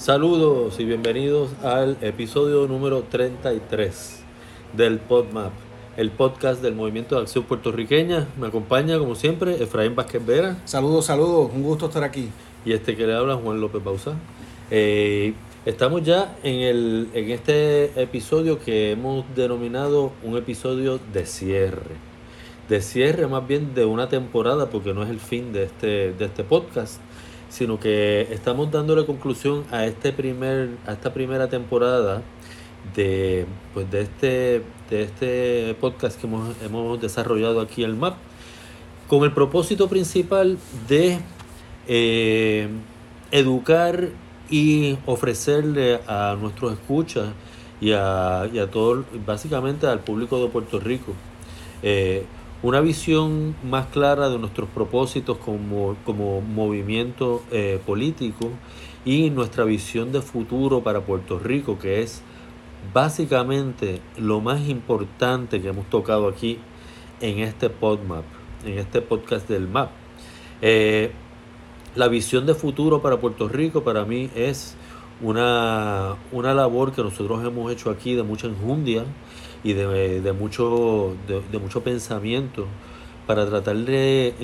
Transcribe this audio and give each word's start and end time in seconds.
Saludos 0.00 0.80
y 0.80 0.86
bienvenidos 0.86 1.50
al 1.62 1.98
episodio 2.00 2.66
número 2.66 3.02
33 3.02 4.22
del 4.72 4.98
PodMap, 4.98 5.52
el 5.98 6.10
podcast 6.10 6.62
del 6.62 6.74
Movimiento 6.74 7.16
de 7.16 7.20
Acción 7.20 7.44
Puertorriqueña. 7.44 8.26
Me 8.40 8.46
acompaña, 8.46 8.98
como 8.98 9.14
siempre, 9.14 9.62
Efraín 9.62 9.94
Vázquez 9.94 10.24
Vera. 10.24 10.56
Saludos, 10.64 11.04
saludos, 11.04 11.50
un 11.54 11.62
gusto 11.62 11.88
estar 11.88 12.02
aquí. 12.02 12.30
Y 12.64 12.72
este 12.72 12.96
que 12.96 13.06
le 13.06 13.14
habla, 13.14 13.36
Juan 13.36 13.60
López 13.60 13.84
Bausa. 13.84 14.14
Eh, 14.70 15.34
estamos 15.66 16.02
ya 16.02 16.34
en, 16.42 16.60
el, 16.60 17.08
en 17.12 17.30
este 17.30 18.02
episodio 18.02 18.58
que 18.58 18.92
hemos 18.92 19.26
denominado 19.36 20.12
un 20.24 20.38
episodio 20.38 20.98
de 21.12 21.26
cierre. 21.26 21.96
De 22.70 22.80
cierre 22.80 23.26
más 23.26 23.46
bien 23.46 23.74
de 23.74 23.84
una 23.84 24.08
temporada, 24.08 24.70
porque 24.70 24.94
no 24.94 25.02
es 25.02 25.10
el 25.10 25.20
fin 25.20 25.52
de 25.52 25.64
este, 25.64 26.14
de 26.14 26.24
este 26.24 26.42
podcast 26.42 27.02
sino 27.50 27.78
que 27.78 28.28
estamos 28.30 28.70
dándole 28.70 29.04
conclusión 29.04 29.64
a 29.70 29.84
este 29.84 30.12
primer 30.12 30.70
a 30.86 30.92
esta 30.92 31.12
primera 31.12 31.48
temporada 31.48 32.22
de 32.94 33.44
pues 33.74 33.90
de 33.90 34.00
este 34.02 34.62
de 34.88 35.02
este 35.02 35.74
podcast 35.80 36.18
que 36.18 36.26
hemos, 36.26 36.56
hemos 36.62 37.00
desarrollado 37.00 37.60
aquí 37.60 37.82
el 37.82 37.96
MAP 37.96 38.14
con 39.08 39.24
el 39.24 39.32
propósito 39.32 39.88
principal 39.88 40.56
de 40.88 41.18
eh, 41.88 42.68
educar 43.32 44.08
y 44.48 44.96
ofrecerle 45.06 46.00
a 46.06 46.36
nuestros 46.40 46.72
escuchas 46.72 47.28
y 47.80 47.92
a, 47.92 48.48
y 48.52 48.58
a 48.58 48.70
todo 48.70 49.04
básicamente 49.26 49.86
al 49.86 50.00
público 50.00 50.42
de 50.42 50.48
Puerto 50.48 50.78
Rico 50.78 51.12
eh, 51.82 52.24
una 52.62 52.80
visión 52.80 53.56
más 53.64 53.86
clara 53.86 54.28
de 54.28 54.38
nuestros 54.38 54.68
propósitos 54.68 55.38
como, 55.38 55.96
como 56.04 56.40
movimiento 56.40 57.42
eh, 57.50 57.80
político 57.86 58.50
y 59.04 59.30
nuestra 59.30 59.64
visión 59.64 60.12
de 60.12 60.20
futuro 60.20 60.82
para 60.82 61.00
Puerto 61.00 61.38
Rico, 61.38 61.78
que 61.78 62.02
es 62.02 62.22
básicamente 62.92 64.00
lo 64.18 64.40
más 64.40 64.68
importante 64.68 65.60
que 65.60 65.68
hemos 65.68 65.88
tocado 65.88 66.28
aquí 66.28 66.58
en 67.20 67.38
este 67.38 67.70
PodMap, 67.70 68.24
en 68.64 68.78
este 68.78 69.00
podcast 69.00 69.48
del 69.48 69.66
MAP. 69.68 69.90
Eh, 70.60 71.12
la 71.94 72.08
visión 72.08 72.46
de 72.46 72.54
futuro 72.54 73.00
para 73.00 73.18
Puerto 73.18 73.48
Rico 73.48 73.82
para 73.82 74.04
mí 74.04 74.30
es 74.34 74.76
una, 75.22 76.16
una 76.32 76.54
labor 76.54 76.92
que 76.92 77.02
nosotros 77.02 77.44
hemos 77.44 77.72
hecho 77.72 77.90
aquí 77.90 78.14
de 78.14 78.22
mucha 78.22 78.46
enjundia, 78.46 79.04
y 79.62 79.74
de, 79.74 80.32
mucho, 80.32 81.14
de, 81.26 81.58
mucho 81.58 81.82
pensamiento 81.82 82.66
para 83.26 83.46
tratar 83.46 83.76
de, 83.76 84.34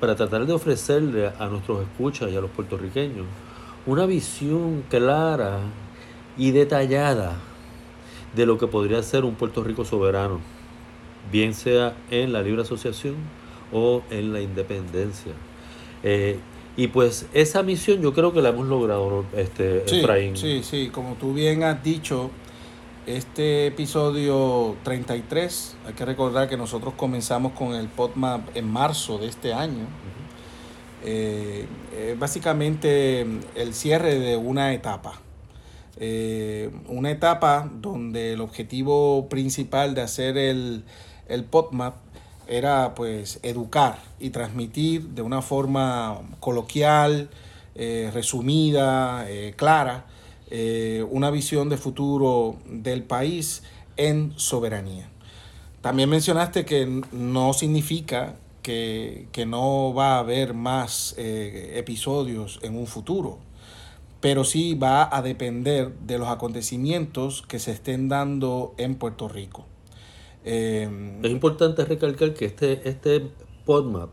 para 0.00 0.14
tratar 0.14 0.46
de 0.46 0.52
ofrecerle 0.52 1.32
a 1.38 1.46
nuestros 1.46 1.82
escuchas 1.82 2.30
y 2.30 2.36
a 2.36 2.40
los 2.40 2.50
puertorriqueños 2.50 3.26
una 3.86 4.06
visión 4.06 4.84
clara 4.88 5.58
y 6.36 6.50
detallada 6.50 7.36
de 8.34 8.46
lo 8.46 8.58
que 8.58 8.66
podría 8.66 9.02
ser 9.02 9.24
un 9.24 9.34
Puerto 9.34 9.62
Rico 9.62 9.84
soberano, 9.84 10.40
bien 11.30 11.54
sea 11.54 11.94
en 12.10 12.32
la 12.32 12.42
libre 12.42 12.62
asociación 12.62 13.16
o 13.72 14.02
en 14.10 14.32
la 14.32 14.40
independencia. 14.40 15.32
Eh, 16.02 16.38
y 16.76 16.88
pues 16.88 17.26
esa 17.32 17.62
misión 17.62 18.02
yo 18.02 18.12
creo 18.12 18.32
que 18.32 18.42
la 18.42 18.48
hemos 18.48 18.66
logrado, 18.66 19.24
este, 19.36 19.84
sí, 19.86 20.02
Sí, 20.34 20.62
sí, 20.64 20.90
como 20.92 21.14
tú 21.14 21.32
bien 21.32 21.62
has 21.62 21.82
dicho, 21.84 22.30
este 23.06 23.66
episodio 23.66 24.76
33, 24.82 25.76
hay 25.86 25.92
que 25.92 26.04
recordar 26.04 26.48
que 26.48 26.56
nosotros 26.56 26.94
comenzamos 26.96 27.52
con 27.52 27.74
el 27.74 27.88
PodMap 27.88 28.56
en 28.56 28.66
marzo 28.66 29.18
de 29.18 29.28
este 29.28 29.52
año. 29.52 29.86
Eh, 31.04 31.66
básicamente 32.18 33.26
el 33.54 33.74
cierre 33.74 34.18
de 34.18 34.36
una 34.36 34.72
etapa. 34.72 35.20
Eh, 35.96 36.70
una 36.88 37.10
etapa 37.10 37.70
donde 37.72 38.32
el 38.32 38.40
objetivo 38.40 39.28
principal 39.28 39.94
de 39.94 40.00
hacer 40.00 40.38
el, 40.38 40.84
el 41.28 41.44
PodMap 41.44 41.96
era 42.48 42.94
pues 42.94 43.38
educar 43.42 43.98
y 44.18 44.30
transmitir 44.30 45.08
de 45.10 45.22
una 45.22 45.42
forma 45.42 46.20
coloquial, 46.40 47.28
eh, 47.74 48.10
resumida, 48.14 49.26
clara, 49.56 50.06
eh, 50.56 51.04
una 51.10 51.32
visión 51.32 51.68
de 51.68 51.76
futuro 51.76 52.58
del 52.64 53.02
país 53.02 53.64
en 53.96 54.32
soberanía. 54.36 55.10
También 55.80 56.08
mencionaste 56.08 56.64
que 56.64 57.02
no 57.10 57.52
significa 57.54 58.36
que, 58.62 59.26
no 59.48 59.92
va 59.92 60.14
a 60.14 60.18
haber 60.20 60.54
más 60.54 61.16
eh, 61.18 61.72
episodios 61.74 62.60
en 62.62 62.76
un 62.76 62.86
futuro, 62.86 63.40
pero 64.20 64.44
sí 64.44 64.74
va 64.74 65.08
a 65.12 65.22
depender 65.22 65.92
de 66.06 66.18
los 66.18 66.28
acontecimientos 66.28 67.42
que 67.42 67.58
se 67.58 67.72
estén 67.72 68.08
dando 68.08 68.76
en 68.78 68.94
Puerto 68.94 69.26
Rico. 69.26 69.66
Eh, 70.44 71.18
es 71.20 71.30
importante 71.32 71.84
recalcar 71.84 72.32
que 72.32 72.44
este, 72.44 72.88
este 72.88 73.26
PodMap 73.64 74.10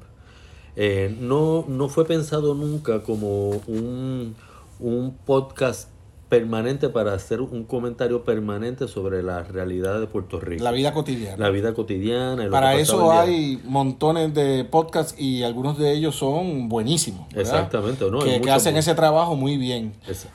no, 1.19 1.65
no 1.67 1.87
fue 1.87 2.07
pensado 2.07 2.55
nunca 2.55 3.03
como 3.03 3.49
un, 3.67 4.35
un 4.79 5.15
podcast 5.23 5.91
permanente 6.31 6.87
para 6.87 7.13
hacer 7.13 7.41
un 7.41 7.65
comentario 7.65 8.23
permanente 8.23 8.87
sobre 8.87 9.21
la 9.21 9.43
realidad 9.43 9.99
de 9.99 10.07
Puerto 10.07 10.39
Rico. 10.39 10.63
La 10.63 10.71
vida 10.71 10.93
cotidiana. 10.93 11.35
La 11.35 11.49
vida 11.49 11.73
cotidiana. 11.73 12.49
Para 12.49 12.75
eso 12.75 13.11
hay 13.11 13.61
montones 13.65 14.33
de 14.33 14.63
podcasts 14.63 15.13
y 15.19 15.43
algunos 15.43 15.77
de 15.77 15.91
ellos 15.91 16.15
son 16.15 16.69
buenísimos. 16.69 17.27
Exactamente. 17.35 18.09
¿no? 18.09 18.19
Que, 18.19 18.49
hacen 18.49 18.77
ese 18.77 18.95
trabajo 18.95 19.35
muy 19.35 19.57
bien. 19.57 19.91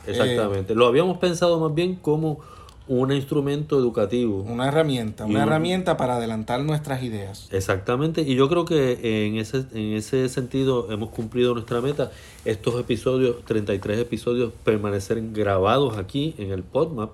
exactamente. 0.07 0.75
Lo 0.75 0.85
habíamos 0.87 1.17
pensado 1.17 1.59
más 1.59 1.75
bien 1.75 1.95
como 1.95 2.41
un 2.89 3.13
instrumento 3.13 3.79
educativo. 3.79 4.43
Una 4.43 4.69
herramienta, 4.69 5.25
una 5.27 5.43
herramienta 5.43 5.97
para 5.97 6.17
adelantar 6.17 6.63
nuestras 6.63 7.03
ideas. 7.03 7.49
Exactamente, 7.51 8.23
y 8.23 8.35
yo 8.37 8.49
creo 8.49 8.65
que 8.65 9.27
en 9.27 9.37
ese, 9.37 9.65
en 9.73 9.95
ese 9.95 10.29
sentido 10.29 10.91
hemos 10.91 11.11
cumplido 11.11 11.55
nuestra 11.55 11.81
meta. 11.81 12.11
Estos 12.45 12.79
episodios, 12.79 13.45
33 13.45 13.99
episodios, 13.99 14.53
permanecer 14.65 15.21
grabados 15.33 15.99
aquí 15.99 16.35
en 16.39 16.53
el 16.53 16.63
PodMap, 16.63 17.11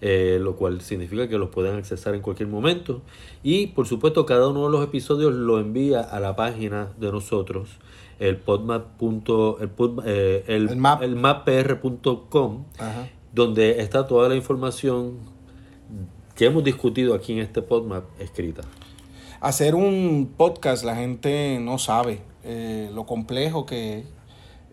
eh, 0.00 0.38
lo 0.40 0.56
cual 0.56 0.80
significa 0.80 1.28
que 1.28 1.38
los 1.38 1.50
pueden 1.50 1.76
accesar 1.76 2.16
en 2.16 2.20
cualquier 2.20 2.48
momento. 2.48 3.02
Y 3.44 3.68
por 3.68 3.86
supuesto, 3.86 4.26
cada 4.26 4.48
uno 4.48 4.64
de 4.64 4.72
los 4.72 4.84
episodios 4.84 5.32
lo 5.32 5.60
envía 5.60 6.00
a 6.00 6.18
la 6.18 6.34
página 6.34 6.88
de 6.98 7.12
nosotros, 7.12 7.68
el 8.18 8.38
podmap. 8.38 9.00
el, 9.00 9.70
eh, 10.04 10.44
el, 10.48 10.68
el, 10.70 10.76
map. 10.76 11.02
el 11.02 11.14
mappr.com 11.14 12.64
donde 13.32 13.80
está 13.80 14.06
toda 14.06 14.28
la 14.28 14.36
información 14.36 15.18
que 16.34 16.46
hemos 16.46 16.64
discutido 16.64 17.14
aquí 17.14 17.32
en 17.32 17.40
este 17.40 17.62
podcast 17.62 18.06
escrita. 18.20 18.62
Hacer 19.40 19.74
un 19.74 20.34
podcast 20.36 20.84
la 20.84 20.94
gente 20.94 21.58
no 21.60 21.78
sabe 21.78 22.20
eh, 22.44 22.90
lo 22.94 23.06
complejo 23.06 23.66
que 23.66 23.98
es 23.98 24.04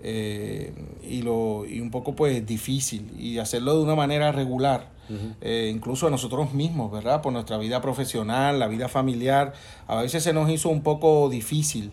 eh, 0.01 0.73
y, 1.03 1.21
lo, 1.21 1.65
y 1.65 1.81
un 1.81 1.91
poco 1.91 2.15
pues 2.15 2.45
difícil 2.45 3.11
y 3.19 3.37
hacerlo 3.39 3.75
de 3.75 3.83
una 3.83 3.95
manera 3.95 4.31
regular. 4.31 4.97
Eh, 5.41 5.71
incluso 5.73 6.05
a 6.05 6.11
nosotros 6.11 6.53
mismos, 6.53 6.91
¿verdad? 6.91 7.23
Por 7.23 7.33
nuestra 7.33 7.57
vida 7.57 7.81
profesional, 7.81 8.59
la 8.59 8.67
vida 8.67 8.87
familiar, 8.87 9.53
a 9.87 10.03
veces 10.03 10.21
se 10.21 10.33
nos 10.33 10.51
hizo 10.51 10.69
un 10.69 10.83
poco 10.83 11.29
difícil 11.29 11.91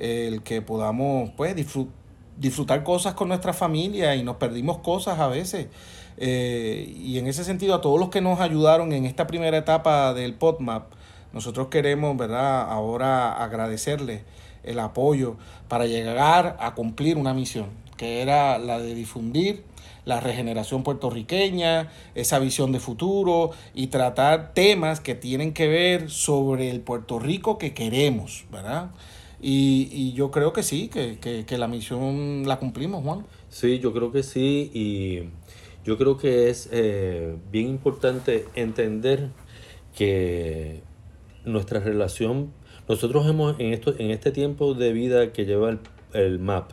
el 0.00 0.42
que 0.42 0.62
podamos 0.62 1.30
pues 1.36 1.54
disfrutar 2.36 2.82
cosas 2.82 3.14
con 3.14 3.28
nuestra 3.28 3.52
familia 3.52 4.16
y 4.16 4.24
nos 4.24 4.36
perdimos 4.36 4.78
cosas 4.78 5.20
a 5.20 5.28
veces. 5.28 5.68
Eh, 6.18 6.94
y 6.98 7.18
en 7.18 7.26
ese 7.26 7.44
sentido, 7.44 7.74
a 7.74 7.80
todos 7.80 8.00
los 8.00 8.08
que 8.08 8.20
nos 8.20 8.40
ayudaron 8.40 8.92
en 8.92 9.04
esta 9.04 9.26
primera 9.26 9.56
etapa 9.56 10.14
del 10.14 10.34
PodMap, 10.34 10.92
nosotros 11.32 11.68
queremos, 11.68 12.16
¿verdad?, 12.16 12.62
ahora 12.70 13.32
agradecerles 13.42 14.22
el 14.64 14.78
apoyo 14.78 15.36
para 15.68 15.86
llegar 15.86 16.56
a 16.60 16.74
cumplir 16.74 17.16
una 17.16 17.34
misión, 17.34 17.66
que 17.96 18.22
era 18.22 18.58
la 18.58 18.78
de 18.78 18.94
difundir 18.94 19.64
la 20.06 20.20
regeneración 20.20 20.82
puertorriqueña, 20.84 21.90
esa 22.14 22.38
visión 22.38 22.72
de 22.72 22.80
futuro 22.80 23.50
y 23.74 23.88
tratar 23.88 24.54
temas 24.54 25.00
que 25.00 25.14
tienen 25.14 25.52
que 25.52 25.66
ver 25.66 26.10
sobre 26.10 26.70
el 26.70 26.80
Puerto 26.80 27.18
Rico 27.18 27.58
que 27.58 27.74
queremos, 27.74 28.44
¿verdad? 28.50 28.90
Y, 29.42 29.88
y 29.90 30.12
yo 30.12 30.30
creo 30.30 30.52
que 30.52 30.62
sí, 30.62 30.88
que, 30.88 31.18
que, 31.18 31.44
que 31.44 31.58
la 31.58 31.66
misión 31.66 32.44
la 32.46 32.58
cumplimos, 32.58 33.02
Juan. 33.02 33.26
Sí, 33.50 33.80
yo 33.80 33.92
creo 33.92 34.12
que 34.12 34.22
sí 34.22 34.70
y 34.72 35.28
yo 35.86 35.96
creo 35.96 36.18
que 36.18 36.50
es 36.50 36.68
eh, 36.72 37.36
bien 37.52 37.68
importante 37.68 38.44
entender 38.56 39.28
que 39.96 40.82
nuestra 41.44 41.78
relación, 41.78 42.52
nosotros 42.88 43.24
hemos 43.28 43.58
en, 43.60 43.72
esto, 43.72 43.94
en 43.96 44.10
este 44.10 44.32
tiempo 44.32 44.74
de 44.74 44.92
vida 44.92 45.32
que 45.32 45.46
lleva 45.46 45.78
el, 46.12 46.38
MAP, 46.40 46.72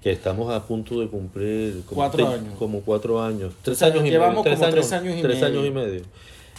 que 0.00 0.12
estamos 0.12 0.54
a 0.54 0.64
punto 0.64 1.00
de 1.00 1.08
cumplir 1.08 1.82
como 1.86 2.02
cuatro 2.02 2.28
años. 2.28 2.54
Como 2.56 2.80
cuatro 2.82 3.20
años. 3.20 3.52
Tres 3.62 3.82
años 3.82 3.98
y 3.98 4.02
medio. 4.02 4.26
como 4.26 4.42
tres 4.44 4.62
años 4.62 5.18
y 5.18 5.22
tres 5.22 5.42
Años 5.42 5.66
y 5.66 5.70
medio. 5.70 6.02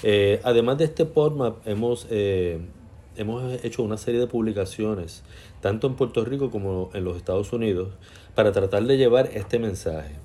Eh, 0.04 0.42
además 0.44 0.78
de 0.80 0.84
este 0.84 1.06
PodMap, 1.06 1.66
hemos, 1.66 2.08
eh, 2.10 2.60
hemos 3.16 3.64
hecho 3.64 3.82
una 3.82 3.96
serie 3.96 4.20
de 4.20 4.28
publicaciones, 4.28 5.24
tanto 5.62 5.88
en 5.88 5.96
Puerto 5.96 6.26
Rico 6.26 6.52
como 6.52 6.90
en 6.94 7.06
los 7.06 7.16
Estados 7.16 7.54
Unidos, 7.54 7.94
para 8.36 8.52
tratar 8.52 8.84
de 8.84 8.98
llevar 8.98 9.30
este 9.34 9.58
mensaje. 9.58 10.23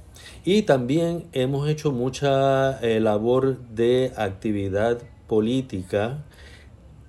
Y 0.51 0.63
también 0.63 1.27
hemos 1.33 1.69
hecho 1.69 1.93
mucha 1.93 2.81
eh, 2.81 3.01
labor 3.01 3.59
de 3.69 4.15
actividad 4.17 4.99
política 5.27 6.25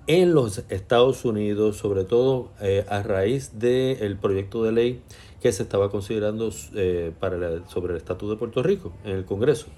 en 0.06 0.34
los 0.34 0.58
Estados 0.68 1.24
Unidos, 1.24 1.78
sobre 1.78 2.04
todo 2.04 2.50
eh, 2.60 2.84
a 2.90 3.02
raíz 3.02 3.58
del 3.58 4.18
proyecto 4.18 4.62
de 4.62 4.72
ley 4.72 5.00
que 5.40 5.52
se 5.52 5.62
estaba 5.62 5.90
considerando 5.90 6.50
eh, 6.74 7.12
para 7.18 7.66
sobre 7.66 7.94
el 7.94 7.96
estatus 7.96 8.28
de 8.28 8.36
Puerto 8.36 8.62
Rico 8.62 8.92
en 9.06 9.12
el 9.12 9.24
Congreso. 9.24 9.68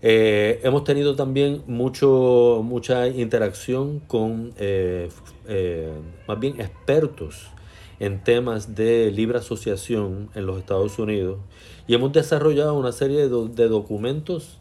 Hemos 0.00 0.84
tenido 0.84 1.16
también 1.16 1.64
mucho, 1.66 2.60
mucha 2.64 3.08
interacción 3.08 3.98
con 3.98 4.54
más 6.28 6.38
bien 6.38 6.60
expertos 6.60 7.48
en 7.98 8.22
temas 8.24 8.74
de 8.74 9.10
libre 9.10 9.38
asociación 9.38 10.30
en 10.34 10.46
los 10.46 10.58
Estados 10.58 10.98
Unidos 11.00 11.38
y 11.90 11.94
hemos 11.94 12.12
desarrollado 12.12 12.78
una 12.78 12.92
serie 12.92 13.28
de, 13.28 13.48
de 13.48 13.68
documentos 13.68 14.60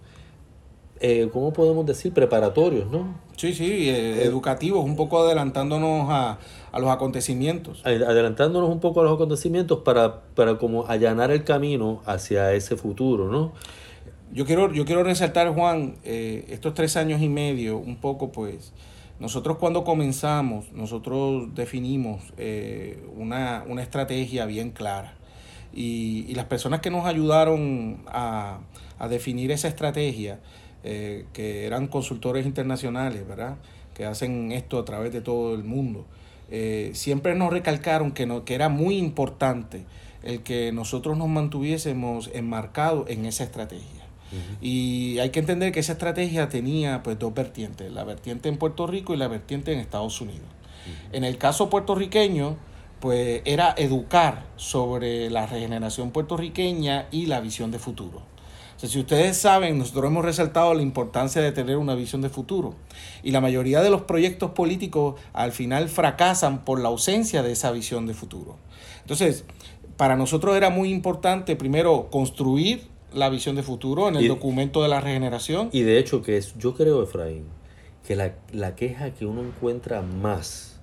eh, 1.00 1.30
¿cómo 1.32 1.54
podemos 1.54 1.86
decir? 1.86 2.12
Preparatorios, 2.12 2.90
¿no? 2.92 3.16
Sí, 3.38 3.54
sí, 3.54 3.88
eh, 3.88 4.24
educativos, 4.26 4.84
un 4.84 4.96
poco 4.96 5.20
adelantándonos 5.20 6.08
a, 6.10 6.40
los 6.74 6.90
acontecimientos. 6.90 7.86
Adelantándonos 7.86 8.70
un 8.70 8.80
poco 8.80 9.02
a 9.02 9.04
los 9.04 9.14
acontecimientos 9.14 9.80
para, 9.80 10.22
para 10.36 10.58
como 10.58 10.88
allanar 10.88 11.32
el 11.32 11.44
camino 11.44 12.02
hacia 12.06 12.52
ese 12.54 12.76
futuro, 12.76 13.32
¿no? 13.32 13.54
Yo 14.34 14.46
quiero, 14.46 14.74
yo 14.74 14.84
quiero 14.84 15.04
resaltar, 15.04 15.54
Juan, 15.54 15.98
eh, 16.04 16.46
estos 16.50 16.74
tres 16.74 16.98
años 16.98 17.22
y 17.22 17.30
medio, 17.30 17.78
un 17.78 17.96
poco 17.96 18.32
pues, 18.32 18.74
nosotros 19.20 19.58
cuando 19.58 19.84
comenzamos, 19.84 20.72
nosotros 20.74 21.56
definimos 21.56 22.34
eh, 22.38 23.08
una, 23.16 23.64
una, 23.68 23.84
estrategia 23.84 24.46
bien 24.46 24.72
clara. 24.72 25.19
Y, 25.80 26.26
y, 26.28 26.36
las 26.36 26.46
personas 26.46 26.82
que 26.82 26.90
nos 26.90 27.06
ayudaron 27.06 28.04
a, 28.08 28.60
a 29.00 29.08
definir 29.08 29.52
esa 29.52 29.70
estrategia, 29.70 30.40
eh, 30.84 31.26
que 31.34 31.66
eran 31.66 31.88
consultores 31.88 32.46
internacionales, 32.46 33.28
¿verdad? 33.28 33.58
Que 33.94 34.06
hacen 34.06 34.52
esto 34.52 34.78
a 34.78 34.86
través 34.86 35.12
de 35.12 35.22
todo 35.22 35.56
el 35.56 35.64
mundo. 35.64 36.06
Eh, 36.52 36.92
siempre 36.94 37.36
nos 37.36 37.52
recalcaron 37.52 38.12
que, 38.12 38.26
no, 38.26 38.46
que 38.46 38.56
era 38.56 38.70
muy 38.70 38.98
importante 38.98 39.84
el 40.24 40.42
que 40.42 40.72
nosotros 40.72 41.18
nos 41.18 41.28
mantuviésemos 41.28 42.30
enmarcados 42.34 43.10
en 43.10 43.26
esa 43.26 43.44
estrategia. 43.44 43.86
Y 44.62 45.18
hay 45.18 45.32
que 45.32 45.40
entender 45.40 45.72
que 45.72 45.80
esa 45.80 45.94
estrategia 45.94 46.50
tenía 46.50 47.02
pues 47.02 47.18
dos 47.18 47.34
vertientes, 47.34 47.92
la 47.92 48.04
vertiente 48.04 48.48
en 48.48 48.58
Puerto 48.58 48.86
Rico 48.86 49.16
y 49.16 49.18
la 49.18 49.28
vertiente 49.28 49.74
en 49.74 49.80
Estados 49.80 50.22
Unidos. 50.22 50.46
En 51.12 51.24
el 51.24 51.40
caso 51.40 51.68
puertorriqueño, 51.72 52.56
pues 53.00 53.42
era 53.46 53.74
educar 53.78 54.46
sobre 54.56 55.30
la 55.30 55.46
regeneración 55.46 56.12
puertorriqueña 56.12 57.08
y 57.12 57.28
la 57.28 57.40
visión 57.40 57.72
de 57.72 57.80
futuro 57.80 58.30
si 58.88 59.00
ustedes 59.00 59.36
saben, 59.36 59.78
nosotros 59.78 60.06
hemos 60.06 60.24
resaltado 60.24 60.74
la 60.74 60.82
importancia 60.82 61.42
de 61.42 61.52
tener 61.52 61.78
una 61.78 61.96
visión 61.96 62.22
de 62.22 62.30
futuro. 62.30 62.76
Y 63.24 63.32
la 63.32 63.42
mayoría 63.42 63.82
de 63.82 63.90
los 63.90 64.04
proyectos 64.04 64.52
políticos 64.52 65.20
al 65.34 65.52
final 65.52 65.90
fracasan 65.90 66.64
por 66.64 66.80
la 66.80 66.88
ausencia 66.88 67.44
de 67.44 67.52
esa 67.52 67.72
visión 67.72 68.08
de 68.08 68.14
futuro. 68.14 68.58
Entonces, 69.02 69.44
para 69.98 70.16
nosotros 70.16 70.56
era 70.56 70.70
muy 70.70 70.92
importante 70.92 71.58
primero 71.58 72.08
construir 72.10 72.88
la 73.14 73.30
visión 73.30 73.56
de 73.56 73.64
futuro 73.64 74.08
en 74.08 74.16
el 74.16 74.28
documento 74.28 74.82
de 74.82 74.88
la 74.88 75.02
regeneración. 75.02 75.70
Y 75.74 75.82
de 75.82 76.00
hecho 76.00 76.22
que 76.22 76.38
es, 76.38 76.58
yo 76.58 76.74
creo, 76.74 77.04
Efraín, 77.04 77.46
que 78.08 78.16
la, 78.16 78.36
la 78.54 78.76
queja 78.76 79.14
que 79.14 79.26
uno 79.26 79.42
encuentra 79.42 80.02
más 80.02 80.79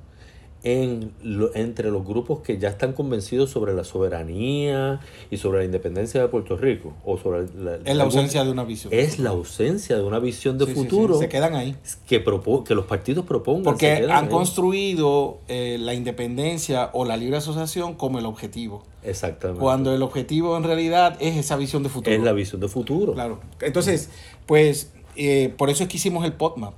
en 0.67 1.13
entre 1.55 1.93
los 1.93 2.05
grupos 2.05 2.41
que 2.41 2.59
ya 2.59 2.71
están 2.71 2.93
convencidos 2.93 3.51
sobre 3.51 3.73
la 3.73 3.85
soberanía 3.85 4.99
y 5.31 5.37
sobre 5.37 5.61
la 5.61 5.65
independencia 5.65 6.21
de 6.21 6.27
Puerto 6.27 6.57
Rico 6.57 6.93
o 7.05 7.17
sobre 7.17 7.47
la, 7.57 7.77
es 7.85 7.97
la 7.97 8.03
ausencia 8.03 8.43
de 8.43 8.51
una 8.51 8.65
visión. 8.65 8.93
Es 8.93 9.21
la 9.21 9.31
ausencia 9.31 9.97
de 9.97 10.03
una 10.03 10.19
visión 10.19 10.59
de 10.59 10.67
futuro 10.67 11.21
se 11.21 11.29
quedan 11.29 11.55
ahí. 11.55 11.77
que 12.09 12.25
que 12.65 12.75
los 12.75 12.87
partidos 12.87 13.25
propongan 13.25 13.63
porque 13.63 14.09
han 14.11 14.27
construido 14.27 15.39
eh, 15.47 15.77
la 15.79 15.95
independencia 15.95 16.91
o 16.95 17.05
la 17.05 17.17
libre 17.17 17.37
asociación 17.37 17.95
como 17.95 18.19
el 18.19 18.27
objetivo. 18.27 18.83
Exactamente. 19.05 19.61
Cuando 19.61 19.95
el 19.95 20.03
objetivo 20.03 20.57
en 20.57 20.65
realidad 20.65 21.17
es 21.21 21.37
esa 21.37 21.55
visión 21.55 21.85
de 21.85 21.91
futuro. 21.91 22.17
Es 22.17 22.23
la 22.23 22.33
visión 22.33 22.61
de 22.61 22.67
futuro. 22.67 23.15
Claro. 23.15 23.39
Entonces 23.61 24.11
pues 24.47 24.93
eh, 25.17 25.55
por 25.57 25.71
eso 25.71 25.83
es 25.83 25.89
que 25.89 25.97
hicimos 25.97 26.25
el 26.25 26.33
PodMap. 26.33 26.75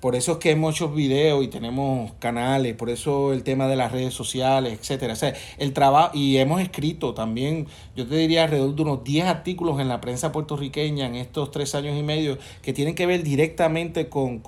Por 0.00 0.14
eso 0.14 0.32
es 0.32 0.38
que 0.38 0.52
hemos 0.52 0.76
hecho 0.76 0.90
videos 0.90 1.42
y 1.42 1.48
tenemos 1.48 2.12
canales, 2.20 2.74
por 2.76 2.88
eso 2.88 3.32
el 3.32 3.42
tema 3.42 3.66
de 3.66 3.74
las 3.74 3.90
redes 3.90 4.14
sociales, 4.14 4.78
etcétera. 4.78 5.14
O 5.14 5.16
sea, 5.16 5.34
el 5.58 5.72
trabajo, 5.72 6.16
y 6.16 6.36
hemos 6.36 6.60
escrito 6.60 7.14
también, 7.14 7.66
yo 7.96 8.06
te 8.06 8.16
diría 8.16 8.44
alrededor 8.44 8.76
de 8.76 8.82
unos 8.82 9.02
10 9.02 9.26
artículos 9.26 9.80
en 9.80 9.88
la 9.88 10.00
prensa 10.00 10.30
puertorriqueña 10.30 11.06
en 11.06 11.16
estos 11.16 11.50
tres 11.50 11.74
años 11.74 11.98
y 11.98 12.02
medio 12.02 12.38
que 12.62 12.72
tienen 12.72 12.94
que 12.94 13.06
ver 13.06 13.24
directamente 13.24 14.08
con, 14.08 14.40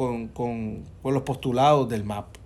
los 1.05 1.23
postulados 1.23 1.89
del 1.89 2.05
MAP. 2.05 2.37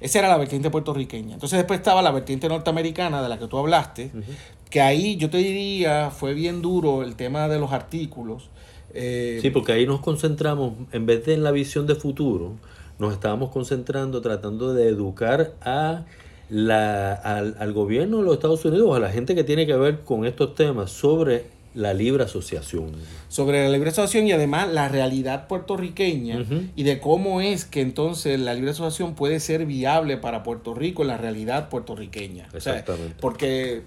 Esa 0.00 0.20
era 0.20 0.28
la 0.28 0.36
vertiente 0.36 0.70
puertorriqueña. 0.70 1.34
Entonces 1.34 1.58
después 1.58 1.78
estaba 1.78 2.02
la 2.02 2.10
vertiente 2.10 2.48
norteamericana 2.48 3.22
de 3.22 3.28
la 3.28 3.38
que 3.38 3.46
tú 3.46 3.58
hablaste, 3.58 4.10
que 4.70 4.80
ahí 4.80 5.16
yo 5.16 5.30
te 5.30 5.38
diría 5.38 6.10
fue 6.10 6.34
bien 6.34 6.60
duro 6.60 7.02
el 7.02 7.14
tema 7.14 7.48
de 7.48 7.58
los 7.58 7.72
artículos 7.72 8.50
eh, 8.94 9.38
sí, 9.42 9.50
porque 9.50 9.72
ahí 9.72 9.86
nos 9.86 10.00
concentramos, 10.00 10.74
en 10.92 11.06
vez 11.06 11.24
de 11.26 11.34
en 11.34 11.44
la 11.44 11.50
visión 11.50 11.86
de 11.86 11.94
futuro, 11.94 12.54
nos 12.98 13.12
estábamos 13.12 13.50
concentrando 13.50 14.20
tratando 14.20 14.74
de 14.74 14.88
educar 14.88 15.54
a 15.60 16.04
la, 16.50 17.12
al, 17.12 17.72
gobierno 17.72 18.18
de 18.18 18.24
los 18.24 18.34
Estados 18.34 18.64
Unidos, 18.64 18.96
a 18.96 19.00
la 19.00 19.10
gente 19.10 19.34
que 19.34 19.44
tiene 19.44 19.66
que 19.66 19.76
ver 19.76 20.00
con 20.00 20.24
estos 20.24 20.54
temas 20.54 20.90
sobre 20.90 21.44
la 21.74 21.92
libre 21.92 22.24
asociación. 22.24 22.92
Sobre 23.28 23.62
la 23.64 23.70
libre 23.70 23.90
asociación 23.90 24.26
y 24.26 24.32
además 24.32 24.68
la 24.72 24.88
realidad 24.88 25.46
puertorriqueña 25.46 26.44
y 26.74 26.82
de 26.82 26.98
cómo 26.98 27.40
es 27.40 27.64
que 27.66 27.82
entonces 27.82 28.40
la 28.40 28.54
libre 28.54 28.70
asociación 28.70 29.14
puede 29.14 29.38
ser 29.38 29.66
viable 29.66 30.16
para 30.16 30.42
Puerto 30.42 30.74
Rico 30.74 31.02
en 31.02 31.08
la 31.08 31.18
realidad 31.18 31.68
puertorriqueña. 31.68 32.48
Exactamente. 32.54 33.16
porque 33.20 33.82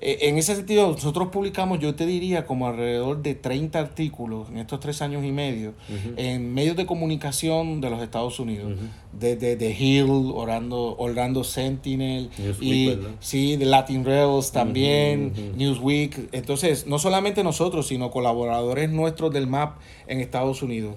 en 0.00 0.38
ese 0.38 0.54
sentido, 0.54 0.92
nosotros 0.92 1.28
publicamos, 1.28 1.80
yo 1.80 1.94
te 1.96 2.06
diría, 2.06 2.46
como 2.46 2.68
alrededor 2.68 3.20
de 3.20 3.34
30 3.34 3.78
artículos 3.80 4.48
en 4.48 4.58
estos 4.58 4.78
tres 4.78 5.02
años 5.02 5.24
y 5.24 5.32
medio 5.32 5.74
en 6.16 6.54
medios 6.54 6.76
de 6.76 6.86
comunicación 6.86 7.80
de 7.80 7.90
los 7.90 8.00
Estados 8.00 8.38
Unidos, 8.38 8.78
desde 9.12 9.56
The 9.56 9.76
Hill, 9.76 10.30
Orlando, 10.34 10.96
Orlando 10.98 11.42
Sentinel, 11.42 12.30
y 12.60 12.96
sí, 13.18 13.56
de 13.56 13.64
Latin 13.64 14.04
Rebels 14.04 14.52
también, 14.52 15.32
Newsweek. 15.56 16.28
Entonces, 16.30 16.86
no 16.86 17.00
solamente 17.00 17.42
nosotros, 17.42 17.88
sino 17.88 18.12
colaboradores 18.12 18.90
nuestros 18.90 19.32
del 19.32 19.48
MAP 19.48 19.78
en 20.06 20.20
Estados 20.20 20.62
Unidos. 20.62 20.94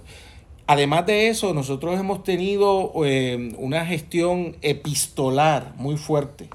Además 0.67 1.07
de 1.07 1.27
eso, 1.27 1.53
nosotros 1.55 1.99
hemos 1.99 2.23
tenido 2.23 2.93
eh, 3.03 3.53
una 3.57 3.83
gestión 3.85 4.55
epistolar 4.61 5.73
muy 5.77 5.97
fuerte 5.97 6.49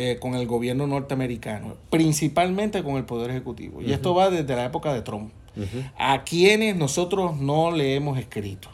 eh, 0.00 0.16
con 0.20 0.36
el 0.36 0.46
gobierno 0.46 0.86
norteamericano, 0.86 1.74
principalmente 1.90 2.84
con 2.84 2.98
el 2.98 3.04
Poder 3.04 3.30
Ejecutivo. 3.30 3.82
Y 3.82 3.92
esto 3.92 4.14
va 4.14 4.30
desde 4.30 4.54
la 4.54 4.64
época 4.64 4.94
de 4.94 5.02
Trump. 5.02 5.32
A 5.98 6.22
quienes 6.22 6.76
nosotros 6.76 7.36
no 7.36 7.72
le 7.72 7.96
hemos 7.96 8.16
escrito. 8.16 8.68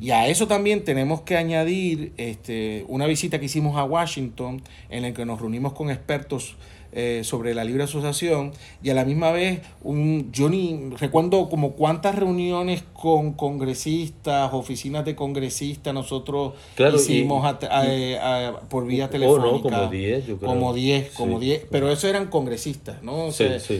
Y 0.00 0.10
a 0.10 0.28
eso 0.28 0.46
también 0.46 0.84
tenemos 0.84 1.22
que 1.22 1.36
añadir 1.36 2.12
este, 2.18 2.84
una 2.86 3.06
visita 3.06 3.40
que 3.40 3.46
hicimos 3.46 3.76
a 3.76 3.82
Washington, 3.82 4.62
en 4.90 5.02
la 5.02 5.12
que 5.12 5.24
nos 5.24 5.40
reunimos 5.40 5.72
con 5.72 5.90
expertos 5.90 6.54
eh, 6.96 7.22
sobre 7.24 7.54
la 7.54 7.64
libre 7.64 7.82
asociación 7.82 8.52
y 8.80 8.90
a 8.90 8.94
la 8.94 9.04
misma 9.04 9.32
vez 9.32 9.62
un 9.82 10.30
yo 10.30 10.48
ni 10.48 10.90
recuerdo 10.98 11.48
como 11.48 11.72
cuántas 11.72 12.14
reuniones 12.14 12.84
con 12.92 13.32
congresistas, 13.32 14.52
oficinas 14.52 15.04
de 15.04 15.16
congresistas 15.16 15.92
nosotros 15.92 16.54
hicimos 16.94 17.56
por 18.68 18.86
vía 18.86 19.10
telefónica. 19.10 19.70
como 19.70 19.90
10, 19.90 20.26
yo 20.26 20.38
creo. 20.38 20.48
Como 20.48 20.72
10, 20.72 21.10
como 21.14 21.40
10, 21.40 21.66
pero 21.68 21.90
eso 21.90 22.06
eran 22.06 22.28
congresistas, 22.28 23.02
¿no? 23.02 23.28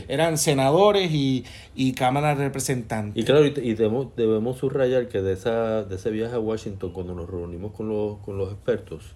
eran 0.08 0.36
senadores 0.36 1.12
y, 1.12 1.44
y 1.76 1.92
cámaras 1.92 2.36
representantes. 2.38 3.22
Y 3.22 3.24
claro, 3.24 3.46
y, 3.46 3.50
debemos, 3.50 4.08
debemos 4.16 4.58
subrayar 4.58 5.08
que 5.08 5.22
de, 5.22 5.34
esa, 5.34 5.84
de 5.84 5.94
ese 5.94 6.10
viaje 6.10 6.34
a 6.34 6.40
Washington, 6.40 6.90
cuando 6.92 7.14
nos 7.14 7.30
reunimos 7.30 7.72
con 7.72 7.88
los, 7.88 8.18
con 8.18 8.38
los 8.38 8.52
expertos, 8.52 9.14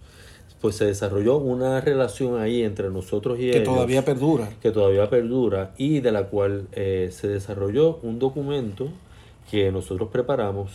pues 0.61 0.77
se 0.77 0.85
desarrolló 0.87 1.37
una 1.37 1.81
relación 1.81 2.41
ahí 2.41 2.63
entre 2.63 2.91
nosotros 2.91 3.39
y 3.39 3.45
ellos. 3.45 3.57
Que 3.57 3.61
todavía 3.65 4.05
perdura. 4.05 4.49
Que 4.61 4.71
todavía 4.71 5.09
perdura 5.09 5.73
y 5.79 6.01
de 6.01 6.13
la 6.13 6.25
cual 6.25 6.67
eh, 6.73 7.11
se 7.13 7.29
desarrolló 7.29 7.99
un 8.03 8.19
documento 8.19 8.89
que 9.51 9.71
nosotros 9.73 10.09
preparamos 10.11 10.73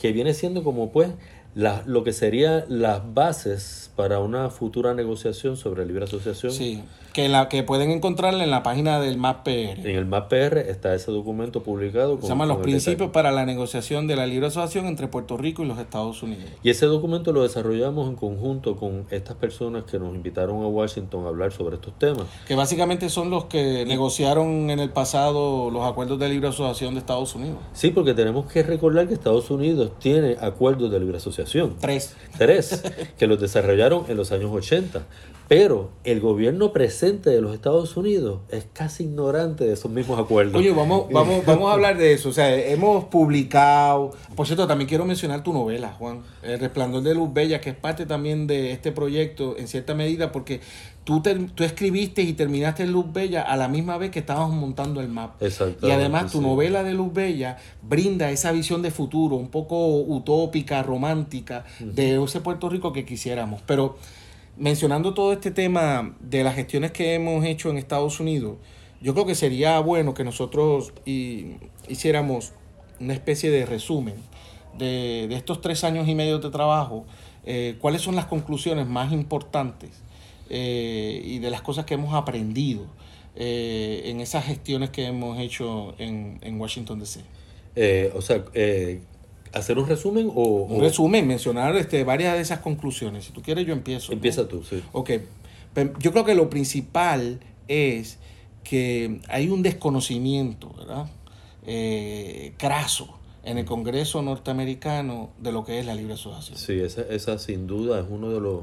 que 0.00 0.12
viene 0.12 0.34
siendo 0.34 0.62
como 0.62 0.92
pues 0.92 1.10
la- 1.54 1.82
lo 1.86 2.04
que 2.04 2.12
serían 2.12 2.64
las 2.68 3.00
bases 3.14 3.83
para 3.96 4.18
una 4.18 4.50
futura 4.50 4.92
negociación 4.94 5.56
sobre 5.56 5.86
libre 5.86 6.04
asociación. 6.04 6.50
Sí, 6.52 6.82
que 7.12 7.28
la 7.28 7.48
que 7.48 7.62
pueden 7.62 7.90
encontrarla 7.92 8.42
en 8.42 8.50
la 8.50 8.64
página 8.64 8.98
del 8.98 9.18
MAPR. 9.18 9.78
En 9.86 9.96
el 9.96 10.04
MAPR 10.04 10.58
está 10.58 10.94
ese 10.94 11.12
documento 11.12 11.62
publicado. 11.62 12.20
Se 12.20 12.26
llama 12.26 12.44
Los 12.44 12.56
con 12.56 12.64
principios 12.64 12.98
detalle. 12.98 13.12
para 13.12 13.30
la 13.30 13.46
negociación 13.46 14.08
de 14.08 14.16
la 14.16 14.26
libre 14.26 14.48
asociación 14.48 14.86
entre 14.86 15.06
Puerto 15.06 15.36
Rico 15.36 15.62
y 15.62 15.66
los 15.66 15.78
Estados 15.78 16.22
Unidos. 16.24 16.44
Y 16.64 16.70
ese 16.70 16.86
documento 16.86 17.32
lo 17.32 17.44
desarrollamos 17.44 18.08
en 18.08 18.16
conjunto 18.16 18.76
con 18.76 19.06
estas 19.10 19.36
personas 19.36 19.84
que 19.84 19.98
nos 20.00 20.12
invitaron 20.12 20.62
a 20.64 20.66
Washington 20.66 21.26
a 21.26 21.28
hablar 21.28 21.52
sobre 21.52 21.76
estos 21.76 21.96
temas. 21.96 22.24
Que 22.48 22.56
básicamente 22.56 23.08
son 23.08 23.30
los 23.30 23.44
que 23.44 23.84
negociaron 23.86 24.70
en 24.70 24.80
el 24.80 24.90
pasado 24.90 25.70
los 25.70 25.84
acuerdos 25.84 26.18
de 26.18 26.28
libre 26.28 26.48
asociación 26.48 26.94
de 26.94 27.00
Estados 27.00 27.36
Unidos. 27.36 27.58
Sí, 27.74 27.90
porque 27.90 28.14
tenemos 28.14 28.50
que 28.50 28.64
recordar 28.64 29.06
que 29.06 29.14
Estados 29.14 29.52
Unidos 29.52 29.92
tiene 30.00 30.36
acuerdos 30.40 30.90
de 30.90 30.98
libre 30.98 31.18
asociación. 31.18 31.76
Tres. 31.80 32.16
Tres, 32.36 32.82
que 33.16 33.28
los 33.28 33.40
desarrollaron 33.40 33.83
en 34.08 34.16
los 34.16 34.32
años 34.32 34.50
80. 34.52 35.02
Pero 35.46 35.90
el 36.04 36.20
gobierno 36.20 36.72
presente 36.72 37.28
de 37.28 37.40
los 37.42 37.54
Estados 37.54 37.96
Unidos 37.98 38.40
es 38.48 38.66
casi 38.72 39.04
ignorante 39.04 39.64
de 39.64 39.74
esos 39.74 39.90
mismos 39.90 40.18
acuerdos. 40.18 40.54
Oye, 40.54 40.72
vamos, 40.72 41.06
vamos, 41.12 41.44
vamos 41.44 41.70
a 41.70 41.74
hablar 41.74 41.98
de 41.98 42.12
eso. 42.14 42.30
O 42.30 42.32
sea, 42.32 42.54
hemos 42.56 43.04
publicado. 43.04 44.12
Por 44.34 44.46
cierto, 44.46 44.66
también 44.66 44.88
quiero 44.88 45.04
mencionar 45.04 45.42
tu 45.42 45.52
novela, 45.52 45.92
Juan. 45.98 46.22
El 46.42 46.58
Resplandor 46.60 47.02
de 47.02 47.14
Luz 47.14 47.32
Bella, 47.32 47.60
que 47.60 47.70
es 47.70 47.76
parte 47.76 48.06
también 48.06 48.46
de 48.46 48.72
este 48.72 48.90
proyecto 48.90 49.56
en 49.58 49.68
cierta 49.68 49.94
medida, 49.94 50.32
porque 50.32 50.60
tú, 51.04 51.20
ter- 51.20 51.50
tú 51.50 51.62
escribiste 51.62 52.22
y 52.22 52.32
terminaste 52.32 52.86
Luz 52.86 53.12
Bella 53.12 53.42
a 53.42 53.56
la 53.58 53.68
misma 53.68 53.98
vez 53.98 54.10
que 54.10 54.20
estábamos 54.20 54.56
montando 54.56 55.02
el 55.02 55.08
mapa. 55.08 55.36
Y 55.82 55.90
además 55.90 56.32
tu 56.32 56.38
sí. 56.38 56.44
novela 56.44 56.82
de 56.82 56.94
Luz 56.94 57.12
Bella 57.12 57.58
brinda 57.82 58.30
esa 58.30 58.50
visión 58.50 58.80
de 58.80 58.90
futuro, 58.90 59.36
un 59.36 59.48
poco 59.48 59.98
utópica, 59.98 60.82
romántica, 60.82 61.64
de 61.80 62.22
ese 62.24 62.40
Puerto 62.40 62.70
Rico 62.70 62.94
que 62.94 63.04
quisiéramos. 63.04 63.60
Pero 63.66 63.96
mencionando 64.56 65.14
todo 65.14 65.32
este 65.32 65.50
tema 65.50 66.16
de 66.20 66.44
las 66.44 66.54
gestiones 66.54 66.92
que 66.92 67.14
hemos 67.14 67.44
hecho 67.44 67.70
en 67.70 67.76
Estados 67.78 68.20
Unidos, 68.20 68.56
yo 69.00 69.12
creo 69.14 69.26
que 69.26 69.34
sería 69.34 69.80
bueno 69.80 70.14
que 70.14 70.24
nosotros 70.24 70.92
y- 71.04 71.56
hiciéramos 71.88 72.52
una 73.00 73.12
especie 73.14 73.50
de 73.50 73.66
resumen 73.66 74.14
de, 74.78 75.26
de 75.28 75.34
estos 75.34 75.60
tres 75.60 75.84
años 75.84 76.08
y 76.08 76.14
medio 76.14 76.38
de 76.38 76.50
trabajo, 76.50 77.04
eh, 77.44 77.76
cuáles 77.80 78.00
son 78.02 78.16
las 78.16 78.26
conclusiones 78.26 78.86
más 78.86 79.12
importantes 79.12 79.90
eh, 80.50 81.20
y 81.24 81.38
de 81.38 81.50
las 81.50 81.62
cosas 81.62 81.84
que 81.84 81.94
hemos 81.94 82.14
aprendido 82.14 82.86
eh, 83.36 84.02
en 84.06 84.20
esas 84.20 84.44
gestiones 84.46 84.90
que 84.90 85.06
hemos 85.06 85.38
hecho 85.40 85.94
en, 85.98 86.38
en 86.42 86.60
Washington 86.60 87.00
DC. 87.00 87.20
Eh, 87.76 88.12
o 88.14 88.22
sea, 88.22 88.44
hacer 89.54 89.78
un 89.78 89.88
resumen 89.88 90.30
o, 90.34 90.64
Un 90.64 90.80
resumen, 90.80 91.26
mencionar 91.26 91.74
este, 91.76 92.04
varias 92.04 92.34
de 92.34 92.40
esas 92.40 92.58
conclusiones. 92.60 93.24
Si 93.24 93.32
tú 93.32 93.42
quieres, 93.42 93.66
yo 93.66 93.72
empiezo. 93.72 94.08
¿no? 94.12 94.14
empieza 94.14 94.46
tú, 94.48 94.62
sí. 94.62 94.82
Ok, 94.92 95.10
yo 95.98 96.12
creo 96.12 96.24
que 96.24 96.34
lo 96.34 96.50
principal 96.50 97.40
es 97.68 98.18
que 98.62 99.20
hay 99.28 99.48
un 99.48 99.62
desconocimiento, 99.62 100.72
¿verdad? 100.76 101.06
Eh, 101.66 102.52
craso 102.58 103.18
en 103.44 103.58
el 103.58 103.64
Congreso 103.64 104.22
norteamericano 104.22 105.30
de 105.38 105.52
lo 105.52 105.64
que 105.64 105.78
es 105.78 105.86
la 105.86 105.94
libre 105.94 106.14
asociación. 106.14 106.58
Sí, 106.58 106.80
esa, 106.80 107.02
esa 107.02 107.38
sin 107.38 107.66
duda 107.66 108.00
es 108.00 108.06
uno 108.08 108.30
de 108.30 108.40
los 108.40 108.60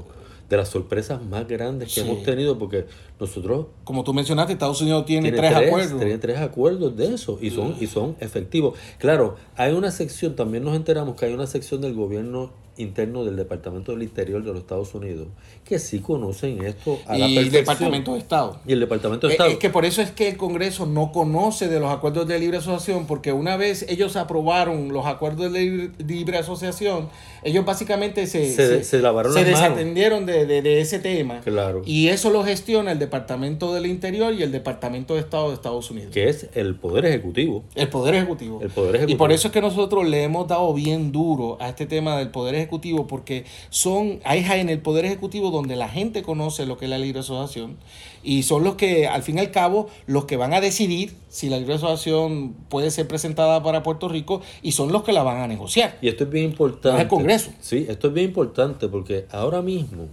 de 0.48 0.58
las 0.58 0.68
sorpresas 0.68 1.22
más 1.22 1.48
grandes 1.48 1.94
que 1.94 2.02
Sí. 2.02 2.06
hemos 2.06 2.22
tenido 2.24 2.58
porque 2.58 2.84
nosotros 3.22 3.66
Como 3.84 4.04
tú 4.04 4.12
mencionaste, 4.14 4.52
Estados 4.52 4.80
Unidos 4.82 5.06
tiene, 5.06 5.30
tiene 5.32 5.38
tres, 5.38 5.54
tres, 5.56 5.68
acuerdos. 5.68 5.98
tiene 6.00 6.18
tres 6.18 6.38
acuerdos 6.38 6.96
de 6.96 7.14
eso 7.14 7.38
y 7.40 7.50
son, 7.50 7.74
y 7.80 7.86
son 7.86 8.16
efectivos. 8.20 8.78
Claro, 8.98 9.36
hay 9.56 9.72
una 9.72 9.90
sección, 9.90 10.36
también 10.36 10.64
nos 10.64 10.76
enteramos 10.76 11.16
que 11.16 11.26
hay 11.26 11.32
una 11.34 11.46
sección 11.46 11.80
del 11.80 11.94
gobierno 11.94 12.50
interno 12.78 13.22
del 13.22 13.36
Departamento 13.36 13.92
del 13.92 14.02
Interior 14.02 14.42
de 14.42 14.48
los 14.50 14.60
Estados 14.60 14.94
Unidos 14.94 15.28
que 15.62 15.78
sí 15.78 15.98
conocen 16.00 16.64
esto 16.64 16.98
a 17.06 17.18
la 17.18 17.28
y 17.28 17.36
el 17.36 17.44
perfección. 17.44 17.62
Departamento 17.64 18.12
de 18.14 18.18
Estado. 18.18 18.60
Y 18.66 18.72
el 18.72 18.80
Departamento 18.80 19.26
de 19.26 19.32
Eh, 19.32 19.34
Estado. 19.34 19.50
Es 19.50 19.58
que 19.58 19.68
por 19.68 19.84
eso 19.84 20.00
es 20.00 20.10
que 20.10 20.28
el 20.30 20.36
Congreso 20.38 20.86
no 20.86 21.12
conoce 21.12 21.68
de 21.68 21.78
los 21.78 21.92
acuerdos 21.92 22.26
de 22.26 22.38
libre 22.38 22.56
asociación, 22.58 23.06
porque 23.06 23.30
una 23.32 23.58
vez 23.58 23.84
ellos 23.90 24.16
aprobaron 24.16 24.90
los 24.90 25.04
acuerdos 25.04 25.52
de 25.52 25.60
libre, 25.60 25.90
libre 26.04 26.38
asociación, 26.38 27.10
ellos 27.44 27.64
básicamente 27.66 28.26
se, 28.26 28.50
Se- 28.54 28.82
se 28.84 28.98
lavaron 29.00 29.34
se 29.34 29.42
las 29.42 29.52
manos. 29.52 29.68
desatendieron 29.76 30.24
de, 30.24 30.46
de- 30.46 30.62
de 30.62 30.80
ese 30.80 30.98
tema. 30.98 31.40
Claro. 31.40 31.82
Y 31.84 32.08
eso 32.08 32.30
lo 32.30 32.42
gestiona 32.42 32.92
el 32.92 32.98
Departamento 32.98 33.11
del 33.12 33.86
Interior 33.86 34.32
y 34.32 34.42
el 34.42 34.52
Departamento 34.52 35.14
de 35.14 35.20
Estado 35.20 35.48
de 35.48 35.54
Estados 35.54 35.90
Unidos. 35.90 36.12
que 36.12 36.28
es 36.28 36.48
el 36.54 36.74
Poder 36.74 37.04
Ejecutivo. 37.04 37.62
El 37.74 37.88
Poder 37.88 38.14
Ejecutivo. 38.14 38.60
El 38.62 38.70
Poder 38.70 38.96
Ejecutivo. 38.96 39.16
Y 39.16 39.18
por 39.18 39.32
eso 39.32 39.48
es 39.48 39.52
que 39.52 39.60
nosotros 39.60 40.08
le 40.08 40.22
hemos 40.22 40.48
dado 40.48 40.72
bien 40.72 41.12
duro 41.12 41.58
a 41.60 41.68
este 41.68 41.86
tema 41.86 42.16
del 42.16 42.30
Poder 42.30 42.54
Ejecutivo, 42.54 43.06
porque 43.06 43.44
son, 43.70 44.20
hay 44.24 44.42
en 44.42 44.70
el 44.70 44.80
Poder 44.80 45.04
Ejecutivo 45.04 45.50
donde 45.50 45.76
la 45.76 45.88
gente 45.88 46.22
conoce 46.22 46.66
lo 46.66 46.78
que 46.78 46.86
es 46.86 46.90
la 46.90 46.98
libre 46.98 47.20
asociación 47.20 47.76
y 48.22 48.44
son 48.44 48.64
los 48.64 48.76
que, 48.76 49.06
al 49.06 49.22
fin 49.22 49.38
y 49.38 49.40
al 49.40 49.50
cabo, 49.50 49.88
los 50.06 50.24
que 50.24 50.36
van 50.36 50.54
a 50.54 50.60
decidir 50.60 51.14
si 51.28 51.48
la 51.48 51.58
libre 51.58 51.74
asociación 51.74 52.54
puede 52.68 52.90
ser 52.90 53.08
presentada 53.08 53.62
para 53.62 53.82
Puerto 53.82 54.08
Rico 54.08 54.42
y 54.62 54.72
son 54.72 54.92
los 54.92 55.02
que 55.02 55.12
la 55.12 55.22
van 55.22 55.38
a 55.38 55.46
negociar. 55.46 55.98
Y 56.00 56.08
esto 56.08 56.24
es 56.24 56.30
bien 56.30 56.46
importante. 56.46 56.98
Es 56.98 57.02
el 57.02 57.08
Congreso. 57.08 57.50
Sí, 57.60 57.86
esto 57.88 58.08
es 58.08 58.14
bien 58.14 58.28
importante 58.28 58.88
porque 58.88 59.26
ahora 59.30 59.60
mismo, 59.60 60.08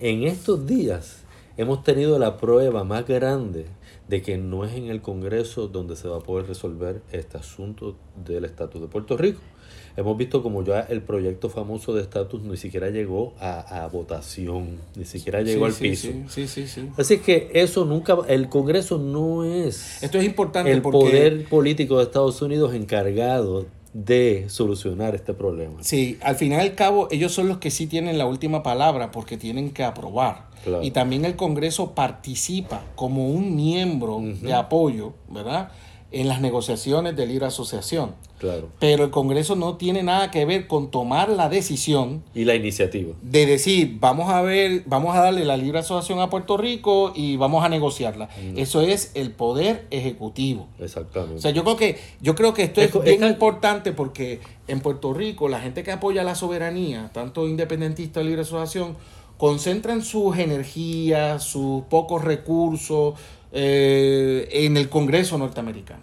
en 0.00 0.24
estos 0.24 0.66
días, 0.66 1.17
hemos 1.58 1.82
tenido 1.84 2.18
la 2.18 2.38
prueba 2.38 2.84
más 2.84 3.06
grande 3.06 3.66
de 4.08 4.22
que 4.22 4.38
no 4.38 4.64
es 4.64 4.72
en 4.74 4.86
el 4.86 5.02
Congreso 5.02 5.68
donde 5.68 5.94
se 5.96 6.08
va 6.08 6.16
a 6.16 6.20
poder 6.20 6.46
resolver 6.46 7.02
este 7.12 7.36
asunto 7.36 7.96
del 8.24 8.46
estatus 8.46 8.80
de 8.80 8.86
Puerto 8.86 9.18
Rico. 9.18 9.40
Hemos 9.96 10.16
visto 10.16 10.42
como 10.44 10.62
ya 10.64 10.80
el 10.82 11.02
proyecto 11.02 11.50
famoso 11.50 11.92
de 11.92 12.02
estatus 12.02 12.40
ni 12.42 12.56
siquiera 12.56 12.88
llegó 12.88 13.34
a, 13.40 13.84
a 13.84 13.88
votación, 13.88 14.78
ni 14.94 15.04
siquiera 15.04 15.42
llegó 15.42 15.68
Sí, 15.68 15.72
al 15.74 15.90
piso. 15.90 16.08
Sí, 16.28 16.46
sí, 16.46 16.46
sí. 16.46 16.66
sí. 16.68 16.88
Así 16.96 17.18
que 17.18 17.50
eso 17.52 17.84
nunca, 17.84 18.16
el 18.28 18.48
Congreso 18.48 18.98
no 18.98 19.44
es 19.44 20.00
Esto 20.02 20.18
es 20.18 20.24
importante 20.24 20.70
el 20.70 20.80
porque... 20.82 20.98
poder 20.98 21.44
político 21.48 21.98
de 21.98 22.04
Estados 22.04 22.40
Unidos 22.40 22.72
encargado 22.74 23.66
de 24.04 24.46
solucionar 24.48 25.14
este 25.16 25.34
problema. 25.34 25.82
Sí, 25.82 26.18
al 26.22 26.36
final 26.36 26.60
y 26.60 26.68
al 26.68 26.74
cabo, 26.74 27.08
ellos 27.10 27.32
son 27.32 27.48
los 27.48 27.58
que 27.58 27.70
sí 27.70 27.86
tienen 27.86 28.16
la 28.16 28.26
última 28.26 28.62
palabra 28.62 29.10
porque 29.10 29.36
tienen 29.36 29.70
que 29.70 29.82
aprobar. 29.82 30.48
Claro. 30.62 30.82
Y 30.82 30.92
también 30.92 31.24
el 31.24 31.34
Congreso 31.34 31.94
participa 31.94 32.82
como 32.94 33.28
un 33.28 33.56
miembro 33.56 34.20
de 34.22 34.54
apoyo, 34.54 35.14
¿verdad? 35.28 35.70
En 36.12 36.28
las 36.28 36.40
negociaciones 36.40 37.16
de 37.16 37.26
libre 37.26 37.46
asociación. 37.46 38.14
Claro. 38.38 38.68
Pero 38.78 39.04
el 39.04 39.10
Congreso 39.10 39.56
no 39.56 39.76
tiene 39.76 40.02
nada 40.02 40.30
que 40.30 40.44
ver 40.44 40.66
con 40.66 40.90
tomar 40.90 41.28
la 41.28 41.48
decisión 41.48 42.22
Y 42.34 42.44
la 42.44 42.54
iniciativa. 42.54 43.14
de 43.22 43.46
decir, 43.46 43.96
vamos 44.00 44.30
a 44.30 44.42
ver, 44.42 44.84
vamos 44.86 45.16
a 45.16 45.20
darle 45.20 45.44
la 45.44 45.56
libre 45.56 45.80
asociación 45.80 46.20
a 46.20 46.30
Puerto 46.30 46.56
Rico 46.56 47.12
y 47.14 47.36
vamos 47.36 47.64
a 47.64 47.68
negociarla. 47.68 48.28
Eso 48.56 48.80
es 48.80 49.10
el 49.14 49.32
poder 49.32 49.86
ejecutivo. 49.90 50.68
Exactamente. 50.78 51.36
O 51.36 51.40
sea, 51.40 51.50
yo 51.50 51.64
creo 51.64 51.76
que, 51.76 51.98
yo 52.20 52.34
creo 52.34 52.54
que 52.54 52.62
esto 52.62 52.80
Es 52.80 52.92
bien 53.02 53.24
es 53.24 53.30
importante 53.30 53.92
porque 53.92 54.40
en 54.68 54.80
Puerto 54.80 55.12
Rico 55.12 55.48
la 55.48 55.60
gente 55.60 55.82
que 55.82 55.92
apoya 55.92 56.22
la 56.22 56.34
soberanía, 56.34 57.10
tanto 57.12 57.48
independentista 57.48 58.22
libre 58.22 58.42
asociación, 58.42 58.96
concentran 59.36 60.02
sus 60.02 60.36
energías, 60.38 61.42
sus 61.42 61.84
pocos 61.84 62.24
recursos 62.24 63.14
eh, 63.52 64.48
en 64.52 64.76
el 64.76 64.88
Congreso 64.88 65.38
norteamericano. 65.38 66.02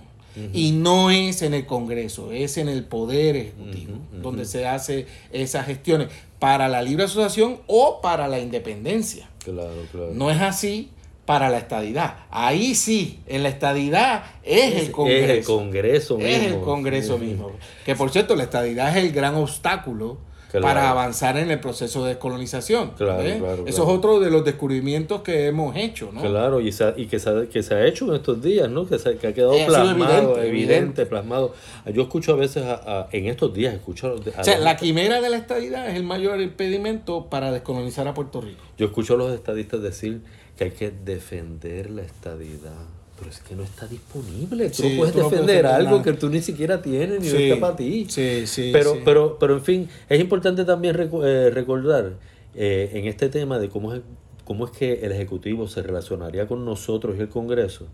Y 0.54 0.72
no 0.72 1.12
es 1.12 1.42
en 1.42 1.54
el 1.54 1.66
Congreso, 1.66 2.32
es 2.32 2.58
en 2.58 2.68
el 2.68 2.84
Poder 2.84 3.36
Ejecutivo, 3.36 3.98
donde 4.22 4.46
se 4.46 4.68
hace 4.68 5.06
esas 5.32 5.66
gestiones 5.66 6.10
para 6.40 6.68
la 6.68 6.82
libre 6.82 7.06
asociación 7.06 7.60
o 7.68 8.02
para 8.02 8.28
la 8.28 8.40
independencia. 8.40 9.30
claro, 9.44 9.72
claro. 9.92 10.12
No 10.14 10.30
es 10.32 10.42
así 10.42 10.90
para 11.26 11.50
la 11.50 11.58
estadidad. 11.58 12.18
Ahí 12.30 12.76
sí, 12.76 13.20
en 13.28 13.44
la 13.44 13.50
estadidad 13.50 14.24
es, 14.44 14.76
el 14.76 14.92
Congreso. 14.92 15.26
Es 15.26 15.38
el 15.38 15.44
Congreso 15.44 16.18
mismo. 16.18 16.30
Es 16.30 16.44
el 16.44 16.60
Congreso 16.60 17.18
mismo. 17.18 17.52
Que 17.86 17.96
por 17.96 18.12
cierto, 18.12 18.36
la 18.36 18.44
estadidad 18.44 18.96
es 18.96 19.04
el 19.04 19.12
gran 19.12 19.36
obstáculo 19.36 20.18
Claro. 20.60 20.74
para 20.76 20.90
avanzar 20.90 21.38
en 21.38 21.52
el 21.52 21.60
proceso 21.60 22.04
de 22.04 22.10
descolonización. 22.10 22.92
Claro, 22.98 23.22
¿eh? 23.22 23.38
claro, 23.40 23.64
Eso 23.68 23.84
es 23.84 23.90
otro 23.90 24.20
de 24.20 24.30
los 24.30 24.44
descubrimientos 24.46 25.22
que 25.22 25.48
hemos 25.48 25.76
hecho, 25.76 26.10
¿no? 26.14 26.22
Claro, 26.22 26.62
y, 26.62 26.72
se 26.72 26.84
ha- 26.84 26.94
y 26.96 27.08
que, 27.08 27.20
se 27.20 27.30
ha, 27.30 27.46
que 27.50 27.64
se 27.64 27.74
ha 27.76 27.86
hecho 27.86 28.08
en 28.10 28.16
estos 28.16 28.42
días, 28.42 28.70
¿no? 28.70 28.86
Que, 28.88 28.98
se, 29.00 29.18
que 29.18 29.28
ha 29.28 29.34
quedado 29.34 29.54
Eh, 29.54 29.66
plasmado, 29.68 30.42
evidente, 30.42 31.06
plasmado. 31.06 31.54
Yo 31.94 32.04
escucho 32.04 32.34
a 32.34 32.36
veces, 32.36 32.64
a- 32.64 32.82
a- 33.02 33.08
en 33.12 33.26
estos 33.28 33.54
días, 33.54 33.74
escucho 33.74 34.08
a, 34.08 34.42
O 34.42 34.44
sea, 34.44 34.58
la 34.60 34.76
quimera 34.78 35.22
de 35.22 35.30
la 35.30 35.38
estadidad 35.38 35.90
es 35.90 35.96
el 35.96 36.04
mayor 36.04 36.42
impedimento 36.42 37.26
para 37.30 37.52
descolonizar 37.52 38.08
a 38.08 38.14
Puerto 38.14 38.42
Rico. 38.42 38.62
yo 38.78 38.86
escucho 38.88 39.16
a 39.16 39.18
los 39.18 39.34
estadistas 39.34 39.82
decir 39.82 40.22
que 40.58 40.66
hay 40.66 40.72
que 40.72 40.92
defender 40.92 41.90
la 41.92 42.02
estadidad. 42.04 42.72
Pero 43.18 43.30
es 43.32 43.40
que 43.40 43.56
no 43.56 43.64
está 43.64 43.88
disponible. 43.88 44.68
Tú 44.70 44.84
Sí, 44.84 44.90
no 44.90 44.98
puedes 44.98 45.14
tú 45.14 45.20
no 45.22 45.30
puedes 45.30 45.46
defender 45.46 45.66
algo 45.66 46.02
que 46.04 46.14
tú 46.14 46.30
ni 46.30 46.42
siquiera 46.42 46.82
tienes 46.82 47.22
ni 47.22 47.28
Sí, 47.30 47.44
está 47.44 47.60
para 47.60 47.76
ti. 47.76 48.06
sí, 48.10 48.46
sí, 48.46 48.72
Pero, 48.74 48.94
sí. 48.96 49.00
pero, 49.06 49.38
pero 49.40 49.54
en 49.56 49.62
fin, 49.64 49.90
es 50.10 50.20
importante 50.20 50.66
también 50.66 50.96
eh, 51.00 51.50
recordar 51.54 52.14
eh, 52.56 52.92
en 52.94 53.06
este 53.06 53.30
tema 53.30 53.58
de 53.60 53.70
cómo 53.70 53.94
es, 53.94 54.02
cómo 54.44 54.66
es 54.66 54.72
que 54.72 55.06
el 55.06 55.12
Ejecutivo 55.14 55.68
se 55.68 55.82
relacionaría 55.82 56.48
con 56.48 56.66
nosotros 56.66 57.16
y 57.18 57.22
el 57.22 57.30
Congreso, 57.30 57.88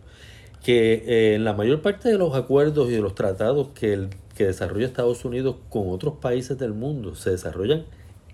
que 0.63 1.03
eh, 1.05 1.35
en 1.35 1.43
la 1.43 1.53
mayor 1.53 1.81
parte 1.81 2.09
de 2.09 2.17
los 2.17 2.35
acuerdos 2.35 2.89
y 2.89 2.93
de 2.93 3.01
los 3.01 3.13
tratados 3.15 3.69
que, 3.75 3.93
el, 3.93 4.09
que 4.35 4.45
desarrolla 4.45 4.85
Estados 4.85 5.23
Unidos 5.25 5.55
con 5.69 5.89
otros 5.89 6.15
países 6.15 6.57
del 6.57 6.73
mundo 6.73 7.15
se 7.15 7.29
desarrollan 7.31 7.85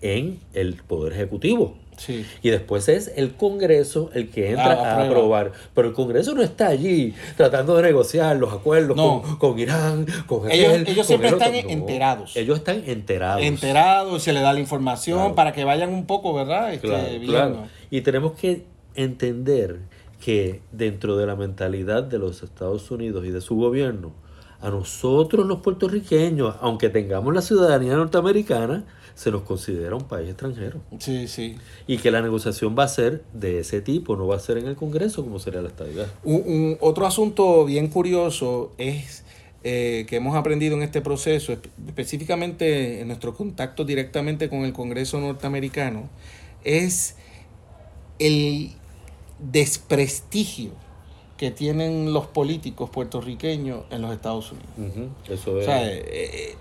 en 0.01 0.39
el 0.53 0.75
Poder 0.75 1.13
Ejecutivo. 1.13 1.77
Sí. 1.97 2.25
Y 2.43 2.49
después 2.51 2.87
es 2.89 3.11
el 3.15 3.33
Congreso 3.33 4.09
el 4.13 4.29
que 4.29 4.51
entra 4.51 4.73
Ah, 4.73 5.01
a 5.01 5.05
aprobar. 5.07 5.51
Pero 5.73 5.87
el 5.89 5.93
Congreso 5.93 6.33
no 6.35 6.41
está 6.43 6.67
allí 6.67 7.13
tratando 7.35 7.75
de 7.75 7.83
negociar 7.83 8.35
los 8.37 8.53
acuerdos 8.53 8.95
No. 8.95 9.21
con, 9.23 9.37
con 9.37 9.59
Irán, 9.59 10.05
con 10.27 10.49
Ellos- 10.49 10.69
aquel, 10.69 10.81
ellos 10.83 10.95
con 10.97 11.05
siempre 11.05 11.27
el 11.29 11.33
están 11.35 11.55
enterados. 11.55 12.35
Ellos 12.37 12.57
están 12.59 12.83
enterados. 12.85 13.41
Enterados, 13.43 14.23
se 14.23 14.31
le 14.31 14.41
da 14.41 14.53
la 14.53 14.59
información 14.59 15.17
Claro. 15.19 15.35
para 15.35 15.51
que 15.53 15.63
vayan 15.63 15.89
un 15.91 16.05
poco, 16.05 16.33
¿verdad? 16.33 16.73
Este, 16.73 16.87
Claro, 16.87 17.07
claro. 17.25 17.63
Y 17.89 18.01
tenemos 18.01 18.33
que 18.33 18.63
entender 18.95 19.79
que 20.23 20.61
dentro 20.71 21.17
de 21.17 21.25
la 21.25 21.35
mentalidad 21.35 22.03
de 22.03 22.19
los 22.19 22.43
Estados 22.43 22.89
Unidos 22.91 23.25
y 23.25 23.29
de 23.31 23.41
su 23.41 23.55
gobierno, 23.55 24.11
a 24.59 24.69
nosotros 24.71 25.45
los 25.45 25.59
puertorriqueños, 25.59 26.55
aunque 26.61 26.89
tengamos 26.89 27.33
la 27.33 27.41
ciudadanía 27.41 27.93
norteamericana, 27.95 28.83
se 29.17 29.31
nos 29.31 29.41
considera 29.41 29.95
un 29.95 30.03
país 30.03 30.29
extranjero. 30.29 30.79
Sí, 30.99 31.27
sí. 31.27 31.55
Y 31.87 31.97
que 31.97 32.11
la 32.11 32.21
negociación 32.21 32.75
va 32.77 32.83
a 32.83 32.87
ser 32.87 33.23
de 33.33 33.59
ese 33.61 33.81
tipo, 33.81 34.15
no 34.15 34.27
va 34.27 34.35
a 34.35 34.39
ser 34.39 34.59
en 34.59 34.67
el 34.67 34.75
Congreso 34.75 35.23
como 35.23 35.39
sería 35.39 35.61
la 35.63 35.69
estabilidad. 35.69 36.05
Un, 36.23 36.43
un- 36.45 36.77
otro 36.81 37.07
asunto 37.07 37.65
bien 37.65 37.87
curioso 37.87 38.71
es 38.77 39.23
eh, 39.63 40.05
que 40.07 40.17
hemos 40.17 40.35
aprendido 40.37 40.75
en 40.77 40.83
este 40.83 41.01
proceso, 41.01 41.51
espe- 41.51 41.69
específicamente 41.87 43.01
en 43.01 43.07
nuestro 43.07 43.33
contacto 43.33 43.83
directamente 43.85 44.49
con 44.49 44.59
el 44.65 44.71
Congreso 44.71 45.19
norteamericano, 45.19 46.07
es 46.63 47.15
el 48.19 48.69
desprestigio 49.39 50.71
que 51.37 51.51
tienen 51.51 52.13
los 52.13 52.27
políticos 52.27 52.89
puertorriqueños 52.89 53.83
en 53.91 54.01
los 54.01 54.11
Estados 54.13 54.51
Unidos. 54.51 55.09
Eso 55.29 55.53
O 55.53 55.59
es. 55.59 55.65
sea, 55.65 55.91
eh, 55.91 56.03
eh, 56.05 56.55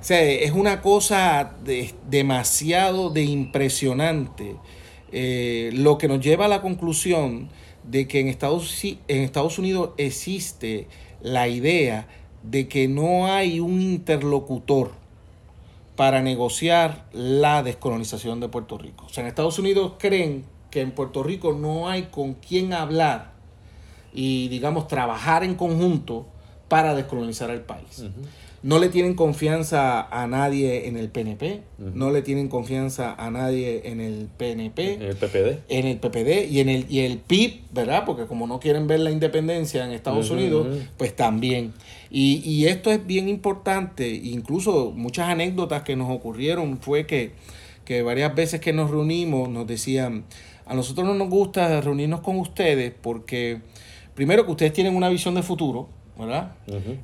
o 0.00 0.04
sea, 0.04 0.22
es 0.22 0.52
una 0.52 0.80
cosa 0.80 1.56
de- 1.64 1.94
demasiado 2.08 3.10
de 3.10 3.24
impresionante, 3.24 4.56
eh, 5.12 5.70
lo 5.74 5.98
que 5.98 6.08
nos 6.08 6.20
lleva 6.20 6.46
a 6.46 6.48
la 6.48 6.62
conclusión 6.62 7.48
de 7.84 8.06
que 8.08 8.20
en 8.20 8.28
Estados, 8.28 8.82
en 8.84 8.98
Estados 9.08 9.58
Unidos 9.58 9.90
existe 9.96 10.88
la 11.20 11.48
idea 11.48 12.06
de 12.42 12.68
que 12.68 12.88
no 12.88 13.26
hay 13.26 13.60
un 13.60 13.80
interlocutor 13.82 14.92
para 15.96 16.22
negociar 16.22 17.04
la 17.12 17.62
descolonización 17.62 18.40
de 18.40 18.48
Puerto 18.48 18.78
Rico. 18.78 19.04
O 19.06 19.08
sea, 19.10 19.22
en 19.22 19.28
Estados 19.28 19.58
Unidos 19.58 19.94
creen 19.98 20.44
que 20.70 20.80
en 20.80 20.92
Puerto 20.92 21.22
Rico 21.22 21.52
no 21.52 21.88
hay 21.90 22.04
con 22.04 22.34
quién 22.34 22.72
hablar 22.72 23.32
y, 24.14 24.48
digamos, 24.48 24.88
trabajar 24.88 25.44
en 25.44 25.56
conjunto 25.56 26.26
para 26.68 26.94
descolonizar 26.94 27.50
el 27.50 27.60
país. 27.60 28.04
No 28.62 28.78
le 28.78 28.90
tienen 28.90 29.14
confianza 29.14 30.02
a 30.02 30.26
nadie 30.26 30.86
en 30.86 30.98
el 30.98 31.08
PNP, 31.08 31.62
no 31.78 32.10
le 32.10 32.20
tienen 32.20 32.48
confianza 32.48 33.14
a 33.14 33.30
nadie 33.30 33.82
en 33.86 34.00
el 34.00 34.28
PNP, 34.36 34.94
en 34.94 35.02
el 35.02 35.16
PPD. 35.16 35.58
en 35.68 35.86
el 35.86 35.98
PPD 35.98 36.50
y 36.50 36.60
en 36.60 36.68
el, 36.68 36.86
y 36.90 37.00
el 37.00 37.18
PIB, 37.18 37.60
¿verdad? 37.72 38.04
Porque 38.04 38.26
como 38.26 38.46
no 38.46 38.60
quieren 38.60 38.86
ver 38.86 39.00
la 39.00 39.10
independencia 39.10 39.84
en 39.84 39.92
Estados 39.92 40.28
Unidos, 40.30 40.66
pues 40.98 41.16
también. 41.16 41.72
Y, 42.10 42.42
y 42.44 42.66
esto 42.66 42.90
es 42.90 43.06
bien 43.06 43.28
importante, 43.30 44.08
incluso 44.08 44.92
muchas 44.94 45.28
anécdotas 45.28 45.82
que 45.82 45.96
nos 45.96 46.10
ocurrieron 46.10 46.78
fue 46.78 47.06
que, 47.06 47.32
que 47.86 48.02
varias 48.02 48.34
veces 48.34 48.60
que 48.60 48.72
nos 48.72 48.90
reunimos 48.90 49.48
nos 49.48 49.66
decían, 49.66 50.24
a 50.66 50.74
nosotros 50.74 51.06
no 51.06 51.14
nos 51.14 51.30
gusta 51.30 51.80
reunirnos 51.80 52.20
con 52.20 52.36
ustedes 52.38 52.92
porque, 53.00 53.60
primero 54.14 54.44
que 54.44 54.50
ustedes 54.52 54.72
tienen 54.72 54.94
una 54.94 55.08
visión 55.08 55.34
de 55.34 55.42
futuro, 55.42 55.88
¿verdad? 56.20 56.52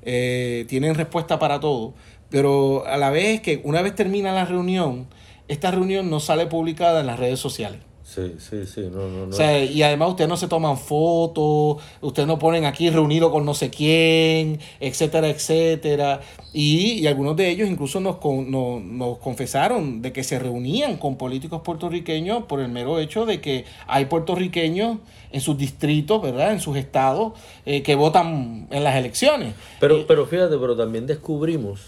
Eh, 0.02 0.64
tienen 0.68 0.94
respuesta 0.94 1.38
para 1.38 1.58
todo, 1.58 1.94
pero 2.30 2.86
a 2.86 2.96
la 2.96 3.10
vez 3.10 3.40
que 3.40 3.60
una 3.64 3.82
vez 3.82 3.94
termina 3.94 4.32
la 4.32 4.44
reunión, 4.44 5.06
esta 5.48 5.70
reunión 5.70 6.10
no 6.10 6.20
sale 6.20 6.46
publicada 6.46 7.00
en 7.00 7.06
las 7.06 7.18
redes 7.18 7.40
sociales. 7.40 7.80
Sí, 8.08 8.36
sí, 8.38 8.64
sí. 8.66 8.82
No, 8.82 9.08
no, 9.08 9.26
no. 9.26 9.30
O 9.30 9.32
sea, 9.32 9.62
y 9.64 9.82
además 9.82 10.10
ustedes 10.10 10.28
no 10.30 10.36
se 10.36 10.46
toman 10.46 10.78
fotos, 10.78 11.82
ustedes 12.00 12.28
no 12.28 12.38
ponen 12.38 12.64
aquí 12.64 12.88
reunido 12.88 13.32
con 13.32 13.44
no 13.44 13.52
sé 13.52 13.68
quién, 13.68 14.60
etcétera, 14.78 15.28
etcétera. 15.28 16.20
Y, 16.52 16.92
y 17.00 17.06
algunos 17.08 17.36
de 17.36 17.50
ellos 17.50 17.68
incluso 17.68 17.98
nos, 18.00 18.16
con- 18.18 18.48
no- 18.50 18.78
nos 18.80 19.18
confesaron 19.18 20.02
de 20.02 20.12
que 20.12 20.22
se 20.22 20.38
reunían 20.38 20.98
con 20.98 21.16
políticos 21.16 21.62
puertorriqueños 21.64 22.44
por 22.44 22.60
el 22.60 22.68
mero 22.68 23.00
hecho 23.00 23.26
de 23.26 23.40
que 23.40 23.64
hay 23.88 24.04
puertorriqueños 24.06 24.98
en 25.32 25.40
sus 25.40 25.58
distritos, 25.58 26.22
¿verdad? 26.22 26.52
En 26.52 26.60
sus 26.60 26.76
estados, 26.76 27.32
eh, 27.66 27.82
que 27.82 27.96
votan 27.96 28.68
en 28.70 28.84
las 28.84 28.94
elecciones. 28.94 29.52
Pero, 29.80 29.98
Y- 29.98 30.04
pero 30.04 30.26
fíjate, 30.26 30.56
pero 30.58 30.76
también 30.76 31.06
descubrimos 31.08 31.80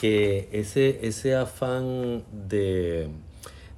que 0.00 0.48
ese, 0.52 1.00
ese 1.02 1.34
afán 1.34 2.22
de, 2.48 3.08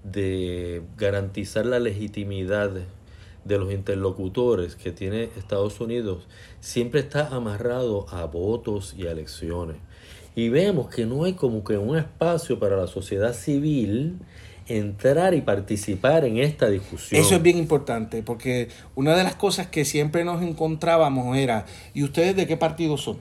de 0.05 0.83
garantizar 0.97 1.67
la 1.67 1.79
legitimidad 1.79 2.71
de 3.45 3.59
los 3.59 3.73
interlocutores 3.73 4.77
que 4.77 4.93
tiene 4.93 5.31
Estados 5.37 5.81
Unidos 5.81 6.27
siempre 6.61 7.01
está 7.01 7.29
amarrado 7.29 8.07
a 8.11 8.25
votos 8.27 8.95
y 8.97 9.07
a 9.07 9.13
elecciones. 9.13 9.77
Y 10.37 10.49
vemos 10.49 10.89
que 10.89 11.07
no 11.07 11.25
hay 11.25 11.35
como 11.35 11.65
que 11.65 11.77
un 11.77 11.97
espacio 11.97 12.59
para 12.59 12.77
la 12.77 12.87
sociedad 12.87 13.35
civil 13.35 14.19
entrar 14.71 15.35
y 15.35 15.41
participar 15.41 16.25
en 16.25 16.39
esta 16.39 16.71
discusión. 16.71 17.21
Eso 17.21 17.35
es 17.35 17.43
bien 17.43 17.59
importante, 17.59 18.23
porque 18.23 18.69
una 18.95 19.17
de 19.17 19.25
las 19.25 19.35
cosas 19.35 19.67
que 19.67 19.85
siempre 19.85 20.25
nos 20.25 20.43
encontrábamos 20.43 21.37
era, 21.37 21.67
¿y 21.93 22.05
ustedes 22.05 22.37
de 22.37 22.47
qué 22.47 22.57
partido 22.57 22.97
son? 22.97 23.19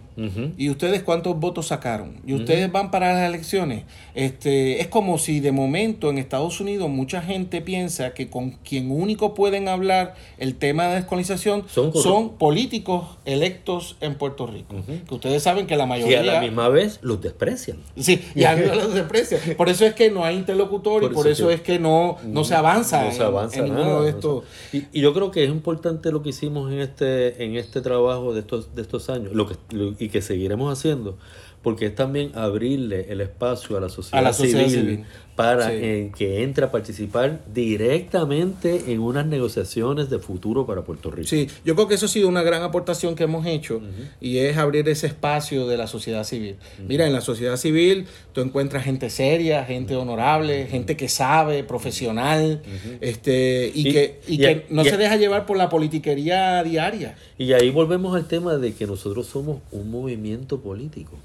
¿Y 0.58 0.70
ustedes 0.70 1.02
cuántos 1.02 1.40
votos 1.40 1.68
sacaron? 1.68 2.18
¿Y 2.26 2.34
ustedes 2.34 2.72
van 2.72 2.92
para 2.92 3.14
las 3.14 3.28
elecciones? 3.28 3.86
Este, 4.14 4.82
es 4.82 4.88
como 4.88 5.18
si 5.18 5.40
de 5.40 5.52
momento 5.52 6.10
en 6.10 6.18
Estados 6.18 6.60
Unidos 6.60 6.90
mucha 6.90 7.22
gente 7.22 7.62
piensa 7.62 8.14
que 8.14 8.30
con 8.30 8.52
quien 8.52 8.92
único 8.92 9.34
pueden 9.34 9.70
hablar 9.70 10.16
el 10.38 10.56
tema 10.56 10.88
de 10.88 10.96
descolonización 10.96 11.66
Son 11.68 12.38
políticos 12.38 13.18
electos 13.26 13.98
en 14.02 14.16
Puerto 14.16 14.46
Rico. 14.46 14.76
Que 15.08 15.16
ustedes 15.16 15.42
saben 15.42 15.66
que 15.66 15.78
la 15.78 15.86
Y 15.86 15.88
mayoría... 15.88 16.20
a 16.20 16.24
la 16.24 16.42
misma 16.42 16.70
vez 16.70 17.00
los 17.02 17.22
desprecian. 17.22 17.78
Sí, 17.98 18.22
y 18.36 18.44
a 18.44 18.56
los 18.56 18.94
desprecia. 18.94 19.40
Por 19.58 19.70
eso 19.70 19.86
es 19.86 19.96
que 19.96 20.12
no 20.12 20.26
hay 20.26 20.36
interlocutor 20.36 21.02
Por 21.02 21.12
y 21.12 21.16
por 21.16 21.28
eso 21.28 21.39
eso 21.40 21.50
es 21.52 21.62
que 21.62 21.80
no, 21.80 22.18
no 22.26 22.44
se 22.44 22.56
avanza, 22.56 23.04
No 23.06 23.12
se 23.12 23.18
en- 23.18 23.24
avanza 23.24 23.58
en, 23.60 23.66
ninguno 23.66 23.84
nada, 23.86 24.02
de 24.04 24.12
no 24.12 24.18
estos... 24.18 24.44
Y, 24.74 24.84
y 24.92 25.02
yo 25.02 25.14
creo 25.14 25.32
que 25.32 25.44
es 25.44 25.50
importante 25.50 26.12
lo 26.12 26.22
que 26.22 26.30
hicimos 26.30 26.72
en 26.72 26.80
este, 26.80 27.44
en 27.44 27.56
este 27.56 27.82
trabajo 27.82 28.34
de 28.34 28.42
estos, 28.42 28.76
de 28.76 28.82
estos 28.82 29.10
años 29.10 29.34
lo 29.34 29.48
que, 29.48 29.56
lo- 29.72 29.94
y 30.00 30.10
que 30.10 30.22
seguiremos 30.22 30.72
haciendo, 30.72 31.18
porque 31.62 31.88
es 31.88 31.96
también 31.96 32.32
abrirle 32.36 33.08
el 33.10 33.22
espacio 33.22 33.78
a 33.78 33.82
la 33.82 33.90
sociedad, 33.90 34.20
A 34.20 34.22
la 34.22 34.34
sociedad 34.34 34.68
civil, 34.68 34.80
civil. 34.82 35.06
para 35.36 35.68
Sí. 35.70 35.74
eh, 35.76 36.12
que 36.18 36.44
entre 36.44 36.66
a 36.66 36.72
participar 36.72 37.40
directamente 37.54 38.92
en 38.94 39.00
unas 39.00 39.26
negociaciones 39.26 40.10
de 40.10 40.20
futuro 40.20 40.66
para 40.66 40.84
Puerto 40.84 41.12
Rico. 41.12 41.28
Sí, 41.28 41.48
yo 41.66 41.76
creo 41.76 41.88
que 41.88 41.96
eso 41.96 42.06
ha 42.06 42.10
sido 42.10 42.28
una 42.28 42.44
gran 42.44 42.62
aportación 42.64 43.16
que 43.16 43.24
hemos 43.24 43.46
hecho 43.46 43.82
y 44.22 44.38
es 44.38 44.58
abrir 44.58 44.88
ese 44.90 45.08
espacio 45.08 45.68
de 45.68 45.78
la 45.78 45.88
sociedad 45.88 46.24
civil. 46.24 46.58
Mira, 46.88 47.08
en 47.08 47.14
la 47.14 47.22
sociedad 47.22 47.58
civil 47.58 48.06
tú 48.34 48.42
encuentras 48.42 48.84
gente 48.84 49.10
seria, 49.10 49.66
gente 49.66 49.96
honorable, 49.96 50.68
gente 50.68 50.96
que 50.98 51.10
sabe, 51.10 51.64
profesional, 51.64 52.62
este 53.02 53.72
y, 53.74 53.88
Y- 53.90 53.92
que, 53.94 54.20
y 54.28 54.34
y- 54.36 54.38
que 54.40 54.66
no 54.70 54.84
se 54.84 54.98
deja 54.98 55.16
llevar 55.18 55.46
por 55.46 55.58
la 55.58 55.70
politiquería 55.70 56.64
diaria. 56.64 57.16
Y 57.38 57.54
ahí 57.54 57.70
volvemos 57.70 58.16
al 58.16 58.28
tema 58.28 58.56
de 58.58 58.74
que 58.74 58.86
nosotros 58.88 59.28
somos 59.28 59.62
un 59.72 59.90
movimiento 59.90 60.60
político. 60.60 61.18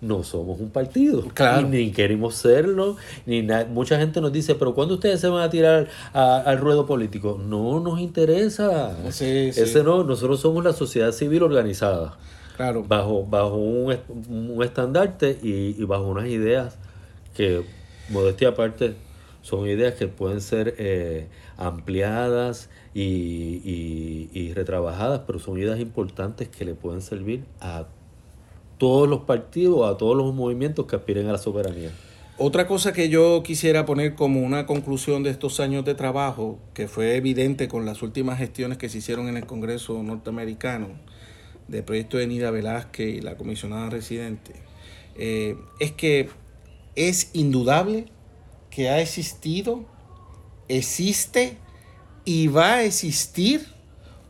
No 0.00 0.22
somos 0.24 0.58
un 0.60 0.70
partido. 0.70 1.22
Claro. 1.34 1.66
Y 1.66 1.70
ni 1.70 1.90
queremos 1.92 2.34
serlo. 2.34 2.96
Ni 3.26 3.42
Mucha 3.70 3.98
gente 3.98 4.20
nos 4.22 4.32
dice, 4.32 4.54
pero 4.54 4.74
¿cuándo 4.74 4.94
ustedes 4.94 5.20
se 5.20 5.28
van 5.28 5.42
a 5.42 5.50
tirar 5.50 5.88
a- 6.14 6.38
al 6.38 6.58
ruedo 6.58 6.86
político? 6.86 7.38
No 7.44 7.80
nos 7.80 8.00
interesa. 8.00 8.96
Sí, 9.10 9.52
sí. 9.52 9.60
Ese 9.60 9.82
no, 9.84 10.02
nosotros 10.04 10.40
somos 10.40 10.64
la 10.64 10.72
sociedad 10.72 11.12
civil 11.12 11.42
organizada. 11.42 12.16
Claro. 12.56 12.82
Bajo, 12.86 13.24
bajo 13.26 13.56
un, 13.56 13.96
un 14.28 14.62
estandarte 14.62 15.38
y, 15.42 15.76
y 15.80 15.84
bajo 15.84 16.04
unas 16.08 16.26
ideas 16.28 16.78
que, 17.34 17.62
modestia 18.08 18.48
aparte, 18.48 18.94
son 19.42 19.66
ideas 19.68 19.94
que 19.94 20.08
pueden 20.08 20.40
ser 20.40 20.74
eh, 20.78 21.28
ampliadas 21.56 22.68
y, 22.94 23.02
y- 23.02 24.30
y 24.32 24.52
retrabajadas, 24.54 25.20
pero 25.26 25.38
son 25.38 25.58
ideas 25.58 25.80
importantes 25.80 26.48
que 26.48 26.64
le 26.64 26.74
pueden 26.74 27.00
servir 27.02 27.44
a 27.60 27.86
todos 28.80 29.06
los 29.06 29.20
partidos, 29.20 29.88
a 29.88 29.98
todos 29.98 30.16
los 30.16 30.34
movimientos 30.34 30.86
que 30.86 30.96
aspiren 30.96 31.28
a 31.28 31.32
la 31.32 31.38
soberanía. 31.38 31.90
Otra 32.38 32.66
cosa 32.66 32.94
que 32.94 33.10
yo 33.10 33.42
quisiera 33.42 33.84
poner 33.84 34.14
como 34.14 34.40
una 34.40 34.64
conclusión 34.64 35.22
de 35.22 35.28
estos 35.28 35.60
años 35.60 35.84
de 35.84 35.94
trabajo, 35.94 36.58
que 36.72 36.88
fue 36.88 37.16
evidente 37.16 37.68
con 37.68 37.84
las 37.84 38.00
últimas 38.00 38.38
gestiones 38.38 38.78
que 38.78 38.88
se 38.88 38.96
hicieron 38.96 39.28
en 39.28 39.36
el 39.36 39.44
Congreso 39.44 40.02
norteamericano, 40.02 40.88
del 41.68 41.84
proyecto 41.84 42.16
de 42.16 42.26
Nida 42.26 42.50
Velázquez 42.50 43.16
y 43.16 43.20
la 43.20 43.36
comisionada 43.36 43.90
residente, 43.90 44.54
eh, 45.14 45.58
es 45.78 45.92
que 45.92 46.30
es 46.96 47.30
indudable 47.34 48.06
que 48.70 48.88
ha 48.88 49.02
existido, 49.02 49.84
existe 50.68 51.58
y 52.24 52.46
va 52.46 52.76
a 52.76 52.84
existir 52.84 53.66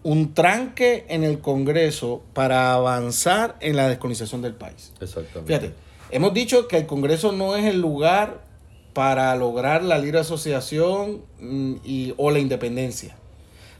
un 0.02 0.34
tranque 0.34 1.04
en 1.08 1.24
el 1.24 1.40
Congreso 1.40 2.22
para 2.32 2.72
avanzar 2.72 3.56
en 3.60 3.76
la 3.76 3.88
descolonización 3.88 4.42
del 4.42 4.54
país. 4.54 4.92
Exactamente. 5.00 5.46
Fíjate, 5.46 5.74
hemos 6.10 6.32
dicho 6.32 6.68
que 6.68 6.78
el 6.78 6.86
Congreso 6.86 7.32
no 7.32 7.56
es 7.56 7.66
el 7.66 7.80
lugar 7.80 8.44
para 8.92 9.34
lograr 9.36 9.82
la 9.84 9.98
libre 9.98 10.20
asociación 10.20 11.22
mm, 11.40 11.74
y, 11.84 12.14
o 12.16 12.30
la 12.30 12.38
independencia. 12.38 13.16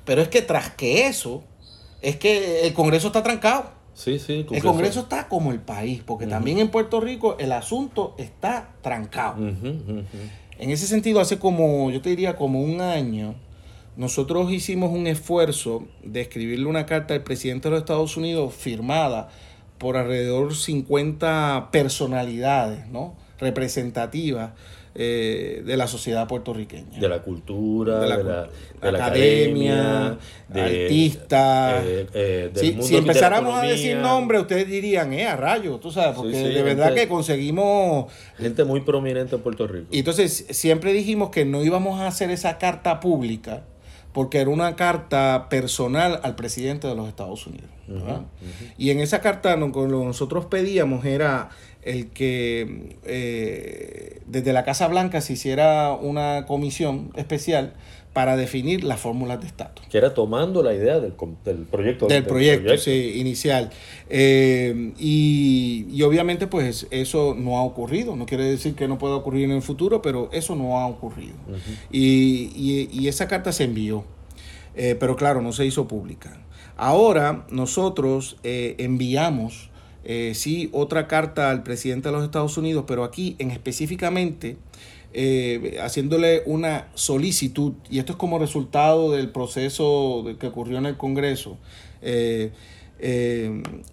Pero 0.05 0.23
es 0.23 0.29
que 0.29 0.43
tras 0.43 0.71
que 0.71 1.07
eso, 1.07 1.43
es 2.03 2.17
que 2.17 2.67
el 2.67 2.75
Congreso 2.75 3.09
está 3.09 3.23
trancado. 3.23 3.71
Sí, 3.95 4.19
sí, 4.19 4.47
el 4.51 4.63
Congreso 4.63 5.01
está 5.01 5.29
como 5.29 5.53
el 5.53 5.61
país, 5.61 6.03
porque 6.05 6.27
también 6.27 6.59
en 6.59 6.71
Puerto 6.71 7.01
Rico 7.01 7.37
el 7.39 7.53
asunto 7.53 8.15
está 8.17 8.71
trancado. 8.81 9.37
En 9.39 10.71
ese 10.71 10.87
sentido, 10.87 11.21
hace 11.21 11.39
como, 11.39 11.91
yo 11.91 12.01
te 12.01 12.11
diría, 12.11 12.37
como 12.37 12.63
un 12.63 12.81
año, 12.81 13.35
nosotros 13.97 14.53
hicimos 14.53 14.91
un 14.93 15.07
esfuerzo 15.07 15.87
de 16.03 16.23
escribirle 16.23 16.67
una 16.67 16.87
carta 16.87 17.15
al 17.15 17.23
presidente 17.23 17.69
de 17.69 17.73
los 17.73 17.81
Estados 17.81 18.17
Unidos 18.17 18.55
firmada 18.55 19.29
por 19.79 19.97
alrededor 19.97 20.55
50 20.55 21.69
personalidades, 21.73 22.87
¿no? 22.89 23.17
representativas 23.39 24.53
eh, 24.95 25.63
de 25.65 25.77
la 25.77 25.87
sociedad 25.87 26.27
puertorriqueña. 26.27 26.99
De 26.99 27.09
la 27.09 27.23
cultura, 27.23 28.01
de 28.01 28.09
la, 28.09 28.49
academia, 28.83 30.19
de 30.49 30.61
artistas. 30.61 31.85
Eh, 31.85 32.07
eh, 32.13 32.77
si, 32.83 32.97
empezáramos 32.97 33.55
a 33.55 33.63
decir 33.63 33.97
nombres, 33.97 34.43
ustedes 34.43 34.67
dirían, 34.67 35.13
eh, 35.13 35.27
a 35.27 35.37
rayos, 35.37 35.81
tú 35.81 35.91
sabes, 35.91 36.17
porque 36.17 36.37
de 36.37 36.63
verdad 36.63 36.93
que 36.93 37.09
conseguimos... 37.09 38.13
Gente 38.37 38.65
muy 38.65 38.81
prominente 38.81 39.37
en 39.37 39.43
Puerto 39.43 39.67
Rico. 39.67 39.87
Y 39.91 40.01
entonces 40.01 40.47
siempre 40.51 40.93
dijimos 40.93 41.31
que 41.31 41.45
no 41.45 41.65
íbamos 41.65 42.01
a 42.01 42.09
hacer 42.09 42.31
esa 42.31 42.59
carta 42.59 43.01
pública 43.01 43.63
porque 44.13 44.39
era 44.39 44.51
una 44.51 44.77
carta 44.77 45.49
personal 45.49 46.21
al 46.23 46.35
presidente 46.35 46.89
de 46.89 46.95
los 46.95 47.09
Estados 47.09 47.47
Unidos. 47.47 47.69
Y 48.79 48.91
en 48.91 49.01
esa 49.01 49.21
carta 49.21 49.57
lo 49.57 49.73
que 49.73 49.81
nosotros 49.81 50.47
pedíamos 50.47 51.05
era 51.05 51.51
el 51.83 52.09
que 52.11 52.97
eh, 53.05 54.21
desde 54.27 54.53
la 54.53 54.65
Casa 54.65 54.87
Blanca 54.87 55.21
se 55.21 55.33
hiciera 55.33 55.93
una 55.93 56.45
comisión 56.47 57.11
especial 57.17 57.75
para 58.13 58.37
definir 58.37 58.83
las 58.85 59.01
fórmulas 59.01 59.41
de 59.41 59.47
estatus. 59.47 59.87
Que 59.87 59.99
era 59.99 60.15
tomando 60.15 60.63
la 60.63 60.75
idea 60.75 60.99
del, 60.99 61.15
del 61.45 61.59
proyecto. 61.59 62.07
Del, 62.07 62.25
proyecto, 62.25 62.77
Sí, 62.77 63.15
inicial. 63.17 63.71
Eh, 64.09 64.93
y, 64.99 66.03
obviamente 66.03 66.47
pues 66.47 66.87
eso 66.91 67.37
no 67.39 67.59
ha 67.59 67.63
ocurrido. 67.63 68.17
No 68.17 68.27
quiere 68.27 68.45
decir 68.45 68.75
que 68.75 68.89
no 68.89 68.99
pueda 68.99 69.15
ocurrir 69.15 69.45
en 69.45 69.53
el 69.53 69.63
futuro, 69.63 70.03
pero 70.03 70.29
eso 70.33 70.57
no 70.57 70.79
ha 70.79 70.87
ocurrido. 70.87 71.35
y, 71.91 72.89
y, 72.93 73.09
esa 73.09 73.29
carta 73.29 73.53
se 73.53 73.65
envió, 73.65 74.05
eh, 74.75 74.97
pero 74.99 75.17
claro, 75.17 75.41
no 75.41 75.53
se 75.53 75.65
hizo 75.67 75.87
pública. 75.87 76.41
Ahora 76.77 77.47
nosotros 77.51 78.39
enviamos 78.43 79.71
eh, 80.05 80.33
sí, 80.35 80.71
otra 80.73 81.07
carta 81.07 81.51
al 81.51 81.63
presidente 81.63 82.09
de 82.09 82.13
los 82.13 82.25
Estados 82.25 82.57
Unidos, 82.57 82.85
pero 82.87 83.05
aquí 83.05 83.37
en 83.39 83.51
específicamente 83.51 84.57
eh, 85.13 85.79
haciéndole 85.83 86.43
una 86.47 86.89
solicitud, 86.95 87.73
y 87.91 87.99
esto 87.99 88.13
es 88.13 88.19
como 88.19 88.39
resultado 88.39 89.13
del 89.13 89.31
proceso 89.31 90.25
que 90.39 90.47
ocurrió 90.47 90.79
en 90.79 90.87
el 90.87 90.97
Congreso, 90.97 91.59
eh, 92.03 92.53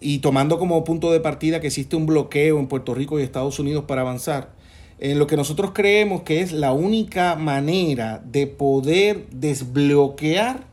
y 0.02 0.20
tomando 0.20 0.60
como 0.60 0.84
punto 0.84 1.12
de 1.12 1.20
partida 1.20 1.62
que 1.62 1.68
existe 1.68 1.96
un 1.96 2.06
bloqueo 2.06 2.60
en 2.60 2.68
Puerto 2.68 2.94
Rico 2.94 3.20
y 3.20 3.24
Estados 3.24 3.58
Unidos 3.60 3.86
para 3.86 4.02
avanzar, 4.02 4.52
en 5.00 5.20
lo 5.20 5.28
que 5.28 5.38
nosotros 5.38 5.72
creemos 5.74 6.24
que 6.24 6.42
es 6.42 6.52
la 6.52 6.74
única 6.74 7.36
manera 7.36 8.22
de 8.26 8.48
poder 8.48 9.28
desbloquear 9.30 10.66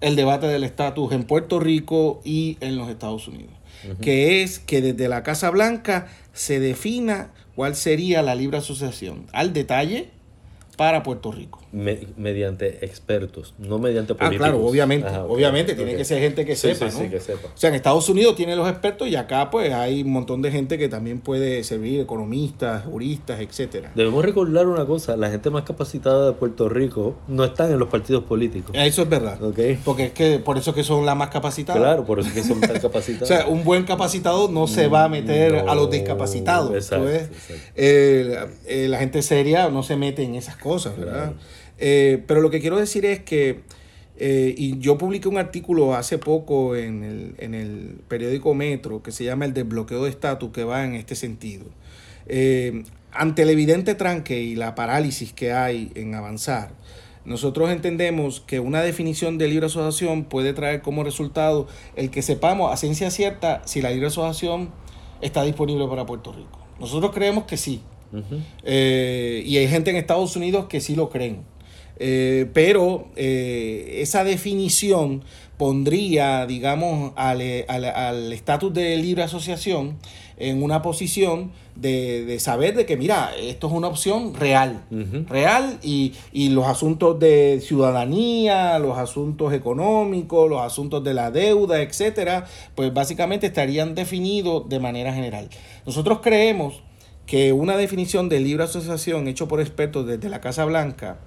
el 0.00 0.16
debate 0.16 0.46
del 0.46 0.64
estatus 0.64 1.12
en 1.12 1.24
Puerto 1.24 1.60
Rico 1.60 2.20
y 2.24 2.56
en 2.60 2.76
los 2.76 2.88
Estados 2.88 3.28
Unidos 3.28 3.58
que 4.00 4.42
es 4.42 4.58
que 4.58 4.80
desde 4.80 5.08
la 5.08 5.22
Casa 5.22 5.50
Blanca 5.50 6.08
se 6.32 6.60
defina 6.60 7.30
cuál 7.58 7.74
sería 7.74 8.22
la 8.22 8.36
libre 8.36 8.58
asociación. 8.58 9.26
Al 9.32 9.52
detalle 9.52 10.10
para 10.78 11.02
Puerto 11.02 11.32
Rico. 11.32 11.60
mediante 11.72 12.84
expertos, 12.86 13.52
no 13.58 13.80
mediante 13.80 14.14
políticos. 14.14 14.46
Ah, 14.46 14.50
claro, 14.50 14.64
obviamente, 14.64 15.08
obviamente, 15.28 15.74
tiene 15.74 15.96
que 15.96 16.04
ser 16.04 16.20
gente 16.20 16.46
que 16.46 16.54
sepa, 16.54 16.84
¿no? 16.84 16.92
Sí, 16.92 17.08
que 17.08 17.18
sepa. 17.18 17.48
O 17.48 17.58
sea, 17.58 17.70
en 17.70 17.74
Estados 17.74 18.08
Unidos 18.08 18.36
tiene 18.36 18.54
los 18.54 18.68
expertos 18.68 19.08
y 19.08 19.16
acá 19.16 19.50
pues 19.50 19.72
hay 19.72 20.02
un 20.02 20.12
montón 20.12 20.40
de 20.40 20.52
gente 20.52 20.78
que 20.78 20.88
también 20.88 21.18
puede 21.18 21.64
servir, 21.64 21.98
economistas, 21.98 22.84
juristas, 22.84 23.40
etcétera. 23.40 23.90
Debemos 23.96 24.24
recordar 24.24 24.68
una 24.68 24.86
cosa, 24.86 25.16
la 25.16 25.30
gente 25.30 25.50
más 25.50 25.64
capacitada 25.64 26.26
de 26.26 26.32
Puerto 26.34 26.68
Rico 26.68 27.16
no 27.26 27.44
están 27.44 27.72
en 27.72 27.80
los 27.80 27.88
partidos 27.88 28.22
políticos. 28.22 28.70
Eso 28.72 29.02
es 29.02 29.08
verdad. 29.08 29.36
Porque 29.84 30.04
es 30.04 30.12
que 30.12 30.38
por 30.38 30.58
eso 30.58 30.72
que 30.72 30.84
son 30.84 31.04
las 31.04 31.16
más 31.16 31.30
capacitadas. 31.30 31.82
Claro, 31.82 32.04
por 32.04 32.20
eso 32.20 32.32
que 32.32 32.44
son 32.44 32.60
tan 32.60 32.78
capacitadas. 32.78 33.22
o 33.32 33.34
sea, 33.34 33.48
un 33.48 33.64
buen 33.64 33.82
capacitado 33.82 34.48
no 34.48 34.68
se 34.68 34.86
va 34.86 35.02
a 35.02 35.08
meter 35.08 35.56
a 35.56 35.74
los 35.74 35.90
discapacitados. 35.90 36.72
Exacto, 36.72 37.08
eh, 37.10 38.46
eh, 38.64 38.86
la 38.88 38.98
gente 38.98 39.22
seria 39.22 39.70
no 39.70 39.82
se 39.82 39.96
mete 39.96 40.22
en 40.22 40.36
esas 40.36 40.54
cosas 40.54 40.67
cosas, 40.68 40.98
¿verdad? 40.98 41.32
Eh, 41.78 42.22
pero 42.26 42.40
lo 42.40 42.50
que 42.50 42.60
quiero 42.60 42.76
decir 42.76 43.06
es 43.06 43.20
que, 43.20 43.60
eh, 44.18 44.54
y 44.56 44.78
yo 44.78 44.98
publiqué 44.98 45.28
un 45.28 45.38
artículo 45.38 45.94
hace 45.94 46.18
poco 46.18 46.76
en 46.76 47.02
el, 47.04 47.34
en 47.38 47.54
el, 47.54 48.00
periódico 48.08 48.52
Metro 48.54 49.02
que 49.02 49.12
se 49.12 49.24
llama 49.24 49.46
El 49.46 49.54
desbloqueo 49.54 50.04
de 50.04 50.10
estatus, 50.10 50.50
que 50.50 50.64
va 50.64 50.84
en 50.84 50.94
este 50.94 51.14
sentido. 51.14 51.64
Eh, 52.26 52.84
ante 53.12 53.42
el 53.42 53.50
evidente 53.50 53.94
tranque 53.94 54.40
y 54.40 54.54
la 54.54 54.74
parálisis 54.74 55.32
que 55.32 55.52
hay 55.52 55.90
en 55.94 56.14
avanzar, 56.14 56.72
nosotros 57.24 57.70
entendemos 57.70 58.40
que 58.40 58.60
una 58.60 58.82
definición 58.82 59.38
de 59.38 59.48
libre 59.48 59.66
asociación 59.66 60.24
puede 60.24 60.52
traer 60.52 60.82
como 60.82 61.04
resultado 61.04 61.66
el 61.96 62.10
que 62.10 62.22
sepamos 62.22 62.72
a 62.72 62.76
ciencia 62.76 63.10
cierta 63.10 63.62
si 63.64 63.82
la 63.82 63.90
libre 63.90 64.08
asociación 64.08 64.70
está 65.20 65.42
disponible 65.42 65.86
para 65.88 66.06
Puerto 66.06 66.32
Rico. 66.32 66.58
Nosotros 66.80 67.12
creemos 67.12 67.44
que 67.44 67.56
sí, 67.56 67.82
eh, 68.64 69.42
y 69.44 69.56
hay 69.56 69.68
gente 69.68 69.90
en 69.90 69.96
Estados 69.96 70.36
Unidos 70.36 70.66
que 70.66 70.80
sí 70.80 70.94
lo 70.94 71.10
creen. 71.10 71.42
Eh, 72.00 72.48
pero 72.52 73.08
eh, 73.16 73.98
esa 74.00 74.22
definición 74.22 75.24
pondría, 75.56 76.46
digamos, 76.46 77.12
al 77.16 77.40
estatus 78.32 78.72
de 78.72 78.96
libre 78.96 79.24
asociación 79.24 79.98
en 80.36 80.62
una 80.62 80.82
posición 80.82 81.50
de, 81.74 82.38
saber 82.38 82.76
de 82.76 82.86
que, 82.86 82.96
mira, 82.96 83.32
esto 83.36 83.66
es 83.66 83.72
una 83.72 83.88
opción 83.88 84.34
real, 84.34 84.84
real, 85.28 85.80
y, 85.82 86.12
y, 86.32 86.50
los 86.50 86.66
asuntos 86.66 87.18
de 87.18 87.60
ciudadanía, 87.60 88.78
los 88.78 88.98
asuntos 88.98 89.52
económicos, 89.52 90.48
los 90.48 90.60
asuntos 90.60 91.02
de 91.02 91.14
la 91.14 91.32
deuda, 91.32 91.82
etcétera, 91.82 92.46
pues 92.76 92.94
básicamente 92.94 93.48
estarían 93.48 93.96
definidos 93.96 94.68
de 94.68 94.78
manera 94.78 95.12
general. 95.12 95.48
Nosotros 95.84 96.20
creemos 96.22 96.82
que 97.28 97.52
una 97.52 97.76
definición 97.76 98.30
de 98.30 98.40
libre 98.40 98.64
asociación 98.64 99.28
hecho 99.28 99.46
por 99.48 99.60
expertos 99.60 100.06
desde 100.06 100.30
la 100.30 100.40
Casa 100.40 100.64
Blanca 100.64 101.18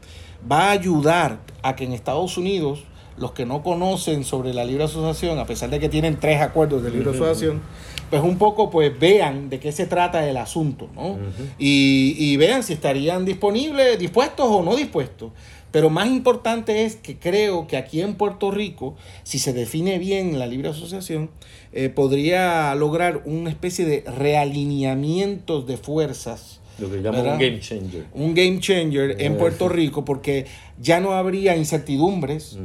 va 0.52 0.70
a 0.70 0.72
ayudar 0.72 1.40
a 1.62 1.76
que 1.76 1.84
en 1.84 1.94
Estados 1.94 2.38
Unidos 2.38 2.84
los 3.18 3.34
que 3.34 3.46
no 3.46 3.62
conocen 3.62 4.24
sobre 4.24 4.52
la 4.52 4.66
libre 4.66 4.86
asociación, 4.86 5.38
a 5.38 5.46
pesar 5.46 5.70
de 5.70 5.80
que 5.80 5.90
tienen 5.90 6.20
tres 6.20 6.42
acuerdos 6.42 6.82
de 6.82 6.90
libre 6.90 7.12
asociación, 7.12 7.62
pues 8.10 8.24
un 8.24 8.40
poco 8.40 8.72
pues 8.72 8.98
vean 9.00 9.52
de 9.52 9.60
qué 9.60 9.72
se 9.72 9.86
trata 9.86 10.28
el 10.28 10.38
asunto, 10.38 10.90
¿no? 10.96 11.20
y, 11.60 12.16
y, 12.18 12.36
vean 12.36 12.64
si 12.64 12.74
estarían 12.74 13.24
disponibles, 13.24 14.00
dispuestos 14.00 14.48
o 14.50 14.64
no 14.64 14.76
dispuestos. 14.76 15.32
Pero 15.72 15.90
más 15.90 16.08
importante 16.08 16.86
es 16.86 16.96
que 16.98 17.18
creo 17.18 17.68
que 17.68 17.78
aquí 17.78 18.02
en 18.02 18.16
Puerto 18.16 18.52
Rico, 18.52 18.96
si 19.24 19.40
se 19.40 19.54
define 19.54 20.00
bien 20.00 20.38
la 20.38 20.48
libre 20.48 20.70
asociación, 20.70 21.30
eh, 21.72 21.90
podría 21.90 22.76
lograr 22.76 23.22
una 23.26 23.50
especie 23.50 23.86
de 23.86 24.04
realineamiento 24.06 25.62
de 25.62 25.78
fuerzas. 25.78 26.60
Lo 26.80 26.90
que 26.90 27.02
llaman 27.02 27.26
un 27.26 27.40
game 27.40 27.60
changer. 27.60 28.06
Un 28.14 28.34
game 28.34 28.60
changer 28.60 29.22
en 29.22 29.38
Puerto 29.38 29.70
Rico 29.70 30.04
porque 30.04 30.46
ya 30.80 31.00
no 31.00 31.14
habría 31.14 31.56
incertidumbres, 31.56 32.58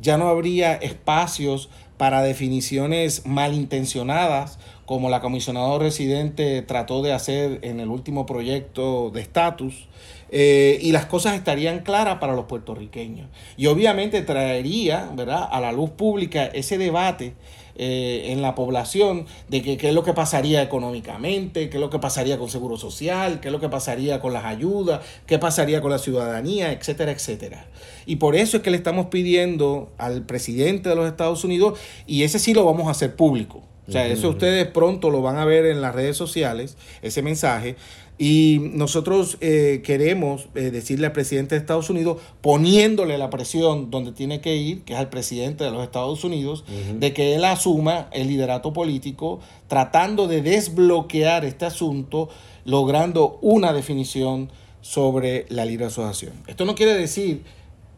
ya 0.00 0.18
no 0.18 0.28
habría 0.28 0.74
espacios 0.74 1.68
para 1.96 2.22
definiciones 2.22 3.26
malintencionadas 3.26 4.58
como 4.86 5.10
la 5.10 5.20
comisionada 5.20 5.78
residente 5.78 6.62
trató 6.62 7.02
de 7.02 7.12
hacer 7.12 7.60
en 7.62 7.80
el 7.80 7.88
último 7.88 8.26
proyecto 8.26 9.10
de 9.10 9.20
estatus. 9.20 9.88
Eh, 10.34 10.78
y 10.80 10.92
las 10.92 11.04
cosas 11.04 11.34
estarían 11.34 11.80
claras 11.80 12.18
para 12.18 12.34
los 12.34 12.46
puertorriqueños. 12.46 13.28
Y 13.58 13.66
obviamente 13.66 14.22
traería 14.22 15.10
¿verdad? 15.14 15.46
a 15.50 15.60
la 15.60 15.72
luz 15.72 15.90
pública 15.90 16.46
ese 16.46 16.78
debate 16.78 17.34
eh, 17.74 18.32
en 18.32 18.42
la 18.42 18.54
población 18.54 19.26
de 19.48 19.62
que, 19.62 19.76
qué 19.76 19.88
es 19.88 19.94
lo 19.94 20.04
que 20.04 20.12
pasaría 20.12 20.62
económicamente, 20.62 21.70
qué 21.70 21.76
es 21.78 21.80
lo 21.80 21.88
que 21.88 21.98
pasaría 21.98 22.38
con 22.38 22.50
seguro 22.50 22.76
social, 22.76 23.40
qué 23.40 23.48
es 23.48 23.52
lo 23.52 23.60
que 23.60 23.68
pasaría 23.70 24.20
con 24.20 24.34
las 24.34 24.44
ayudas, 24.44 25.00
qué 25.26 25.38
pasaría 25.38 25.80
con 25.80 25.90
la 25.90 25.98
ciudadanía, 25.98 26.72
etcétera, 26.72 27.12
etcétera. 27.12 27.66
Y 28.04 28.16
por 28.16 28.36
eso 28.36 28.58
es 28.58 28.62
que 28.62 28.70
le 28.70 28.76
estamos 28.76 29.06
pidiendo 29.06 29.90
al 29.96 30.26
presidente 30.26 30.90
de 30.90 30.96
los 30.96 31.06
Estados 31.06 31.44
Unidos, 31.44 31.78
y 32.06 32.24
ese 32.24 32.38
sí 32.38 32.52
lo 32.52 32.64
vamos 32.64 32.88
a 32.88 32.90
hacer 32.90 33.16
público. 33.16 33.62
O 33.88 33.92
sea, 33.92 34.06
eso 34.06 34.28
ustedes 34.28 34.66
pronto 34.68 35.10
lo 35.10 35.22
van 35.22 35.38
a 35.38 35.44
ver 35.44 35.66
en 35.66 35.80
las 35.80 35.94
redes 35.94 36.16
sociales, 36.16 36.76
ese 37.02 37.20
mensaje, 37.20 37.76
y 38.16 38.58
nosotros 38.74 39.38
eh, 39.40 39.80
queremos 39.84 40.46
eh, 40.54 40.70
decirle 40.70 41.06
al 41.06 41.12
presidente 41.12 41.56
de 41.56 41.60
Estados 41.60 41.90
Unidos, 41.90 42.18
poniéndole 42.40 43.18
la 43.18 43.30
presión 43.30 43.90
donde 43.90 44.12
tiene 44.12 44.40
que 44.40 44.54
ir, 44.54 44.82
que 44.82 44.92
es 44.92 44.98
al 45.00 45.08
presidente 45.08 45.64
de 45.64 45.72
los 45.72 45.82
Estados 45.82 46.22
Unidos, 46.22 46.64
de 46.94 47.12
que 47.12 47.34
él 47.34 47.44
asuma 47.44 48.08
el 48.12 48.28
liderato 48.28 48.72
político, 48.72 49.40
tratando 49.66 50.28
de 50.28 50.42
desbloquear 50.42 51.44
este 51.44 51.64
asunto, 51.64 52.28
logrando 52.64 53.38
una 53.42 53.72
definición 53.72 54.50
sobre 54.82 55.46
la 55.48 55.64
libre 55.64 55.86
asociación. 55.86 56.34
Esto 56.46 56.64
no 56.64 56.76
quiere 56.76 56.94
decir 56.94 57.42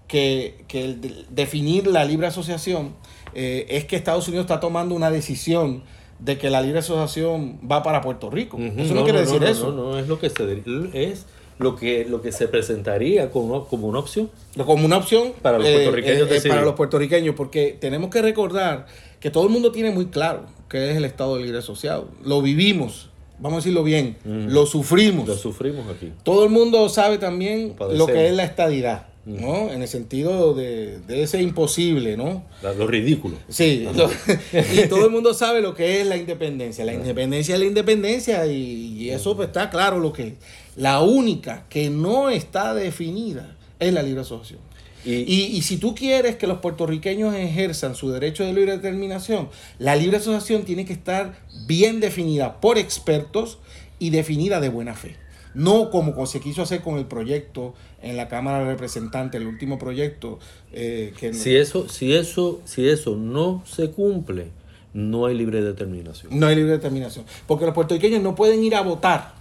que, 0.08 0.64
que 0.68 0.84
el 0.84 1.26
definir 1.28 1.86
la 1.86 2.04
libre 2.04 2.28
asociación 2.28 2.94
eh, 3.34 3.66
es 3.68 3.84
que 3.84 3.96
Estados 3.96 4.28
Unidos 4.28 4.44
está 4.44 4.60
tomando 4.60 4.94
una 4.94 5.10
decisión 5.10 5.82
de 6.18 6.38
que 6.38 6.50
la 6.50 6.62
libre 6.62 6.78
asociación 6.78 7.58
va 7.70 7.82
para 7.82 8.00
Puerto 8.00 8.30
Rico. 8.30 8.58
Eso 8.58 8.94
no, 8.94 9.04
quiere 9.04 9.20
decir 9.20 9.42
eso. 9.44 9.72
No, 9.72 9.92
no, 9.92 9.98
es 9.98 10.08
lo 10.08 10.18
que 10.18 10.30
se 10.30 10.62
es 10.92 11.26
lo 11.58 11.76
que 11.76 12.04
lo 12.04 12.20
que 12.20 12.32
se 12.32 12.48
presentaría 12.48 13.30
como, 13.30 13.66
como 13.66 13.88
una 13.88 13.98
opción. 13.98 14.30
Como 14.56 14.84
una 14.84 14.96
opción 14.96 15.32
para 15.42 15.58
los 15.58 15.68
puertorriqueños. 15.68 16.30
Eh, 16.30 16.36
eh, 16.36 16.48
para 16.48 16.62
los 16.62 16.74
puertorriqueños, 16.74 17.34
porque 17.34 17.76
tenemos 17.78 18.10
que 18.10 18.22
recordar 18.22 18.86
que 19.20 19.30
todo 19.30 19.44
el 19.44 19.50
mundo 19.50 19.72
tiene 19.72 19.90
muy 19.90 20.06
claro 20.06 20.46
qué 20.68 20.90
es 20.90 20.96
el 20.96 21.04
Estado 21.04 21.36
de 21.36 21.42
Libre 21.44 21.58
Asociado. 21.58 22.08
Lo 22.24 22.42
vivimos, 22.42 23.10
vamos 23.38 23.56
a 23.56 23.60
decirlo 23.60 23.84
bien, 23.84 24.16
lo 24.24 24.66
sufrimos. 24.66 25.28
Lo 25.28 25.36
sufrimos 25.36 25.86
aquí. 25.88 26.12
Todo 26.22 26.44
el 26.44 26.50
mundo 26.50 26.88
sabe 26.88 27.18
también 27.18 27.74
lo 27.92 28.06
que 28.06 28.28
es 28.28 28.34
la 28.34 28.44
estadidad. 28.44 29.13
¿No? 29.26 29.70
En 29.70 29.80
el 29.80 29.88
sentido 29.88 30.54
de, 30.54 30.98
de 31.00 31.22
ese 31.22 31.40
imposible, 31.40 32.16
¿no? 32.16 32.44
Lo 32.62 32.86
ridículo. 32.86 33.36
Sí, 33.48 33.86
y 34.52 34.88
todo 34.88 35.06
el 35.06 35.10
mundo 35.10 35.32
sabe 35.34 35.60
lo 35.60 35.74
que 35.74 36.00
es 36.00 36.06
la 36.06 36.16
independencia. 36.16 36.84
La 36.84 36.94
independencia 36.94 37.54
es 37.54 37.60
la 37.60 37.66
independencia 37.66 38.46
y, 38.46 39.10
eso 39.10 39.36
pues, 39.36 39.48
está 39.48 39.70
claro 39.70 39.98
lo 39.98 40.12
que 40.12 40.28
es. 40.28 40.32
La 40.76 41.00
única 41.00 41.66
que 41.68 41.90
no 41.90 42.30
está 42.30 42.74
definida 42.74 43.56
es 43.78 43.92
la 43.92 44.02
libre 44.02 44.22
asociación. 44.22 44.60
Y, 45.06 45.12
y, 45.12 45.60
si 45.60 45.76
tú 45.76 45.94
quieres 45.94 46.36
que 46.36 46.46
los 46.46 46.60
puertorriqueños 46.60 47.34
ejerzan 47.34 47.94
su 47.94 48.10
derecho 48.10 48.42
de 48.42 48.54
libre 48.54 48.72
determinación, 48.72 49.50
la 49.78 49.96
libre 49.96 50.16
asociación 50.16 50.64
tiene 50.64 50.86
que 50.86 50.94
estar 50.94 51.38
bien 51.66 52.00
definida 52.00 52.58
por 52.58 52.78
expertos 52.78 53.58
y 53.98 54.08
definida 54.08 54.60
de 54.60 54.70
buena 54.70 54.94
fe. 54.94 55.16
No 55.54 55.90
como 55.90 56.26
se 56.26 56.40
quiso 56.40 56.62
hacer 56.62 56.82
con 56.82 56.98
el 56.98 57.06
proyecto 57.06 57.74
en 58.02 58.16
la 58.16 58.28
Cámara 58.28 58.60
de 58.60 58.66
Representantes, 58.66 59.40
el 59.40 59.46
último 59.46 59.78
proyecto. 59.78 60.38
Eh, 60.72 61.12
que 61.18 61.32
si, 61.32 61.56
eso, 61.56 61.88
si, 61.88 62.14
eso, 62.14 62.60
si 62.64 62.88
eso 62.88 63.16
no 63.16 63.62
se 63.66 63.90
cumple, 63.90 64.48
no 64.92 65.26
hay 65.26 65.36
libre 65.36 65.62
determinación. 65.62 66.38
No 66.38 66.46
hay 66.46 66.56
libre 66.56 66.72
determinación. 66.72 67.24
Porque 67.46 67.64
los 67.66 67.74
puertorriqueños 67.74 68.22
no 68.22 68.34
pueden 68.34 68.62
ir 68.62 68.74
a 68.74 68.82
votar. 68.82 69.34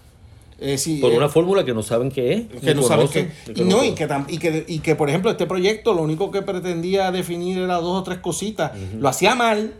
Eh, 0.59 0.77
por 1.01 1.11
una 1.11 1.29
fórmula 1.29 1.65
que 1.65 1.73
no 1.73 1.83
saben 1.83 2.09
qué 2.09 2.33
es. 2.33 2.61
Que 2.61 2.73
no 2.73 2.83
saben 2.83 3.07
qué. 3.07 3.31
Y, 3.55 3.61
no, 3.61 3.83
y, 3.83 3.93
que, 3.93 4.07
y, 4.29 4.37
que, 4.37 4.65
y 4.67 4.79
que, 4.79 4.95
por 4.95 5.09
ejemplo, 5.09 5.29
este 5.29 5.45
proyecto 5.45 5.93
lo 5.93 6.03
único 6.03 6.31
que 6.31 6.41
pretendía 6.41 7.11
definir 7.11 7.57
era 7.57 7.75
dos 7.75 7.99
o 7.99 8.03
tres 8.03 8.19
cositas. 8.19 8.71
Lo 8.97 9.09
hacía 9.09 9.35
mal. 9.35 9.73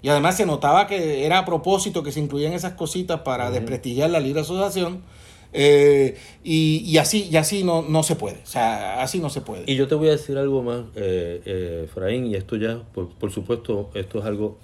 Y 0.00 0.10
además 0.10 0.36
se 0.36 0.46
notaba 0.46 0.86
que 0.86 1.26
era 1.26 1.38
a 1.38 1.44
propósito 1.44 2.04
que 2.04 2.12
se 2.12 2.20
incluían 2.20 2.52
esas 2.52 2.74
cositas 2.74 3.20
para 3.22 3.50
desprestigiar 3.50 4.10
la 4.10 4.20
libre 4.20 4.42
asociación. 4.42 5.02
Eh, 5.52 6.16
y, 6.44 6.98
así, 6.98 7.28
y 7.30 7.36
así 7.36 7.64
no, 7.64 7.82
no 7.82 8.02
se 8.02 8.16
puede. 8.16 8.36
O 8.42 8.46
sea, 8.46 9.02
así 9.02 9.18
no 9.18 9.30
se 9.30 9.40
puede. 9.40 9.64
Y 9.66 9.76
yo 9.76 9.88
te 9.88 9.94
voy 9.94 10.08
a 10.08 10.12
decir 10.12 10.36
algo 10.38 10.62
más, 10.62 10.82
eh, 10.94 11.40
eh 11.44 11.82
Efraín, 11.84 12.26
y 12.26 12.34
esto 12.34 12.56
ya, 12.56 12.82
por, 12.92 13.30
supuesto, 13.30 13.90
esto 13.94 14.18
es 14.18 14.24
algo 14.24 14.58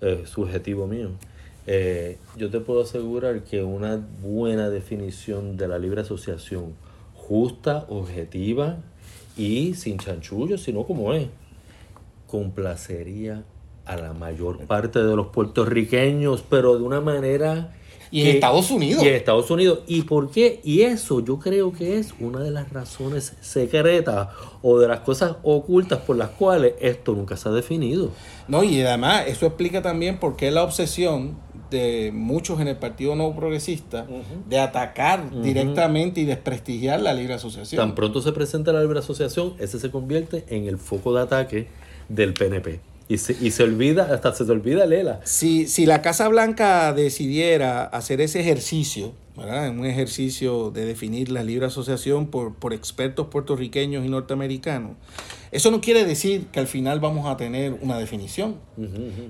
eh, 0.00 0.24
subjetivo 0.26 0.86
mío. 0.86 1.10
yo 2.36 2.50
te 2.50 2.60
puedo 2.60 2.82
asegurar 2.82 3.44
que 3.44 3.62
una 3.62 4.04
buena 4.22 4.68
definición 4.70 5.56
de 5.56 5.68
la 5.68 5.78
libre 5.78 6.00
asociación, 6.00 6.74
justa, 7.14 7.86
objetiva 7.88 8.78
y 9.36 9.74
sin 9.74 9.98
chanchullo, 9.98 10.58
sino 10.58 10.84
como 10.84 11.12
es, 11.12 11.28
complacería 12.26 13.44
a 13.84 13.96
la 13.96 14.12
mayor 14.12 14.66
parte 14.66 15.02
de 15.02 15.16
los 15.16 15.28
puertorriqueños, 15.28 16.42
pero 16.48 16.76
de 16.76 16.82
una 16.82 17.00
manera 17.00 17.74
y 18.12 18.22
en 18.22 18.26
Estados 18.28 18.70
Unidos. 18.70 19.02
Y 19.02 19.08
en 19.08 19.14
Estados 19.14 19.50
Unidos. 19.50 19.80
¿Y 19.86 20.02
por 20.02 20.30
qué? 20.30 20.60
Y 20.62 20.82
eso 20.82 21.24
yo 21.24 21.38
creo 21.38 21.72
que 21.72 21.98
es 21.98 22.14
una 22.20 22.40
de 22.40 22.50
las 22.50 22.70
razones 22.70 23.34
secretas 23.40 24.28
o 24.60 24.78
de 24.78 24.86
las 24.86 25.00
cosas 25.00 25.36
ocultas 25.42 26.00
por 26.00 26.16
las 26.16 26.28
cuales 26.28 26.74
esto 26.80 27.14
nunca 27.14 27.38
se 27.38 27.48
ha 27.48 27.52
definido. 27.52 28.10
No, 28.48 28.62
y 28.62 28.82
además 28.82 29.24
eso 29.26 29.46
explica 29.46 29.80
también 29.80 30.20
por 30.20 30.36
qué 30.36 30.50
la 30.50 30.62
obsesión 30.62 31.36
de 31.70 32.10
muchos 32.12 32.60
en 32.60 32.68
el 32.68 32.76
Partido 32.76 33.16
No 33.16 33.34
Progresista 33.34 34.06
de 34.46 34.58
atacar 34.60 35.30
directamente 35.42 36.20
y 36.20 36.26
desprestigiar 36.26 37.00
la 37.00 37.14
libre 37.14 37.32
asociación. 37.32 37.80
Tan 37.80 37.94
pronto 37.94 38.20
se 38.20 38.32
presenta 38.32 38.74
la 38.74 38.82
libre 38.82 38.98
asociación, 38.98 39.54
ese 39.58 39.80
se 39.80 39.90
convierte 39.90 40.44
en 40.48 40.68
el 40.68 40.76
foco 40.76 41.14
de 41.14 41.22
ataque 41.22 41.68
del 42.10 42.34
PNP. 42.34 42.91
Y 43.12 43.18
se, 43.18 43.36
y 43.38 43.50
se 43.50 43.62
olvida, 43.62 44.08
hasta 44.10 44.34
se 44.34 44.46
te 44.46 44.52
olvida 44.52 44.86
Lela. 44.86 45.20
Si, 45.24 45.66
si 45.66 45.84
la 45.84 46.00
Casa 46.00 46.28
Blanca 46.28 46.94
decidiera 46.94 47.84
hacer 47.84 48.22
ese 48.22 48.40
ejercicio, 48.40 49.12
¿verdad? 49.36 49.68
un 49.68 49.84
ejercicio 49.84 50.70
de 50.70 50.86
definir 50.86 51.30
la 51.30 51.42
libre 51.42 51.66
asociación 51.66 52.28
por, 52.28 52.54
por 52.54 52.72
expertos 52.72 53.26
puertorriqueños 53.26 54.06
y 54.06 54.08
norteamericanos, 54.08 54.92
eso 55.50 55.70
no 55.70 55.82
quiere 55.82 56.06
decir 56.06 56.46
que 56.46 56.60
al 56.60 56.66
final 56.66 57.00
vamos 57.00 57.26
a 57.26 57.36
tener 57.36 57.74
una 57.82 57.98
definición. 57.98 58.56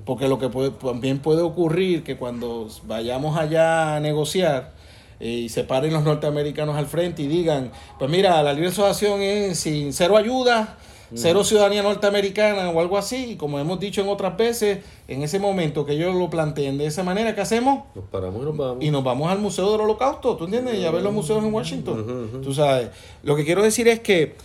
Porque 0.05 0.29
lo 0.29 0.39
que 0.39 0.49
puede, 0.49 0.71
también 0.71 1.19
puede 1.19 1.43
ocurrir 1.43 2.05
que 2.05 2.17
cuando 2.17 2.69
vayamos 2.87 3.37
allá 3.37 3.97
a 3.97 4.01
negociar, 4.01 4.75
eh, 5.19 5.29
y 5.29 5.49
se 5.49 5.65
paren 5.65 5.93
los 5.93 6.05
norteamericanos 6.05 6.77
al 6.77 6.87
frente 6.87 7.23
y 7.23 7.27
digan, 7.27 7.73
pues 7.99 8.09
mira, 8.09 8.41
la 8.45 8.53
libre 8.53 8.69
asociación 8.69 9.21
es 9.23 9.59
sin 9.59 9.93
cero 9.93 10.17
ayuda, 10.17 10.79
cero 11.15 11.45
ciudadanía 11.45 11.83
norteamericana 11.83 12.71
o 12.71 12.81
algo 12.81 12.99
así, 12.99 13.33
y 13.33 13.37
como 13.37 13.59
hemos 13.59 13.81
dicho 13.81 14.01
en 14.01 14.09
otras 14.09 14.37
veces, 14.37 14.79
en 15.09 15.23
ese 15.23 15.39
momento 15.39 15.85
que 15.85 15.93
ellos 15.93 16.15
lo 16.15 16.31
planteen 16.31 16.79
de 16.79 16.87
esa 16.87 17.03
manera, 17.03 17.35
¿qué 17.35 17.41
hacemos? 17.41 17.85
Nos 17.95 18.05
paramos 18.07 18.43
y 18.43 18.45
nos 18.45 18.57
vamos. 18.57 18.85
Y 18.85 18.91
nos 18.91 19.05
vamos 19.05 19.31
al 19.31 19.39
Museo 19.39 19.71
del 19.73 19.83
Holocausto, 19.83 20.37
¿tú 20.37 20.45
entiendes? 20.45 20.79
Y 20.79 20.85
a 20.85 20.91
ver 20.91 21.03
los 21.03 21.13
museos 21.13 21.45
en 21.45 21.53
Washington. 21.53 22.41
Tú 22.43 22.55
sabes, 22.55 22.91
lo 23.23 23.37
que 23.37 23.45
quiero 23.45 23.63
decir 23.63 23.89
es 23.89 24.01
que 24.01 24.37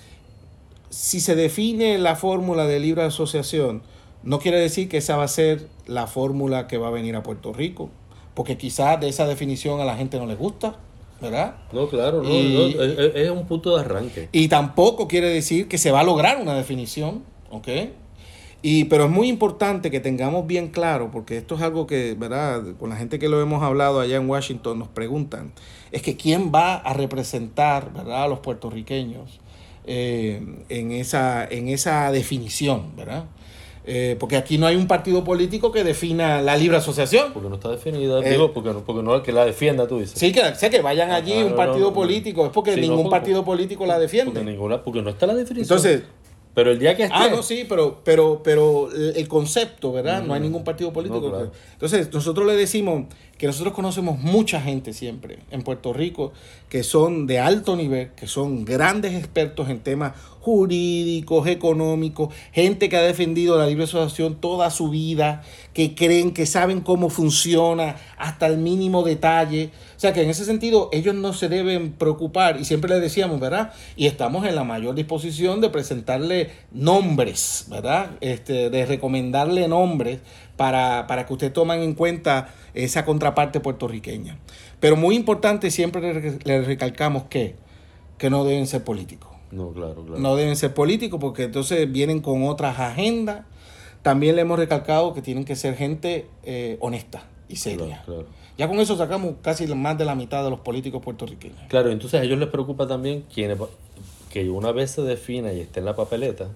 si 0.89 1.19
se 1.19 1.35
define 1.35 1.97
la 1.97 2.15
fórmula 2.15 2.65
de 2.65 2.79
libre 2.79 3.03
asociación, 3.03 3.81
no 4.23 4.39
quiere 4.39 4.59
decir 4.59 4.89
que 4.89 4.97
esa 4.97 5.15
va 5.15 5.23
a 5.23 5.27
ser 5.27 5.67
la 5.85 6.07
fórmula 6.07 6.67
que 6.67 6.77
va 6.77 6.87
a 6.87 6.91
venir 6.91 7.15
a 7.15 7.23
Puerto 7.23 7.53
Rico, 7.53 7.89
porque 8.33 8.57
quizás 8.57 8.99
de 8.99 9.09
esa 9.09 9.25
definición 9.27 9.79
a 9.79 9.85
la 9.85 9.95
gente 9.95 10.17
no 10.17 10.25
le 10.25 10.35
gusta. 10.35 10.77
¿Verdad? 11.21 11.55
No, 11.71 11.87
claro, 11.87 12.21
no, 12.21 12.29
es, 12.29 13.29
un 13.29 13.45
punto 13.47 13.75
de 13.75 13.81
arranque. 13.81 14.29
Y 14.31 14.47
tampoco 14.47 15.07
quiere 15.07 15.29
decir 15.29 15.67
que 15.67 15.77
se 15.77 15.91
va 15.91 16.01
a 16.01 16.03
lograr 16.03 16.41
una 16.41 16.55
definición, 16.55 17.23
¿ok? 17.49 17.67
Y, 18.61 18.85
pero 18.85 19.05
es 19.05 19.09
muy 19.11 19.27
importante 19.27 19.91
que 19.91 19.99
tengamos 19.99 20.47
bien 20.47 20.69
claro, 20.69 21.11
porque 21.11 21.37
esto 21.37 21.55
es 21.55 21.61
algo 21.61 21.85
que, 21.85 22.15
¿verdad? 22.17 22.63
Con 22.79 22.89
la 22.89 22.95
gente 22.95 23.19
que 23.19 23.29
lo 23.29 23.41
hemos 23.41 23.63
hablado 23.63 23.99
allá 23.99 24.17
en 24.17 24.29
Washington 24.29 24.79
nos 24.79 24.87
preguntan, 24.87 25.51
es 25.91 26.01
que 26.01 26.17
quién 26.17 26.51
va 26.53 26.75
a 26.75 26.93
representar, 26.93 27.93
¿verdad? 27.93 28.23
A 28.23 28.27
los 28.27 28.39
puertorriqueños 28.39 29.39
eh, 29.85 30.43
en, 30.69 30.91
esa, 30.91 31.45
en 31.45 31.69
esa 31.69 32.11
definición, 32.11 32.95
¿verdad? 32.95 33.25
Eh, 33.89 34.17
porque 34.19 34.35
aquí 34.35 34.57
no 34.57 34.67
hay 34.67 34.75
un 34.75 34.85
partido 34.85 35.23
político 35.23 35.71
que 35.71 35.85
defina 35.85 36.41
la 36.41 36.57
libre 36.57 36.75
asociación. 36.75 37.31
Porque 37.31 37.47
no 37.47 37.55
está 37.55 37.69
definida, 37.69 38.19
eh, 38.19 38.31
digo, 38.31 38.51
porque 38.51 38.73
no, 38.73 38.83
porque 38.83 39.01
no 39.01 39.15
es 39.15 39.23
que 39.23 39.31
la 39.31 39.45
defienda, 39.45 39.87
tú 39.87 39.99
dices. 39.99 40.19
Sí, 40.19 40.33
que 40.33 40.55
sé 40.55 40.69
que 40.69 40.81
vayan 40.81 41.11
allí 41.11 41.41
un 41.41 41.55
partido 41.55 41.93
político, 41.93 42.45
es 42.45 42.51
porque 42.51 42.75
ningún 42.75 43.09
partido 43.09 43.45
político 43.45 43.85
la 43.85 43.97
defiende. 43.97 44.33
Porque, 44.33 44.51
ninguna, 44.51 44.83
porque 44.83 45.01
no 45.01 45.09
está 45.09 45.25
la 45.25 45.35
definición. 45.35 45.77
Entonces, 45.77 46.03
pero 46.53 46.71
el 46.71 46.79
día 46.79 46.97
que 46.97 47.03
esté... 47.03 47.15
Ah, 47.15 47.29
no, 47.29 47.43
sí, 47.43 47.65
pero, 47.69 48.01
pero, 48.03 48.41
pero 48.43 48.89
el 48.91 49.27
concepto, 49.27 49.93
¿verdad? 49.93 50.21
No 50.23 50.33
hay 50.33 50.41
ningún 50.41 50.65
partido 50.65 50.91
político. 50.91 51.51
Entonces, 51.71 52.11
nosotros 52.11 52.45
le 52.45 52.55
decimos 52.55 53.05
que 53.37 53.47
nosotros 53.47 53.73
conocemos 53.73 54.19
mucha 54.19 54.59
gente 54.59 54.91
siempre 54.91 55.37
en 55.51 55.61
Puerto 55.61 55.93
Rico 55.93 56.33
que 56.67 56.83
son 56.83 57.27
de 57.27 57.39
alto 57.39 57.75
nivel, 57.75 58.09
que 58.15 58.27
son 58.27 58.65
grandes 58.65 59.13
expertos 59.13 59.69
en 59.69 59.79
temas 59.79 60.13
jurídicos, 60.47 61.45
económicos, 61.47 62.33
gente 62.53 62.87
que 62.87 62.95
ha 62.95 63.01
defendido 63.01 63.57
la 63.57 63.67
libre 63.67 63.83
asociación 63.83 64.39
toda 64.39 64.69
su 64.69 64.89
vida, 64.89 65.43
que 65.73 65.93
creen 65.93 66.31
que 66.31 66.45
saben 66.45 66.79
cómo 66.79 67.09
funciona 67.09 67.97
hasta 68.17 68.47
el 68.47 68.57
mínimo 68.57 69.03
detalle. 69.03 69.71
O 69.97 69.99
sea 69.99 70.13
que 70.13 70.21
en 70.21 70.29
ese 70.29 70.45
sentido 70.45 70.89
ellos 70.93 71.15
no 71.15 71.33
se 71.33 71.49
deben 71.49 71.91
preocupar 71.91 72.61
y 72.61 72.63
siempre 72.63 72.89
les 72.89 73.01
decíamos, 73.01 73.41
¿verdad? 73.41 73.73
Y 73.97 74.05
estamos 74.05 74.45
en 74.45 74.55
la 74.55 74.63
mayor 74.63 74.95
disposición 74.95 75.59
de 75.59 75.69
presentarle 75.69 76.51
nombres, 76.71 77.65
¿verdad? 77.67 78.11
Este, 78.21 78.69
de 78.69 78.85
recomendarle 78.85 79.67
nombres 79.67 80.19
para, 80.55 81.07
para 81.07 81.25
que 81.25 81.33
usted 81.33 81.51
tomen 81.51 81.81
en 81.81 81.93
cuenta 81.93 82.53
esa 82.73 83.03
contraparte 83.03 83.59
puertorriqueña. 83.59 84.37
Pero 84.79 84.95
muy 84.95 85.17
importante, 85.17 85.71
siempre 85.71 86.39
le 86.41 86.61
recalcamos 86.61 87.23
que, 87.25 87.57
que 88.17 88.29
no 88.29 88.45
deben 88.45 88.65
ser 88.65 88.85
políticos. 88.85 89.36
No, 89.51 89.71
claro, 89.71 90.03
claro. 90.03 90.19
No 90.19 90.35
deben 90.35 90.55
ser 90.55 90.73
políticos 90.73 91.19
porque 91.19 91.43
entonces 91.43 91.91
vienen 91.91 92.21
con 92.21 92.43
otras 92.43 92.79
agendas. 92.79 93.45
También 94.01 94.35
le 94.35 94.41
hemos 94.41 94.59
recalcado 94.59 95.13
que 95.13 95.21
tienen 95.21 95.45
que 95.45 95.55
ser 95.55 95.75
gente 95.75 96.27
eh, 96.43 96.77
honesta 96.79 97.23
y 97.49 97.57
seria. 97.57 98.03
Ya 98.57 98.67
con 98.67 98.79
eso 98.79 98.97
sacamos 98.97 99.35
casi 99.41 99.67
más 99.67 99.97
de 99.97 100.05
la 100.05 100.15
mitad 100.15 100.43
de 100.43 100.49
los 100.49 100.61
políticos 100.61 101.01
puertorriqueños. 101.03 101.59
Claro, 101.67 101.91
entonces 101.91 102.19
a 102.19 102.23
ellos 102.23 102.39
les 102.39 102.49
preocupa 102.49 102.87
también 102.87 103.23
quienes, 103.33 103.57
que 104.31 104.49
una 104.49 104.71
vez 104.71 104.91
se 104.91 105.01
defina 105.03 105.53
y 105.53 105.59
esté 105.59 105.79
en 105.79 105.85
la 105.85 105.95
papeleta, 105.95 106.49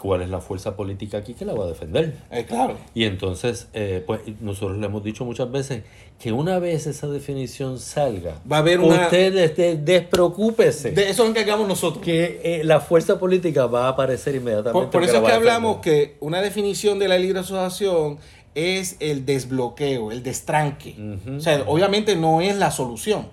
cuál 0.00 0.22
es 0.22 0.30
la 0.30 0.40
fuerza 0.40 0.76
política 0.76 1.18
aquí 1.18 1.34
que 1.34 1.44
la 1.44 1.52
va 1.54 1.64
a 1.64 1.68
defender. 1.68 2.14
Eh, 2.30 2.46
claro. 2.48 2.76
Y 2.94 3.04
entonces, 3.04 3.68
eh, 3.74 4.02
pues 4.06 4.20
nosotros 4.40 4.78
le 4.78 4.86
hemos 4.86 5.04
dicho 5.04 5.24
muchas 5.24 5.50
veces 5.52 5.82
que 6.18 6.32
una 6.32 6.58
vez 6.58 6.86
esa 6.86 7.06
definición 7.08 7.78
salga, 7.78 8.40
Va 8.50 8.56
a 8.56 8.60
haber 8.60 8.80
una- 8.80 9.04
usted 9.04 9.36
este, 9.36 9.76
despreocúpese 9.76 10.90
De 10.92 11.08
eso 11.10 11.26
encargamos 11.26 11.66
nosotros. 11.68 12.04
que 12.04 12.40
eh, 12.44 12.64
la 12.64 12.80
fuerza 12.80 13.18
política 13.18 13.66
va 13.66 13.86
a 13.86 13.88
aparecer 13.90 14.34
inmediatamente. 14.34 14.72
Por, 14.72 14.90
por 14.90 15.02
eso 15.04 15.16
es 15.18 15.22
que 15.22 15.32
hablamos 15.32 15.78
que 15.80 16.16
una 16.20 16.40
definición 16.42 16.98
de 16.98 17.08
la 17.08 17.18
libre 17.18 17.40
asociación 17.40 18.18
es 18.54 18.96
el 18.98 19.24
desbloqueo, 19.26 20.10
el 20.10 20.22
destranque. 20.24 20.96
O 21.36 21.40
sea, 21.40 21.62
obviamente 21.66 22.16
no 22.16 22.40
es 22.40 22.56
la 22.56 22.70
solución, 22.72 23.28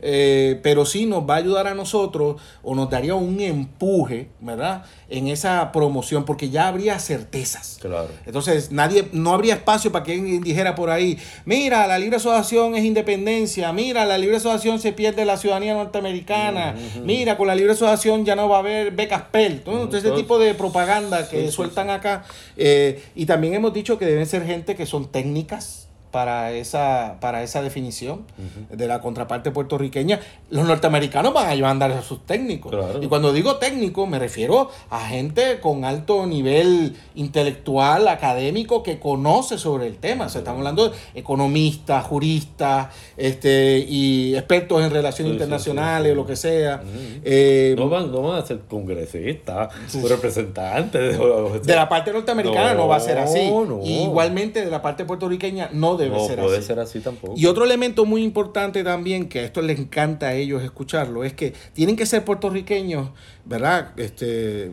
eh, 0.00 0.58
pero 0.62 0.86
sí 0.86 1.04
nos 1.06 1.28
va 1.28 1.34
a 1.34 1.38
ayudar 1.38 1.66
a 1.66 1.74
nosotros 1.74 2.40
o 2.62 2.74
nos 2.74 2.88
daría 2.88 3.14
un 3.14 3.40
empuje, 3.40 4.28
¿verdad? 4.40 4.84
En 5.10 5.28
esa 5.28 5.70
promoción, 5.70 6.24
porque 6.24 6.48
ya 6.48 6.66
habría 6.68 6.98
certezas. 6.98 7.78
Claro. 7.80 8.08
Entonces, 8.24 8.72
nadie, 8.72 9.06
no 9.12 9.34
habría 9.34 9.54
espacio 9.54 9.92
para 9.92 10.02
que 10.04 10.12
alguien 10.14 10.40
dijera 10.42 10.74
por 10.74 10.88
ahí, 10.90 11.18
mira, 11.44 11.86
la 11.86 11.98
libre 11.98 12.16
asociación 12.16 12.74
es 12.74 12.84
independencia, 12.84 13.70
mira, 13.74 14.06
la 14.06 14.16
libre 14.16 14.38
asociación 14.38 14.78
se 14.80 14.92
pierde 14.92 15.24
la 15.26 15.36
ciudadanía 15.36 15.74
norteamericana, 15.74 16.74
mira, 17.04 17.36
con 17.36 17.46
la 17.48 17.54
libre 17.54 17.72
asociación 17.74 18.24
ya 18.24 18.34
no 18.34 18.48
va 18.48 18.56
a 18.56 18.60
haber 18.60 18.92
becas 18.92 19.22
PEL, 19.30 19.60
Todo- 19.60 19.88
tipo 20.14 20.38
de 20.38 20.54
propaganda 20.54 21.28
que 21.28 21.40
Sí, 21.40 21.46
sí, 21.48 21.52
sueltan 21.52 21.90
acá. 21.90 22.24
eh, 22.56 23.02
y 23.14 23.26
también 23.26 23.52
hemos 23.54 23.74
dicho 23.74 23.98
que 23.98 24.06
deben 24.06 24.24
ser 24.26 24.44
gente 24.46 24.53
que 24.62 24.86
son 24.86 25.10
técnicas 25.10 25.88
para 26.14 26.52
esa, 26.52 27.16
para 27.20 27.42
esa 27.42 27.60
definición 27.60 28.22
de 28.70 28.86
la 28.86 29.00
contraparte 29.00 29.50
puertorriqueña. 29.50 30.20
Los 30.48 30.64
norteamericanos 30.64 31.34
van 31.34 31.50
a 31.50 31.60
mandar 31.60 31.90
a 31.90 32.02
sus 32.02 32.24
técnicos. 32.24 32.70
Claro. 32.70 33.02
Y 33.02 33.08
cuando 33.08 33.32
digo 33.32 33.56
técnico, 33.56 34.06
me 34.06 34.20
refiero 34.20 34.70
a 34.90 35.00
gente 35.08 35.58
con 35.58 35.84
alto 35.84 36.24
nivel 36.24 36.94
intelectual, 37.16 38.06
académico, 38.06 38.84
que 38.84 39.00
conoce 39.00 39.58
sobre 39.58 39.88
el 39.88 39.96
tema. 39.96 40.26
O 40.26 40.28
sea, 40.28 40.38
estamos 40.42 40.58
hablando 40.60 40.90
de 40.90 40.96
economistas, 41.16 42.04
juristas, 42.04 42.94
este, 43.16 43.78
y 43.80 44.36
expertos 44.36 44.84
en 44.84 44.90
relaciones 44.92 45.30
Sí, 45.32 45.34
internacionales 45.34 46.04
sí, 46.04 46.08
sí. 46.08 46.12
o 46.12 46.14
lo 46.14 46.26
que 46.28 46.36
sea. 46.36 46.82
Eh, 47.24 47.74
No 47.76 47.88
van, 47.88 48.12
no 48.12 48.22
van 48.22 48.40
a 48.40 48.46
ser 48.46 48.60
congresistas 48.68 49.74
o 50.00 50.06
representantes. 50.06 51.18
De, 51.18 51.60
de 51.60 51.74
la 51.74 51.88
parte 51.88 52.12
norteamericana 52.12 52.74
no, 52.74 52.86
va 52.86 52.96
a 52.96 53.00
ser 53.00 53.18
así. 53.18 53.50
No, 53.50 53.80
igualmente 53.84 54.64
de 54.64 54.70
la 54.70 54.80
parte 54.80 55.04
puertorriqueña 55.04 55.70
no 55.72 55.96
debe 55.96 56.03
no 56.08 56.26
ser 56.26 56.40
puede 56.40 56.58
así. 56.58 56.66
ser 56.66 56.78
así 56.78 57.00
tampoco. 57.00 57.34
Y 57.36 57.46
otro 57.46 57.64
elemento 57.64 58.04
muy 58.04 58.22
importante 58.22 58.84
también, 58.84 59.28
que 59.28 59.40
a 59.40 59.44
esto 59.44 59.62
les 59.62 59.78
encanta 59.78 60.28
a 60.28 60.34
ellos 60.34 60.62
escucharlo, 60.62 61.24
es 61.24 61.32
que 61.32 61.52
tienen 61.72 61.96
que 61.96 62.06
ser 62.06 62.24
puertorriqueños, 62.24 63.10
¿verdad? 63.44 63.92
Este, 63.96 64.72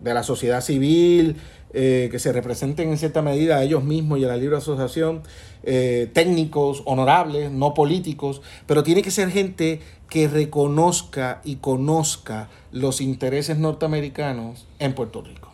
de 0.00 0.14
la 0.14 0.22
sociedad 0.22 0.60
civil, 0.60 1.36
eh, 1.72 2.08
que 2.10 2.18
se 2.18 2.32
representen 2.32 2.88
en 2.88 2.96
cierta 2.96 3.20
medida 3.22 3.56
a 3.56 3.62
ellos 3.62 3.84
mismos 3.84 4.18
y 4.18 4.24
a 4.24 4.28
la 4.28 4.36
libre 4.36 4.56
asociación, 4.56 5.22
eh, 5.62 6.08
técnicos, 6.12 6.82
honorables, 6.86 7.50
no 7.50 7.74
políticos, 7.74 8.40
pero 8.66 8.82
tiene 8.82 9.02
que 9.02 9.10
ser 9.10 9.30
gente 9.30 9.80
que 10.08 10.28
reconozca 10.28 11.40
y 11.44 11.56
conozca 11.56 12.48
los 12.70 13.00
intereses 13.00 13.58
norteamericanos 13.58 14.66
en 14.78 14.94
Puerto 14.94 15.22
Rico. 15.22 15.52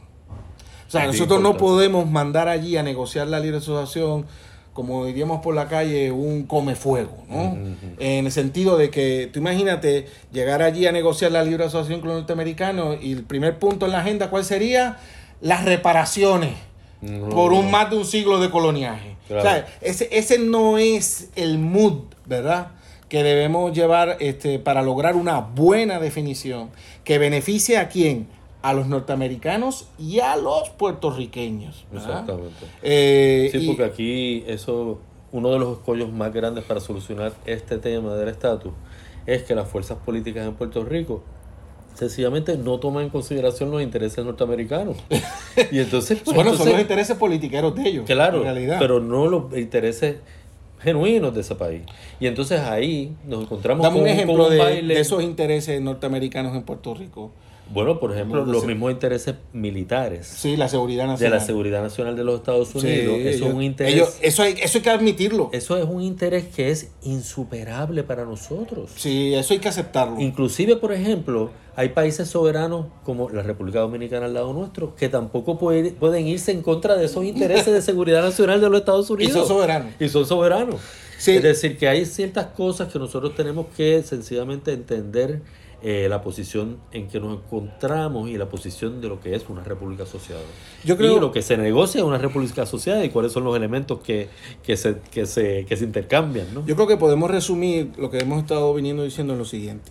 O 0.86 0.90
sea, 0.92 1.00
Sí, 1.00 1.06
nosotros 1.06 1.40
no 1.40 1.56
podemos 1.56 2.08
mandar 2.10 2.48
allí 2.48 2.76
a 2.76 2.82
negociar 2.82 3.26
la 3.26 3.40
libre 3.40 3.56
asociación, 3.56 4.26
como 4.72 5.04
diríamos 5.04 5.42
por 5.42 5.54
la 5.54 5.68
calle, 5.68 6.10
un 6.10 6.44
come 6.44 6.74
fuego, 6.74 7.24
¿no? 7.28 7.58
En 7.98 8.26
el 8.26 8.32
sentido 8.32 8.78
de 8.78 8.90
que 8.90 9.28
tú 9.32 9.38
imagínate 9.40 10.06
llegar 10.32 10.62
allí 10.62 10.86
a 10.86 10.92
negociar 10.92 11.32
la 11.32 11.44
libre 11.44 11.64
asociación 11.64 12.00
con 12.00 12.08
los 12.08 12.18
norteamericanos 12.18 12.96
y 13.02 13.12
el 13.12 13.24
primer 13.24 13.58
punto 13.58 13.86
en 13.86 13.92
la 13.92 14.00
agenda, 14.00 14.30
¿cuál 14.30 14.44
sería? 14.44 14.98
Las 15.40 15.64
reparaciones 15.64 16.54
por 17.30 17.52
un 17.52 17.70
más 17.70 17.90
de 17.90 17.96
un 17.96 18.04
siglo 18.04 18.40
de 18.40 18.50
coloniaje. 18.50 19.16
Claro. 19.26 19.40
O 19.40 19.42
sea, 19.42 19.66
ese, 19.80 20.08
ese 20.12 20.38
no 20.38 20.78
es 20.78 21.30
el 21.34 21.58
mood, 21.58 22.04
¿verdad? 22.26 22.68
Que 23.08 23.22
debemos 23.22 23.72
llevar 23.72 24.16
este, 24.20 24.58
para 24.58 24.82
lograr 24.82 25.16
una 25.16 25.40
buena 25.40 25.98
definición 25.98 26.70
que 27.04 27.18
beneficie 27.18 27.78
a 27.78 27.88
quién? 27.88 28.28
A 28.62 28.72
los 28.74 28.86
norteamericanos 28.86 29.86
y 29.98 30.20
a 30.20 30.36
los 30.36 30.70
puertorriqueños. 30.70 31.84
¿verdad? 31.90 32.08
Exactamente. 32.10 32.66
Eh, 32.82 33.48
Sí, 33.52 33.58
y- 33.58 33.66
porque 33.66 33.84
aquí 33.84 34.44
eso, 34.46 35.00
uno 35.32 35.50
de 35.50 35.58
los 35.58 35.78
escollos 35.78 36.12
más 36.12 36.32
grandes 36.32 36.64
para 36.64 36.80
solucionar 36.80 37.32
este 37.44 37.78
tema 37.78 38.14
del 38.14 38.28
estatus 38.28 38.72
es 39.26 39.42
que 39.42 39.54
las 39.54 39.68
fuerzas 39.68 39.98
políticas 40.04 40.46
en 40.46 40.54
Puerto 40.54 40.84
Rico 40.84 41.22
sencillamente 41.94 42.56
no 42.56 42.78
toman 42.78 43.04
en 43.04 43.10
consideración 43.10 43.70
los 43.70 43.82
intereses 43.82 44.24
norteamericanos. 44.24 44.96
Y 45.70 45.78
entonces, 45.80 46.20
pues, 46.24 46.34
bueno, 46.34 46.54
son 46.54 46.70
los 46.70 46.80
intereses 46.80 47.16
politiqueros 47.16 47.74
de 47.74 47.86
ellos. 47.88 48.04
claro, 48.06 48.38
en 48.38 48.44
realidad. 48.44 48.76
pero 48.78 49.00
no 49.00 49.26
los 49.28 49.56
intereses 49.56 50.16
genuinos 50.80 51.34
de 51.34 51.42
ese 51.42 51.54
país. 51.54 51.82
Y 52.18 52.26
entonces 52.26 52.60
ahí 52.60 53.14
nos 53.26 53.42
encontramos 53.42 53.82
Dame 53.84 53.94
con, 53.98 54.02
un 54.02 54.08
con 54.08 54.16
ejemplo 54.16 54.44
un 54.46 54.50
de, 54.50 54.58
baile. 54.58 54.94
de 54.94 55.00
esos 55.00 55.22
intereses 55.22 55.80
norteamericanos 55.80 56.56
en 56.56 56.62
Puerto 56.62 56.94
Rico. 56.94 57.30
Bueno, 57.72 57.98
por 57.98 58.12
ejemplo, 58.12 58.44
los 58.44 58.66
mismos 58.66 58.92
intereses 58.92 59.36
militares 59.52 60.26
Sí, 60.26 60.56
la 60.56 60.68
seguridad 60.68 61.04
de 61.04 61.08
nacional. 61.10 61.38
la 61.38 61.44
seguridad 61.44 61.82
nacional 61.82 62.16
de 62.16 62.24
los 62.24 62.36
Estados 62.36 62.68
Sí, 62.68 62.78
Unidos. 62.78 63.14
eso 63.20 63.28
ellos- 63.28 63.48
es 63.48 63.54
un 63.54 63.62
interés. 63.62 63.94
ellos- 63.94 64.16
eso, 64.20 64.42
hay, 64.42 64.54
eso 64.62 64.78
hay 64.78 64.82
que 64.82 64.90
admitirlo. 64.90 65.48
Eso 65.52 65.76
es 65.76 65.84
un 65.84 66.02
interés 66.02 66.44
que 66.54 66.70
es 66.70 66.90
insuperable 67.02 68.02
para 68.02 68.24
nosotros. 68.24 68.90
Sí, 68.96 69.34
eso 69.34 69.54
hay 69.54 69.60
que 69.60 69.68
aceptarlo. 69.68 70.20
Inclusive, 70.20 70.76
por 70.76 70.92
ejemplo, 70.92 71.50
hay 71.74 71.88
países 71.90 72.28
soberanos 72.28 72.86
como 73.04 73.30
la 73.30 73.42
República 73.42 73.80
Dominicana 73.80 74.26
al 74.26 74.34
lado 74.34 74.52
nuestro 74.52 74.94
que 74.94 75.08
tampoco 75.08 75.58
puede- 75.58 75.92
pueden 75.92 76.26
irse 76.26 76.52
en 76.52 76.60
contra 76.62 76.96
de 76.96 77.06
esos 77.06 77.24
intereses 77.24 77.72
de 77.72 77.80
seguridad 77.80 78.22
nacional 78.22 78.60
de 78.60 78.68
los 78.68 78.80
Estados 78.80 79.08
Y 79.10 79.12
Unidos. 79.14 79.32
son 79.34 79.48
soberanos. 79.48 79.92
Y 79.98 80.08
son 80.10 80.26
soberanos. 80.26 80.80
Sí. 81.18 81.32
Es 81.36 81.42
decir, 81.42 81.78
que 81.78 81.88
hay 81.88 82.04
ciertas 82.04 82.46
cosas 82.48 82.92
que 82.92 82.98
nosotros 82.98 83.34
tenemos 83.34 83.66
que 83.76 84.02
sencillamente 84.02 84.72
entender 84.72 85.40
eh, 85.84 86.06
la 86.08 86.22
posición 86.22 86.78
en 86.92 87.08
que 87.08 87.18
nos 87.18 87.38
encontramos 87.38 88.28
y 88.28 88.36
la 88.38 88.48
posición 88.48 89.00
de 89.00 89.08
lo 89.08 89.20
que 89.20 89.34
es 89.34 89.48
una 89.48 89.64
república 89.64 90.04
asociada. 90.04 90.40
Yo 90.84 90.96
creo- 90.96 91.16
Y 91.16 91.20
lo 91.20 91.32
que 91.32 91.42
se 91.42 91.56
negocia 91.56 92.00
en 92.00 92.06
una 92.06 92.18
república 92.18 92.62
asociada 92.62 93.04
y 93.04 93.10
cuáles 93.10 93.32
son 93.32 93.42
los 93.44 93.56
elementos 93.56 93.98
que, 94.00 94.28
que, 94.62 94.76
se, 94.76 94.98
que, 95.10 95.26
se, 95.26 95.64
que 95.66 95.76
se 95.76 95.84
intercambian. 95.84 96.54
¿no? 96.54 96.64
Yo 96.66 96.76
creo 96.76 96.86
que 96.86 96.96
podemos 96.96 97.30
resumir 97.30 97.90
lo 97.98 98.10
que 98.10 98.18
hemos 98.18 98.40
estado 98.40 98.72
viniendo 98.74 99.02
diciendo 99.02 99.32
en 99.32 99.40
lo 99.40 99.44
siguiente. 99.44 99.90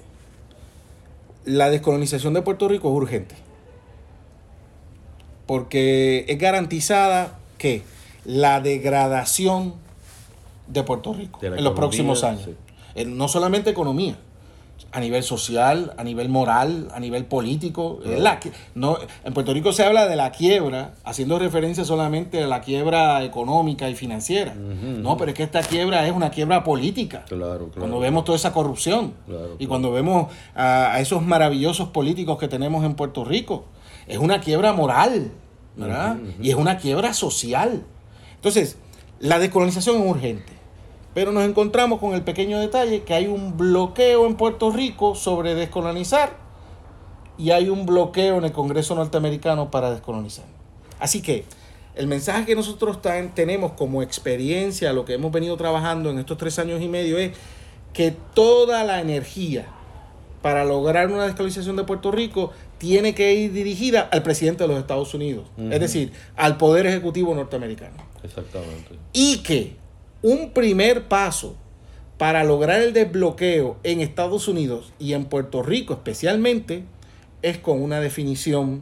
La 1.44 1.70
descolonización 1.70 2.34
de 2.36 2.42
Puerto 2.42 2.68
Rico 2.70 2.90
es 2.90 2.96
urgente. 2.96 3.36
Porque 5.46 6.26
es 6.28 6.38
garantizada 6.40 7.40
que 7.58 7.84
la 8.26 8.62
degradación 8.62 9.74
de 10.68 10.84
Puerto 10.84 11.14
Rico 11.14 11.40
De 11.42 11.48
en 11.48 11.64
los 11.64 11.74
próximos 11.74 12.24
años. 12.24 12.44
sí. 12.46 12.56
Eh, 12.96 13.06
No 13.06 13.28
solamente 13.28 13.70
economía, 13.70 14.18
a 14.92 15.00
nivel 15.00 15.24
social, 15.24 15.94
a 15.98 16.04
nivel 16.04 16.30
moral, 16.30 16.90
a 16.94 17.00
nivel 17.00 17.26
político. 17.26 18.00
La 18.06 18.40
no, 18.76 18.98
en 19.24 19.34
Puerto 19.34 19.54
Rico 19.54 19.74
se 19.74 19.84
habla 19.84 20.08
de 20.08 20.16
la 20.16 20.32
quiebra, 20.32 20.94
haciendo 21.04 21.40
referencia 21.40 21.86
solamente 21.86 22.44
a 22.44 22.48
la 22.48 22.62
quiebra 22.62 23.24
económica 23.24 23.90
y 23.90 23.96
financiera. 23.96 24.54
No, 24.54 25.18
pero 25.18 25.32
es 25.32 25.38
que 25.38 25.44
esta 25.44 25.62
quiebra 25.62 26.06
es 26.08 26.14
una 26.14 26.30
quiebra 26.32 26.64
política. 26.64 27.24
Claro, 27.28 27.68
claro. 27.68 27.72
Cuando 27.78 28.00
vemos 28.00 28.24
toda 28.26 28.36
esa 28.36 28.54
corrupción 28.54 29.14
Claro, 29.28 29.56
y 29.60 29.68
cuando 29.68 29.92
vemos 29.92 30.32
a, 30.56 30.94
a 30.94 31.00
esos 31.00 31.22
maravillosos 31.24 31.90
políticos 31.90 32.38
que 32.38 32.48
tenemos 32.48 32.84
en 32.84 32.96
Puerto 32.96 33.24
Rico, 33.24 33.66
es 34.08 34.18
una 34.18 34.42
quiebra 34.42 34.74
moral, 34.74 35.32
¿verdad? 35.76 36.18
Y 36.42 36.50
es 36.50 36.56
una 36.56 36.78
quiebra 36.78 37.14
social. 37.14 37.84
Entonces, 38.36 38.78
la 39.20 39.40
descolonización 39.40 40.02
es 40.02 40.10
urgente, 40.10 40.54
pero 41.14 41.32
nos 41.32 41.44
encontramos 41.44 42.00
con 42.00 42.14
el 42.14 42.24
pequeño 42.24 42.60
detalle 42.60 43.04
que 43.04 43.14
hay 43.14 43.28
un 43.28 43.58
bloqueo 43.58 44.26
en 44.26 44.36
Puerto 44.36 44.72
Rico 44.72 45.16
sobre 45.16 45.56
descolonizar 45.56 46.38
y 47.38 47.52
hay 47.52 47.70
un 47.70 47.86
bloqueo 47.86 48.38
en 48.38 48.46
el 48.46 48.52
Congreso 48.52 48.96
norteamericano 48.96 49.72
para 49.72 49.92
descolonizar. 49.92 50.46
Así 51.00 51.22
que 51.22 51.46
el 51.96 52.08
mensaje 52.08 52.46
que 52.46 52.56
nosotros 52.56 53.00
tenemos 53.34 53.74
como 53.74 54.02
experiencia, 54.02 54.94
lo 54.94 55.04
que 55.04 55.14
hemos 55.14 55.32
venido 55.32 55.58
trabajando 55.58 56.10
en 56.10 56.20
estos 56.20 56.38
tres 56.38 56.58
años 56.60 56.82
y 56.82 56.88
medio 56.88 57.18
es 57.18 57.32
que 57.94 58.16
toda 58.34 58.84
la 58.84 59.02
energía 59.02 59.68
para 60.42 60.64
lograr 60.64 61.12
una 61.12 61.26
descolonización 61.26 61.76
de 61.76 61.84
Puerto 61.84 62.12
Rico 62.12 62.52
tiene 62.78 63.14
que 63.14 63.34
ir 63.34 63.52
dirigida 63.52 64.02
al 64.02 64.24
presidente 64.24 64.64
de 64.64 64.70
los 64.70 64.80
Estados 64.80 65.14
Unidos, 65.14 65.46
es 65.70 65.80
decir, 65.80 66.14
al 66.36 66.58
Poder 66.58 66.88
Ejecutivo 66.88 67.36
norteamericano. 67.36 67.96
Exactamente. 68.24 68.96
Y 69.14 69.40
que 69.40 69.76
un 70.22 70.52
primer 70.52 71.08
paso 71.08 71.56
para 72.18 72.44
lograr 72.44 72.82
el 72.82 72.94
desbloqueo 72.94 73.78
en 73.84 74.02
Estados 74.02 74.48
Unidos 74.48 74.94
y 75.00 75.14
en 75.14 75.26
Puerto 75.26 75.64
Rico 75.64 75.94
especialmente 75.94 76.84
es 77.42 77.58
con 77.58 77.82
una 77.82 78.00
definición 78.00 78.82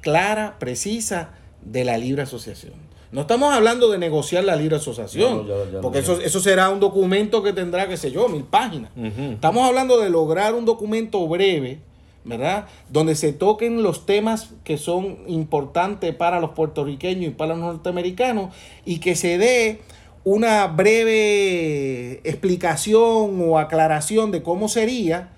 clara, 0.00 0.56
precisa 0.58 1.30
de 1.62 1.84
la 1.84 1.96
libre 1.98 2.22
asociación. 2.22 2.72
No 3.12 3.20
estamos 3.22 3.54
hablando 3.54 3.90
de 3.90 3.98
negociar 3.98 4.42
la 4.42 4.56
libre 4.56 4.76
asociación, 4.76 5.46
No, 5.46 5.54
no, 5.56 5.64
ya- 5.66 5.70
ya 5.74 5.80
porque 5.80 5.98
no. 5.98 6.04
eso, 6.04 6.20
eso 6.20 6.40
será 6.40 6.68
un 6.70 6.80
documento 6.80 7.44
que 7.44 7.52
tendrá, 7.52 7.88
qué 7.88 7.96
sé 7.96 8.10
yo, 8.10 8.28
mil 8.28 8.42
páginas. 8.42 8.90
Estamos 8.96 9.62
hablando 9.68 10.00
de 10.00 10.10
lograr 10.10 10.54
un 10.54 10.64
documento 10.64 11.26
breve, 11.28 11.78
¿verdad? 12.24 12.66
Donde 12.90 13.14
se 13.14 13.32
toquen 13.32 13.84
los 13.84 14.04
temas 14.04 14.50
que 14.64 14.78
son 14.78 15.18
importantes 15.28 16.12
para 16.14 16.40
los 16.40 16.50
puertorriqueños 16.50 17.26
y 17.28 17.34
para 17.34 17.50
los 17.54 17.58
norteamericanos 17.62 18.52
y 18.84 18.98
que 18.98 19.14
se 19.14 19.38
dé 19.38 19.80
una 20.24 20.66
breve 20.66 22.20
explicación 22.24 23.40
o 23.42 23.58
aclaración 23.58 24.30
de 24.30 24.42
cómo 24.42 24.68
sería 24.68 25.28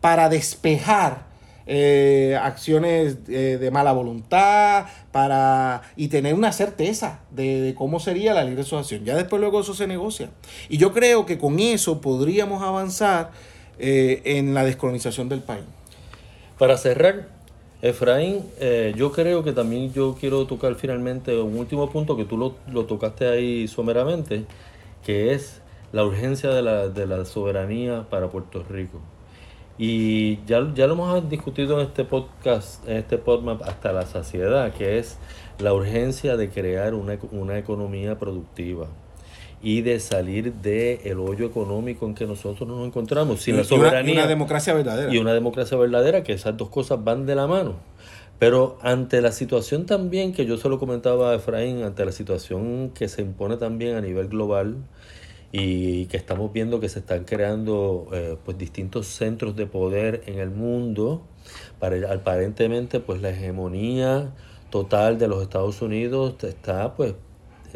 para 0.00 0.28
despejar 0.28 1.26
eh, 1.68 2.38
acciones 2.40 3.18
eh, 3.26 3.58
de 3.60 3.70
mala 3.72 3.90
voluntad 3.90 4.86
para 5.10 5.82
y 5.96 6.06
tener 6.06 6.34
una 6.34 6.52
certeza 6.52 7.18
de, 7.32 7.74
cómo 7.76 7.98
sería 7.98 8.34
la 8.34 8.44
libre 8.44 8.62
asociación. 8.62 9.04
Ya 9.04 9.16
después 9.16 9.40
luego 9.40 9.60
eso 9.60 9.74
se 9.74 9.88
negocia. 9.88 10.30
Y 10.68 10.78
yo 10.78 10.92
creo 10.92 11.26
que 11.26 11.38
con 11.38 11.58
eso 11.58 12.00
podríamos 12.00 12.62
avanzar 12.62 13.32
eh, 13.80 14.22
en 14.24 14.54
la 14.54 14.64
descolonización 14.64 15.28
del 15.28 15.40
país. 15.40 15.64
Para 16.56 16.78
cerrar, 16.78 17.35
Efraín, 17.82 18.42
yo 18.96 19.12
creo 19.12 19.44
que 19.44 19.52
también 19.52 19.92
yo 19.92 20.16
quiero 20.18 20.46
tocar 20.46 20.74
finalmente 20.76 21.38
un 21.38 21.56
último 21.58 21.90
punto 21.90 22.16
que 22.16 22.24
tú 22.24 22.36
lo, 22.36 22.54
lo 22.72 22.86
tocaste 22.86 23.28
ahí 23.28 23.68
someramente, 23.68 24.44
que 25.04 25.32
es 25.34 25.60
la 25.92 26.04
urgencia 26.04 26.50
de 26.50 26.62
la, 26.62 26.88
de 26.88 27.06
la 27.06 27.24
soberanía 27.24 28.06
para 28.08 28.28
Puerto 28.28 28.64
Rico. 28.68 29.00
Y 29.78 30.42
ya, 30.46 30.72
ya 30.74 30.86
lo 30.86 30.94
hemos 30.94 31.28
discutido 31.28 31.78
en 31.80 31.86
este 31.86 32.04
podcast, 32.04 32.86
en 32.88 32.96
este 32.96 33.18
podcast 33.18 33.62
hasta 33.62 33.92
la 33.92 34.06
saciedad, 34.06 34.72
que 34.72 34.98
es 34.98 35.18
la 35.58 35.74
urgencia 35.74 36.36
de 36.36 36.48
crear 36.48 36.94
una, 36.94 37.18
una 37.30 37.58
economía 37.58 38.18
productiva 38.18 38.88
y 39.62 39.82
de 39.82 39.98
salir 40.00 40.52
del 40.54 41.00
el 41.04 41.18
hoyo 41.18 41.46
económico 41.46 42.06
en 42.06 42.14
que 42.14 42.26
nosotros 42.26 42.68
nos 42.68 42.86
encontramos. 42.86 43.40
Sin 43.40 43.56
la 43.56 43.64
soberanía. 43.64 44.14
Y 44.14 44.16
una, 44.16 44.26
democracia 44.26 44.74
verdadera. 44.74 45.12
Y 45.12 45.18
una 45.18 45.32
democracia 45.32 45.76
verdadera, 45.76 46.22
que 46.22 46.32
esas 46.32 46.56
dos 46.56 46.68
cosas 46.68 47.02
van 47.02 47.26
de 47.26 47.34
la 47.34 47.46
mano. 47.46 47.76
Pero 48.38 48.78
ante 48.82 49.22
la 49.22 49.32
situación 49.32 49.86
también, 49.86 50.32
que 50.32 50.44
yo 50.44 50.58
se 50.58 50.68
lo 50.68 50.78
comentaba 50.78 51.32
a 51.32 51.36
Efraín, 51.36 51.82
ante 51.82 52.04
la 52.04 52.12
situación 52.12 52.90
que 52.94 53.08
se 53.08 53.22
impone 53.22 53.56
también 53.56 53.96
a 53.96 54.00
nivel 54.02 54.28
global, 54.28 54.76
y 55.52 56.06
que 56.06 56.16
estamos 56.16 56.52
viendo 56.52 56.80
que 56.80 56.88
se 56.88 56.98
están 56.98 57.24
creando 57.24 58.08
eh, 58.12 58.36
pues 58.44 58.58
distintos 58.58 59.06
centros 59.06 59.56
de 59.56 59.66
poder 59.66 60.22
en 60.26 60.38
el 60.38 60.50
mundo 60.50 61.22
para 61.78 62.12
aparentemente 62.12 63.00
pues 63.00 63.22
la 63.22 63.30
hegemonía 63.30 64.32
total 64.70 65.18
de 65.18 65.28
los 65.28 65.42
Estados 65.42 65.80
Unidos 65.80 66.34
está 66.44 66.94
pues, 66.94 67.14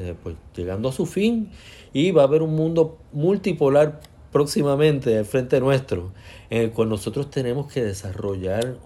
eh, 0.01 0.15
pues 0.23 0.37
llegando 0.57 0.89
a 0.89 0.93
su 0.93 1.07
fin 1.07 1.51
y 1.93 2.11
va 2.11 2.23
a 2.23 2.25
haber 2.25 2.43
un 2.43 2.57
mundo 2.57 2.99
multipolar 3.13 4.01
próximamente 4.33 5.19
al 5.19 5.25
frente 5.25 5.61
nuestro 5.61 6.13
en 6.49 6.63
el 6.63 6.71
cual 6.71 6.89
nosotros 6.89 7.31
tenemos 7.31 7.73
que 7.73 7.85
desarrollar 7.85 8.77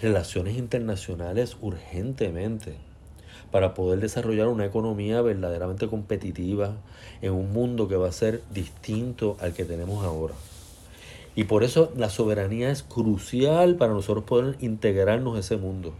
relaciones 0.00 0.58
internacionales 0.58 1.56
urgentemente 1.60 2.74
para 3.50 3.74
poder 3.74 4.00
desarrollar 4.00 4.48
una 4.48 4.66
economía 4.66 5.22
verdaderamente 5.22 5.88
competitiva 5.88 6.76
en 7.20 7.32
un 7.32 7.52
mundo 7.52 7.88
que 7.88 7.96
va 7.96 8.08
a 8.08 8.12
ser 8.12 8.42
distinto 8.52 9.36
al 9.40 9.52
que 9.52 9.64
tenemos 9.64 10.04
ahora. 10.04 10.34
Y 11.34 11.44
por 11.44 11.62
eso 11.62 11.92
la 11.96 12.10
soberanía 12.10 12.70
es 12.70 12.82
crucial 12.82 13.76
para 13.76 13.92
nosotros 13.92 14.24
poder 14.24 14.56
integrarnos 14.60 15.36
a 15.36 15.40
ese 15.40 15.56
mundo. 15.56 15.94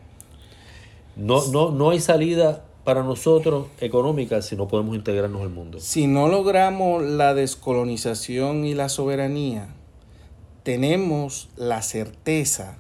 No, 1.17 1.47
no, 1.49 1.71
no 1.71 1.91
hay 1.91 2.01
salida 2.01 2.65
para 2.85 3.03
nosotros 3.03 3.69
económica 3.81 4.43
si 4.43 4.57
no 4.57 4.69
podemos 4.69 4.97
integrarnos 4.97 5.43
al 5.43 5.51
mundo. 5.51 5.79
Si 5.81 6.07
no 6.07 6.29
logramos 6.29 7.03
la 7.03 7.35
descolonización 7.35 8.65
y 8.65 8.75
la 8.75 8.89
soberanía, 8.89 9.69
tenemos 10.63 11.49
la 11.57 11.83
certeza 11.83 12.79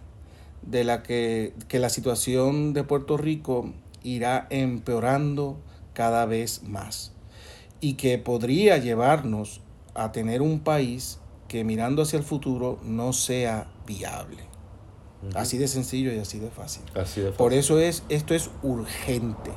de 0.62 0.84
la 0.84 1.02
que, 1.02 1.54
que 1.68 1.78
la 1.78 1.88
situación 1.88 2.72
de 2.72 2.84
Puerto 2.84 3.16
Rico 3.16 3.72
irá 4.02 4.46
empeorando 4.50 5.56
cada 5.92 6.26
vez 6.26 6.62
más 6.62 7.12
y 7.80 7.94
que 7.94 8.18
podría 8.18 8.78
llevarnos 8.78 9.60
a 9.94 10.12
tener 10.12 10.42
un 10.42 10.60
país 10.60 11.18
que 11.48 11.64
mirando 11.64 12.02
hacia 12.02 12.18
el 12.18 12.24
futuro 12.24 12.78
no 12.82 13.12
sea 13.12 13.68
viable. 13.86 14.52
Así 15.34 15.58
de 15.58 15.68
sencillo 15.68 16.12
y 16.12 16.18
así 16.18 16.38
de 16.38 16.50
fácil. 16.50 16.82
Por 17.36 17.52
eso 17.52 17.78
es, 17.78 18.02
esto 18.08 18.34
es 18.34 18.50
urgente. 18.62 19.52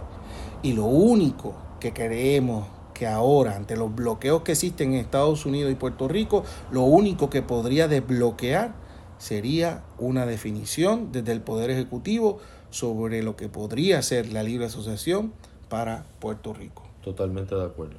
Y 0.66 0.74
lo 0.74 0.86
único 0.86 1.54
que 1.80 1.94
creemos 1.94 2.66
que 2.96 3.06
ahora, 3.06 3.56
ante 3.56 3.78
los 3.78 3.94
bloqueos 3.94 4.42
que 4.42 4.54
existen 4.54 4.94
en 4.94 5.00
Estados 5.00 5.46
Unidos 5.46 5.72
y 5.72 5.76
Puerto 5.76 6.08
Rico, 6.08 6.44
lo 6.72 6.82
único 6.82 7.30
que 7.30 7.44
podría 7.44 7.88
desbloquear 7.88 8.74
sería 9.20 9.84
una 10.00 10.26
definición 10.26 11.12
desde 11.12 11.34
el 11.34 11.42
Poder 11.42 11.70
Ejecutivo 11.70 12.40
sobre 12.72 13.22
lo 13.22 13.36
que 13.36 13.48
podría 13.48 14.02
ser 14.02 14.34
la 14.34 14.42
libre 14.42 14.66
asociación 14.66 15.34
para 15.70 16.08
Puerto 16.18 16.52
Rico. 16.52 16.82
Totalmente 17.04 17.54
de 17.54 17.64
acuerdo. 17.64 17.98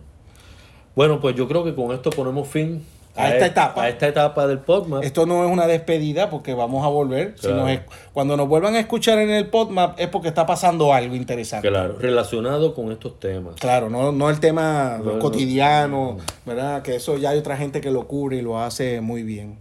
Bueno, 0.97 1.21
pues 1.21 1.37
yo 1.37 1.47
creo 1.47 1.62
que 1.62 1.73
con 1.73 1.93
esto 1.93 2.11
ponemos 2.11 2.49
fin 2.49 2.85
a, 3.17 3.31
esta 3.31 3.47
e- 3.47 3.49
etapa. 3.49 3.83
A 3.83 3.89
esta 3.89 4.09
etapa 4.09 4.47
del 4.47 4.59
PodMap. 4.59 5.03
Esto 5.03 5.27
no 5.27 5.45
es 5.45 5.51
una 5.51 5.67
despedida 5.67 6.31
porque 6.31 6.55
vamos 6.55 6.85
a 6.85 6.89
volver. 6.89 7.35
cuando 8.12 8.37
nos 8.37 8.49
vuelvan 8.49 8.75
a 8.75 8.81
escuchar 8.81 9.19
en 9.19 9.31
el 9.31 9.49
PodMap 9.49 9.99
es 9.99 10.09
porque 10.09 10.29
está 10.29 10.47
pasando 10.47 10.93
algo 10.93 11.14
interesante. 11.14 11.69
Claro, 11.69 11.97
relacionado 11.99 12.75
con 12.75 12.93
estos 12.93 13.19
temas. 13.19 13.57
Claro, 13.57 13.91
no, 13.91 14.12
no 14.12 14.31
el 14.31 14.41
tema 14.41 15.01
cotidiano, 15.21 16.19
¿verdad? 16.45 16.83
Que 16.83 16.97
eso 16.97 17.17
ya 17.17 17.31
hay 17.31 17.39
otra 17.39 17.57
gente 17.57 17.81
que 17.81 17.91
lo 17.91 18.07
cubre 18.07 18.37
y 18.37 18.43
lo 18.43 18.61
hace 18.61 19.01
muy 19.01 19.23
bien. 19.23 19.59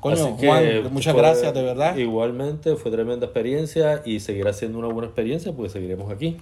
Coño, 0.00 0.36
Juan, 0.36 0.92
muchas 0.92 1.14
gracias, 1.14 1.52
de 1.52 1.62
verdad. 1.62 1.96
Igualmente, 1.96 2.76
fue 2.76 2.90
tremenda 2.90 3.26
experiencia 3.26 4.02
y 4.04 4.20
seguirá 4.20 4.52
siendo 4.52 4.78
una 4.78 4.88
buena 4.88 5.06
experiencia 5.08 5.52
porque 5.52 5.70
seguiremos 5.70 6.12
aquí. 6.12 6.36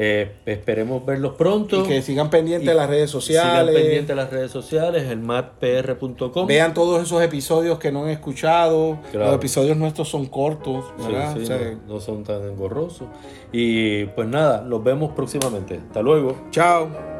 Eh, 0.00 0.30
esperemos 0.46 1.04
verlos 1.04 1.34
pronto. 1.34 1.80
Y 1.80 1.88
que 1.88 2.02
sigan 2.02 2.30
pendientes 2.30 2.68
de 2.68 2.74
las 2.74 2.88
redes 2.88 3.10
sociales. 3.10 3.50
Sigan 3.50 3.66
pendientes 3.66 4.06
de 4.06 4.14
las 4.14 4.30
redes 4.30 4.52
sociales, 4.52 5.10
el 5.10 5.18
mapr.com. 5.18 6.46
Vean 6.46 6.72
todos 6.72 7.02
esos 7.02 7.20
episodios 7.20 7.80
que 7.80 7.90
no 7.90 8.04
han 8.04 8.10
escuchado. 8.10 9.00
Los 9.12 9.34
episodios 9.34 9.76
nuestros 9.76 10.08
son 10.08 10.26
cortos, 10.26 10.84
¿verdad? 10.98 11.34
no, 11.34 11.94
no 11.94 12.00
son 12.00 12.22
tan 12.22 12.42
engorrosos. 12.44 13.08
Y 13.50 14.04
pues 14.04 14.28
nada, 14.28 14.62
los 14.62 14.84
vemos 14.84 15.10
próximamente. 15.16 15.80
Hasta 15.88 16.00
luego. 16.00 16.46
Chao. 16.52 17.17